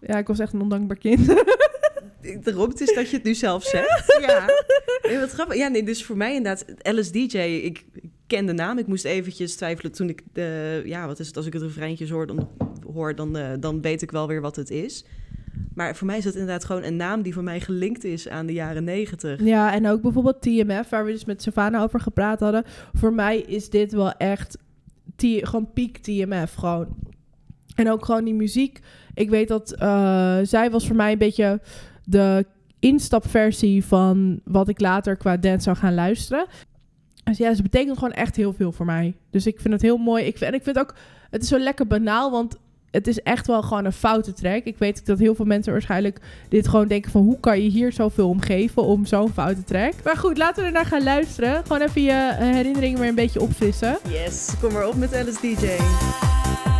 Ja, 0.00 0.18
ik 0.18 0.26
was 0.26 0.38
echt 0.38 0.52
een 0.52 0.60
ondankbaar 0.60 0.98
kind. 0.98 1.26
Daarom 2.44 2.68
het 2.68 2.80
is 2.80 2.94
dat 2.94 3.10
je 3.10 3.16
het 3.16 3.24
nu 3.24 3.34
zelf 3.34 3.64
zegt. 3.64 4.16
Ja. 4.26 4.46
Nee, 5.08 5.18
wat 5.18 5.30
grappig. 5.30 5.56
Ja, 5.56 5.68
nee, 5.68 5.82
dus 5.82 6.04
voor 6.04 6.16
mij 6.16 6.34
inderdaad, 6.34 6.64
LSDJ, 6.82 7.38
ik 7.38 7.84
ken 8.26 8.46
de 8.46 8.52
naam. 8.52 8.78
Ik 8.78 8.86
moest 8.86 9.04
eventjes 9.04 9.56
twijfelen 9.56 9.92
toen 9.92 10.08
ik 10.08 10.22
de, 10.32 10.82
ja, 10.84 11.06
wat 11.06 11.18
is 11.18 11.26
het, 11.26 11.36
als 11.36 11.46
ik 11.46 11.52
het 11.52 11.62
refreintjes 11.62 12.10
hoor, 12.10 12.26
dan, 12.26 12.48
hoor 12.92 13.14
dan, 13.14 13.36
eh, 13.36 13.50
dan 13.60 13.80
weet 13.80 14.02
ik 14.02 14.10
wel 14.10 14.26
weer 14.26 14.40
wat 14.40 14.56
het 14.56 14.70
is. 14.70 15.04
Maar 15.74 15.96
voor 15.96 16.06
mij 16.06 16.18
is 16.18 16.24
dat 16.24 16.34
inderdaad 16.34 16.64
gewoon 16.64 16.82
een 16.82 16.96
naam 16.96 17.22
die 17.22 17.32
voor 17.32 17.42
mij 17.42 17.60
gelinkt 17.60 18.04
is 18.04 18.28
aan 18.28 18.46
de 18.46 18.52
jaren 18.52 18.84
negentig. 18.84 19.44
Ja, 19.44 19.72
en 19.72 19.88
ook 19.88 20.02
bijvoorbeeld 20.02 20.42
TMF, 20.42 20.88
waar 20.88 21.04
we 21.04 21.12
dus 21.12 21.24
met 21.24 21.42
Savannah 21.42 21.82
over 21.82 22.00
gepraat 22.00 22.40
hadden. 22.40 22.64
Voor 22.92 23.12
mij 23.12 23.38
is 23.38 23.70
dit 23.70 23.92
wel 23.92 24.12
echt 24.12 24.58
gewoon 25.16 25.72
peak 25.72 25.96
TMF. 25.96 26.54
Gewoon. 26.54 26.86
En 27.74 27.90
ook 27.90 28.04
gewoon 28.04 28.24
die 28.24 28.34
muziek. 28.34 28.80
Ik 29.14 29.30
weet 29.30 29.48
dat 29.48 29.72
eh, 29.72 30.38
zij 30.42 30.70
was 30.70 30.86
voor 30.86 30.96
mij 30.96 31.12
een 31.12 31.18
beetje 31.18 31.60
de 32.04 32.46
instapversie 32.78 33.84
van 33.84 34.40
wat 34.44 34.68
ik 34.68 34.80
later 34.80 35.16
qua 35.16 35.36
dance 35.36 35.62
zou 35.62 35.76
gaan 35.76 35.94
luisteren. 35.94 36.46
Dus 37.24 37.38
ja, 37.38 37.54
ze 37.54 37.62
betekent 37.62 37.98
gewoon 37.98 38.12
echt 38.12 38.36
heel 38.36 38.52
veel 38.52 38.72
voor 38.72 38.86
mij. 38.86 39.14
Dus 39.30 39.46
ik 39.46 39.60
vind 39.60 39.74
het 39.74 39.82
heel 39.82 39.96
mooi. 39.96 40.24
Ik 40.24 40.38
vind, 40.38 40.50
en 40.50 40.56
ik 40.56 40.62
vind 40.62 40.78
ook, 40.78 40.94
het 41.30 41.42
is 41.42 41.48
zo 41.48 41.58
lekker 41.58 41.86
banaal, 41.86 42.30
want 42.30 42.58
het 42.92 43.06
is 43.06 43.20
echt 43.22 43.46
wel 43.46 43.62
gewoon 43.62 43.84
een 43.84 43.92
foute 43.92 44.32
track. 44.32 44.64
Ik 44.64 44.78
weet 44.78 45.06
dat 45.06 45.18
heel 45.18 45.34
veel 45.34 45.44
mensen 45.44 45.72
waarschijnlijk 45.72 46.20
dit 46.48 46.68
gewoon 46.68 46.88
denken 46.88 47.10
van... 47.10 47.22
hoe 47.22 47.40
kan 47.40 47.62
je 47.62 47.70
hier 47.70 47.92
zoveel 47.92 48.28
om 48.28 48.40
geven 48.40 48.82
om 48.82 49.06
zo'n 49.06 49.32
foute 49.32 49.64
track? 49.64 49.92
Maar 50.04 50.16
goed, 50.16 50.38
laten 50.38 50.62
we 50.62 50.68
er 50.68 50.74
naar 50.74 50.86
gaan 50.86 51.02
luisteren. 51.02 51.62
Gewoon 51.62 51.82
even 51.82 52.02
je 52.02 52.10
eh, 52.10 52.38
herinneringen 52.38 52.98
weer 53.00 53.08
een 53.08 53.14
beetje 53.14 53.40
opfrissen. 53.40 53.98
Yes, 54.08 54.52
kom 54.60 54.72
maar 54.72 54.88
op 54.88 54.94
met 54.94 55.24
LSDJ. 55.26 55.76
Want 56.64 56.71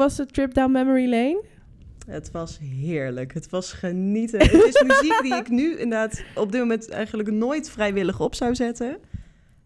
was 0.00 0.16
de 0.16 0.26
trip 0.26 0.54
down 0.54 0.72
memory 0.72 1.08
lane? 1.10 1.42
Het 2.06 2.30
was 2.30 2.58
heerlijk. 2.58 3.34
Het 3.34 3.50
was 3.50 3.72
genieten. 3.72 4.40
Het 4.40 4.52
is 4.52 4.82
muziek 4.86 5.20
die 5.22 5.34
ik 5.34 5.48
nu 5.48 5.70
inderdaad 5.78 6.22
op 6.34 6.52
dit 6.52 6.60
moment 6.60 6.88
eigenlijk 6.88 7.30
nooit 7.30 7.70
vrijwillig 7.70 8.20
op 8.20 8.34
zou 8.34 8.54
zetten. 8.54 8.98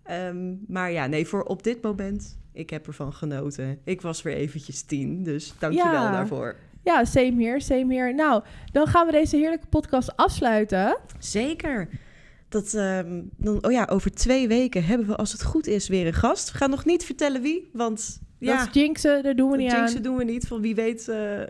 Ehm, 0.02 0.54
maar 0.68 0.92
ja, 0.92 1.06
nee, 1.06 1.26
voor 1.26 1.42
op 1.42 1.62
dit 1.62 1.82
moment, 1.82 2.38
ik 2.52 2.70
heb 2.70 2.86
ervan 2.86 3.12
genoten. 3.12 3.78
Ik 3.84 4.00
was 4.00 4.22
weer 4.22 4.34
eventjes 4.34 4.82
tien, 4.82 5.22
dus 5.22 5.54
dankjewel 5.58 5.92
Ja. 5.92 6.12
daarvoor. 6.12 6.56
Ja, 6.82 7.04
same 7.04 7.44
here, 7.44 7.60
same 7.60 7.94
here. 7.94 8.12
Nou, 8.12 8.42
dan 8.72 8.86
gaan 8.86 9.06
we 9.06 9.12
deze 9.12 9.36
heerlijke 9.36 9.66
podcast 9.66 10.16
afsluiten. 10.16 10.96
Zeker. 11.18 11.88
Dat, 12.48 12.74
ehm, 12.74 13.22
dan, 13.36 13.64
oh 13.64 13.72
ja, 13.72 13.88
over 13.90 14.10
twee 14.14 14.48
weken 14.48 14.84
hebben 14.84 15.06
we, 15.06 15.16
als 15.16 15.32
het 15.32 15.42
goed 15.42 15.66
is, 15.66 15.88
weer 15.88 16.06
een 16.06 16.12
gast. 16.12 16.52
We 16.52 16.58
gaan 16.58 16.70
nog 16.70 16.84
niet 16.84 17.04
vertellen 17.04 17.42
wie, 17.42 17.70
want 17.72 18.20
ja, 18.38 18.58
Dat 18.58 18.66
is 18.66 18.82
jinxen, 18.82 19.22
daar 19.22 19.36
doen 19.36 19.50
we 19.50 19.56
niet 19.56 19.68
dat 19.70 19.76
aan. 19.78 19.84
jinxen 19.84 20.02
doen 20.02 20.16
we 20.16 20.24
niet. 20.24 20.46
Van 20.46 20.60
wie 20.60 20.74
weet, 20.74 21.08
eh, 21.08 21.40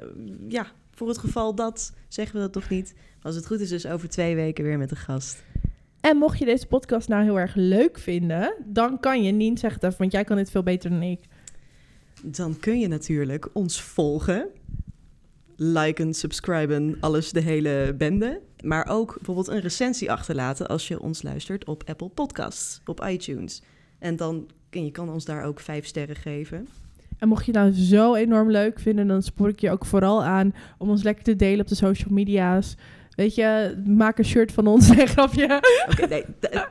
ja, 0.48 0.66
voor 0.90 1.08
het 1.08 1.18
geval 1.18 1.54
dat, 1.54 1.92
zeggen 2.08 2.34
we 2.36 2.40
dat 2.40 2.52
toch 2.52 2.68
niet. 2.68 2.92
Maar 2.94 3.22
als 3.22 3.34
het 3.34 3.46
goed 3.46 3.60
is, 3.60 3.68
dus 3.68 3.86
over 3.86 4.08
twee 4.08 4.34
weken 4.34 4.64
weer 4.64 4.78
met 4.78 4.90
een 4.90 4.96
gast. 4.96 5.42
En 6.00 6.16
mocht 6.16 6.38
je 6.38 6.44
deze 6.44 6.66
podcast 6.66 7.08
nou 7.08 7.22
heel 7.22 7.38
erg 7.38 7.54
leuk 7.54 7.98
vinden, 7.98 8.54
dan 8.64 9.00
kan 9.00 9.22
je, 9.22 9.32
Nien, 9.32 9.58
zeg 9.58 9.74
het 9.74 9.82
even, 9.82 9.98
want 9.98 10.12
jij 10.12 10.24
kan 10.24 10.36
dit 10.36 10.50
veel 10.50 10.62
beter 10.62 10.90
dan 10.90 11.02
ik. 11.02 11.20
Dan 12.22 12.58
kun 12.60 12.80
je 12.80 12.88
natuurlijk 12.88 13.48
ons 13.52 13.82
volgen. 13.82 14.48
Liken, 15.56 16.14
subscriben, 16.14 16.96
alles, 17.00 17.32
de 17.32 17.40
hele 17.40 17.94
bende. 17.98 18.40
Maar 18.64 18.86
ook 18.88 19.14
bijvoorbeeld 19.14 19.48
een 19.48 19.60
recensie 19.60 20.12
achterlaten 20.12 20.66
als 20.66 20.88
je 20.88 21.00
ons 21.00 21.22
luistert 21.22 21.64
op 21.64 21.82
Apple 21.86 22.08
Podcasts, 22.08 22.80
op 22.84 23.04
iTunes. 23.04 23.62
En 23.98 24.16
dan 24.16 24.48
kun 24.74 24.84
je 24.84 24.90
kan 24.90 25.10
ons 25.10 25.24
daar 25.24 25.44
ook 25.44 25.60
vijf 25.60 25.86
sterren 25.86 26.16
geven. 26.16 26.68
En 27.18 27.28
mocht 27.28 27.46
je 27.46 27.52
nou 27.52 27.72
zo 27.72 28.14
enorm 28.14 28.50
leuk 28.50 28.80
vinden, 28.80 29.06
dan 29.06 29.22
spoor 29.22 29.48
ik 29.48 29.60
je 29.60 29.70
ook 29.70 29.84
vooral 29.84 30.24
aan 30.24 30.54
om 30.78 30.90
ons 30.90 31.02
lekker 31.02 31.24
te 31.24 31.36
delen 31.36 31.60
op 31.60 31.68
de 31.68 31.74
social 31.74 32.12
media's. 32.12 32.76
Weet 33.10 33.34
je, 33.34 33.82
maak 33.86 34.18
een 34.18 34.24
shirt 34.24 34.52
van 34.52 34.66
ons. 34.66 34.88
Nee, 34.94 35.06
grapje. 35.06 35.62
Oké, 35.90 36.06
nee, 36.06 36.24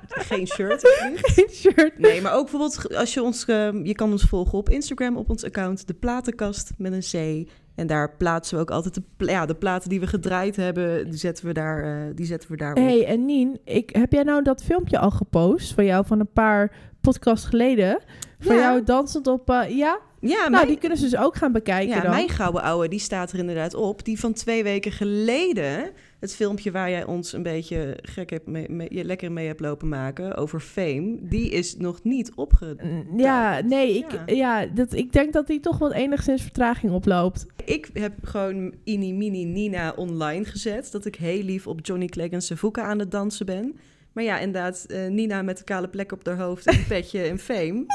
geen 0.08 0.48
shirt. 0.48 0.82
Geen 1.36 1.50
shirt. 1.50 2.00
Nee, 2.00 2.22
maar 2.22 2.34
ook 2.34 2.42
bijvoorbeeld 2.42 2.96
als 2.96 3.14
je 3.14 3.24
ons, 3.24 3.46
eh, 3.46 3.70
je 3.84 3.94
kan 3.94 4.12
ons 4.12 4.24
volgen 4.24 4.58
op 4.58 4.70
Instagram 4.70 5.18
op 5.18 5.30
ons 5.30 5.44
account, 5.44 5.88
de 5.88 5.94
platenkast 5.94 6.72
met 6.78 6.94
een 6.94 7.44
C. 7.44 7.48
En 7.76 7.88
daar 7.88 8.16
plaatsen 8.18 8.56
we 8.56 8.62
ook 8.62 8.72
altijd 8.72 8.96
de, 8.96 9.26
ja, 9.26 9.46
de 9.46 9.56
platen 9.56 9.90
die 9.90 10.00
we 10.00 10.08
gedraaid 10.08 10.56
hebben, 10.56 11.10
die 11.10 11.20
zetten 11.20 11.46
we 11.46 11.54
daar, 11.54 11.84
eh, 11.84 12.16
die 12.16 12.26
zetten 12.26 12.52
we 12.52 12.58
daar 12.58 12.72
op. 12.72 12.78
hey, 12.78 13.06
en 13.06 13.26
Nien, 13.26 13.60
ik, 13.64 13.90
heb 13.96 14.12
jij 14.12 14.24
nou 14.24 14.44
dat 14.44 14.64
filmpje 14.64 15.00
al 15.00 15.12
gepost 15.12 15.74
van 15.74 15.86
jou 15.86 16.06
van 16.06 16.20
een 16.20 16.32
paar 16.34 16.72
podcasts 17.04 17.46
geleden? 17.46 18.00
Van 18.40 18.56
Ja. 18.56 18.62
jou 18.62 18.84
dansend 18.84 19.28
op... 19.28 19.50
eh, 19.50 19.78
ja? 19.78 20.00
Ja, 20.20 20.38
nou, 20.38 20.52
mijn, 20.52 20.68
die 20.68 20.78
kunnen 20.78 20.98
ze 20.98 21.04
dus 21.10 21.18
ook 21.18 21.36
gaan 21.36 21.52
bekijken 21.52 21.96
ja, 21.96 22.02
dan. 22.02 22.12
mijn 22.12 22.30
gouden 22.30 22.62
ouwe, 22.62 22.88
die 22.88 23.00
staat 23.00 23.32
er 23.32 23.40
inderdaad 23.40 23.74
op. 23.74 24.06
Die 24.06 24.20
van 24.20 24.34
twee 24.34 24.64
weken 24.64 24.92
geleden, 24.92 25.90
het 26.20 26.36
filmpje 26.36 26.72
waar 26.72 26.90
jij 26.90 27.06
ons 27.06 27.34
een 27.34 27.44
beetje 27.44 27.98
gek 28.02 28.30
hebt 28.30 28.48
mee, 28.48 28.70
mee- 28.70 28.88
je 28.92 29.04
lekker 29.04 29.32
mee 29.32 29.48
hebt 29.48 29.60
lopen 29.60 29.88
maken 29.90 30.36
over 30.36 30.60
fame, 30.60 31.18
die 31.22 31.50
is 31.50 31.76
nog 31.78 32.04
niet 32.04 32.32
opge... 32.36 32.76
Mm, 32.84 33.20
Ja, 33.20 33.62
nee, 33.62 33.98
ik, 33.98 34.12
Ja. 34.12 34.36
ja. 34.36 34.66
dat, 34.66 34.94
ik 34.94 35.12
denk 35.14 35.34
dat 35.34 35.48
die 35.48 35.60
toch 35.60 35.78
wel 35.78 35.94
enigszins 35.94 36.42
vertraging 36.42 36.94
oploopt. 36.94 37.46
Ik 37.66 37.90
heb 37.94 38.14
gewoon 38.24 38.74
Ini 38.84 39.14
Mini 39.14 39.44
Nina 39.46 39.94
online 39.96 40.46
gezet. 40.46 40.92
Dat 40.92 41.06
ik 41.06 41.16
heel 41.16 41.44
lief 41.44 41.68
op 41.68 41.80
Johnny 41.86 42.06
Clegg 42.08 42.30
en 42.32 42.42
Savuka 42.42 42.82
aan 42.84 43.00
het 43.00 43.12
dansen 43.12 43.46
ben. 43.46 43.76
Maar 44.14 44.24
ja, 44.24 44.40
inderdaad, 44.40 44.86
eh, 44.88 45.08
Nina 45.08 45.42
met 45.42 45.58
de 45.58 45.64
kale 45.64 45.88
plek 45.88 46.12
op 46.12 46.26
haar 46.26 46.40
hoofd 46.40 46.66
en 46.66 46.78
een 46.78 46.88
petje 46.88 47.22
en 47.22 47.40
fame. 47.40 47.86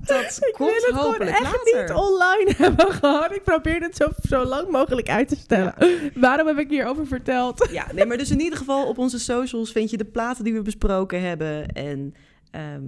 Dat 0.00 0.38
Ik 0.48 0.52
komt 0.52 0.70
wil 0.70 0.80
het 0.80 0.84
gewoon 0.84 1.04
hopelijk 1.04 1.30
echt 1.30 1.42
later. 1.42 1.82
niet 1.82 1.92
online 1.92 2.52
hebben 2.64 2.92
gewoon. 2.92 3.34
Ik 3.34 3.42
probeer 3.42 3.80
het 3.80 3.96
zo, 3.96 4.08
zo 4.28 4.44
lang 4.44 4.70
mogelijk 4.70 5.08
uit 5.08 5.28
te 5.28 5.36
stellen. 5.36 5.74
Waarom 6.14 6.46
heb 6.46 6.58
ik 6.58 6.70
hierover 6.70 7.06
verteld? 7.06 7.68
Ja, 7.70 7.86
nee, 7.92 8.06
maar 8.06 8.18
dus 8.18 8.30
in 8.30 8.40
ieder 8.40 8.58
geval 8.58 8.88
op 8.88 8.98
onze 8.98 9.18
socials 9.18 9.72
vind 9.72 9.90
je 9.90 9.96
de 9.96 10.04
platen 10.04 10.44
die 10.44 10.54
we 10.54 10.62
besproken 10.62 11.22
hebben. 11.22 11.68
En 11.68 12.14
ehm, 12.50 12.82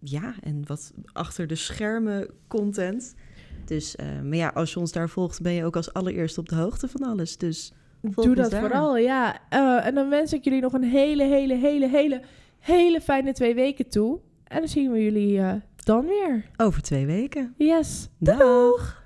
ja, 0.00 0.34
en 0.40 0.62
wat 0.66 0.92
achter 1.12 1.46
de 1.46 1.54
schermen 1.54 2.30
content. 2.48 3.14
Dus, 3.64 3.96
eh, 3.96 4.06
maar 4.22 4.36
ja, 4.36 4.50
als 4.54 4.72
je 4.72 4.78
ons 4.78 4.92
daar 4.92 5.08
volgt, 5.08 5.42
ben 5.42 5.52
je 5.52 5.64
ook 5.64 5.76
als 5.76 5.92
allereerste 5.92 6.40
op 6.40 6.48
de 6.48 6.54
hoogte 6.54 6.88
van 6.88 7.02
alles. 7.02 7.36
Dus 7.36 7.72
Doe 8.14 8.34
dat 8.34 8.50
daar. 8.50 8.60
vooral, 8.60 8.96
ja. 8.96 9.38
Eh, 9.48 9.86
en 9.86 9.94
dan 9.94 10.08
wens 10.08 10.32
ik 10.32 10.44
jullie 10.44 10.60
nog 10.60 10.72
een 10.72 10.84
hele, 10.84 11.24
hele, 11.24 11.54
hele, 11.54 11.88
hele, 11.88 12.20
hele 12.58 13.00
fijne 13.00 13.32
twee 13.32 13.54
weken 13.54 13.88
toe. 13.88 14.18
En 14.44 14.58
dan 14.58 14.68
zien 14.68 14.92
we 14.92 15.02
jullie 15.02 15.38
eh, 15.38 15.52
dan 15.76 16.06
weer. 16.06 16.44
Over 16.56 16.82
twee 16.82 17.06
weken. 17.06 17.54
Yes. 17.56 18.08
Dag. 18.18 19.04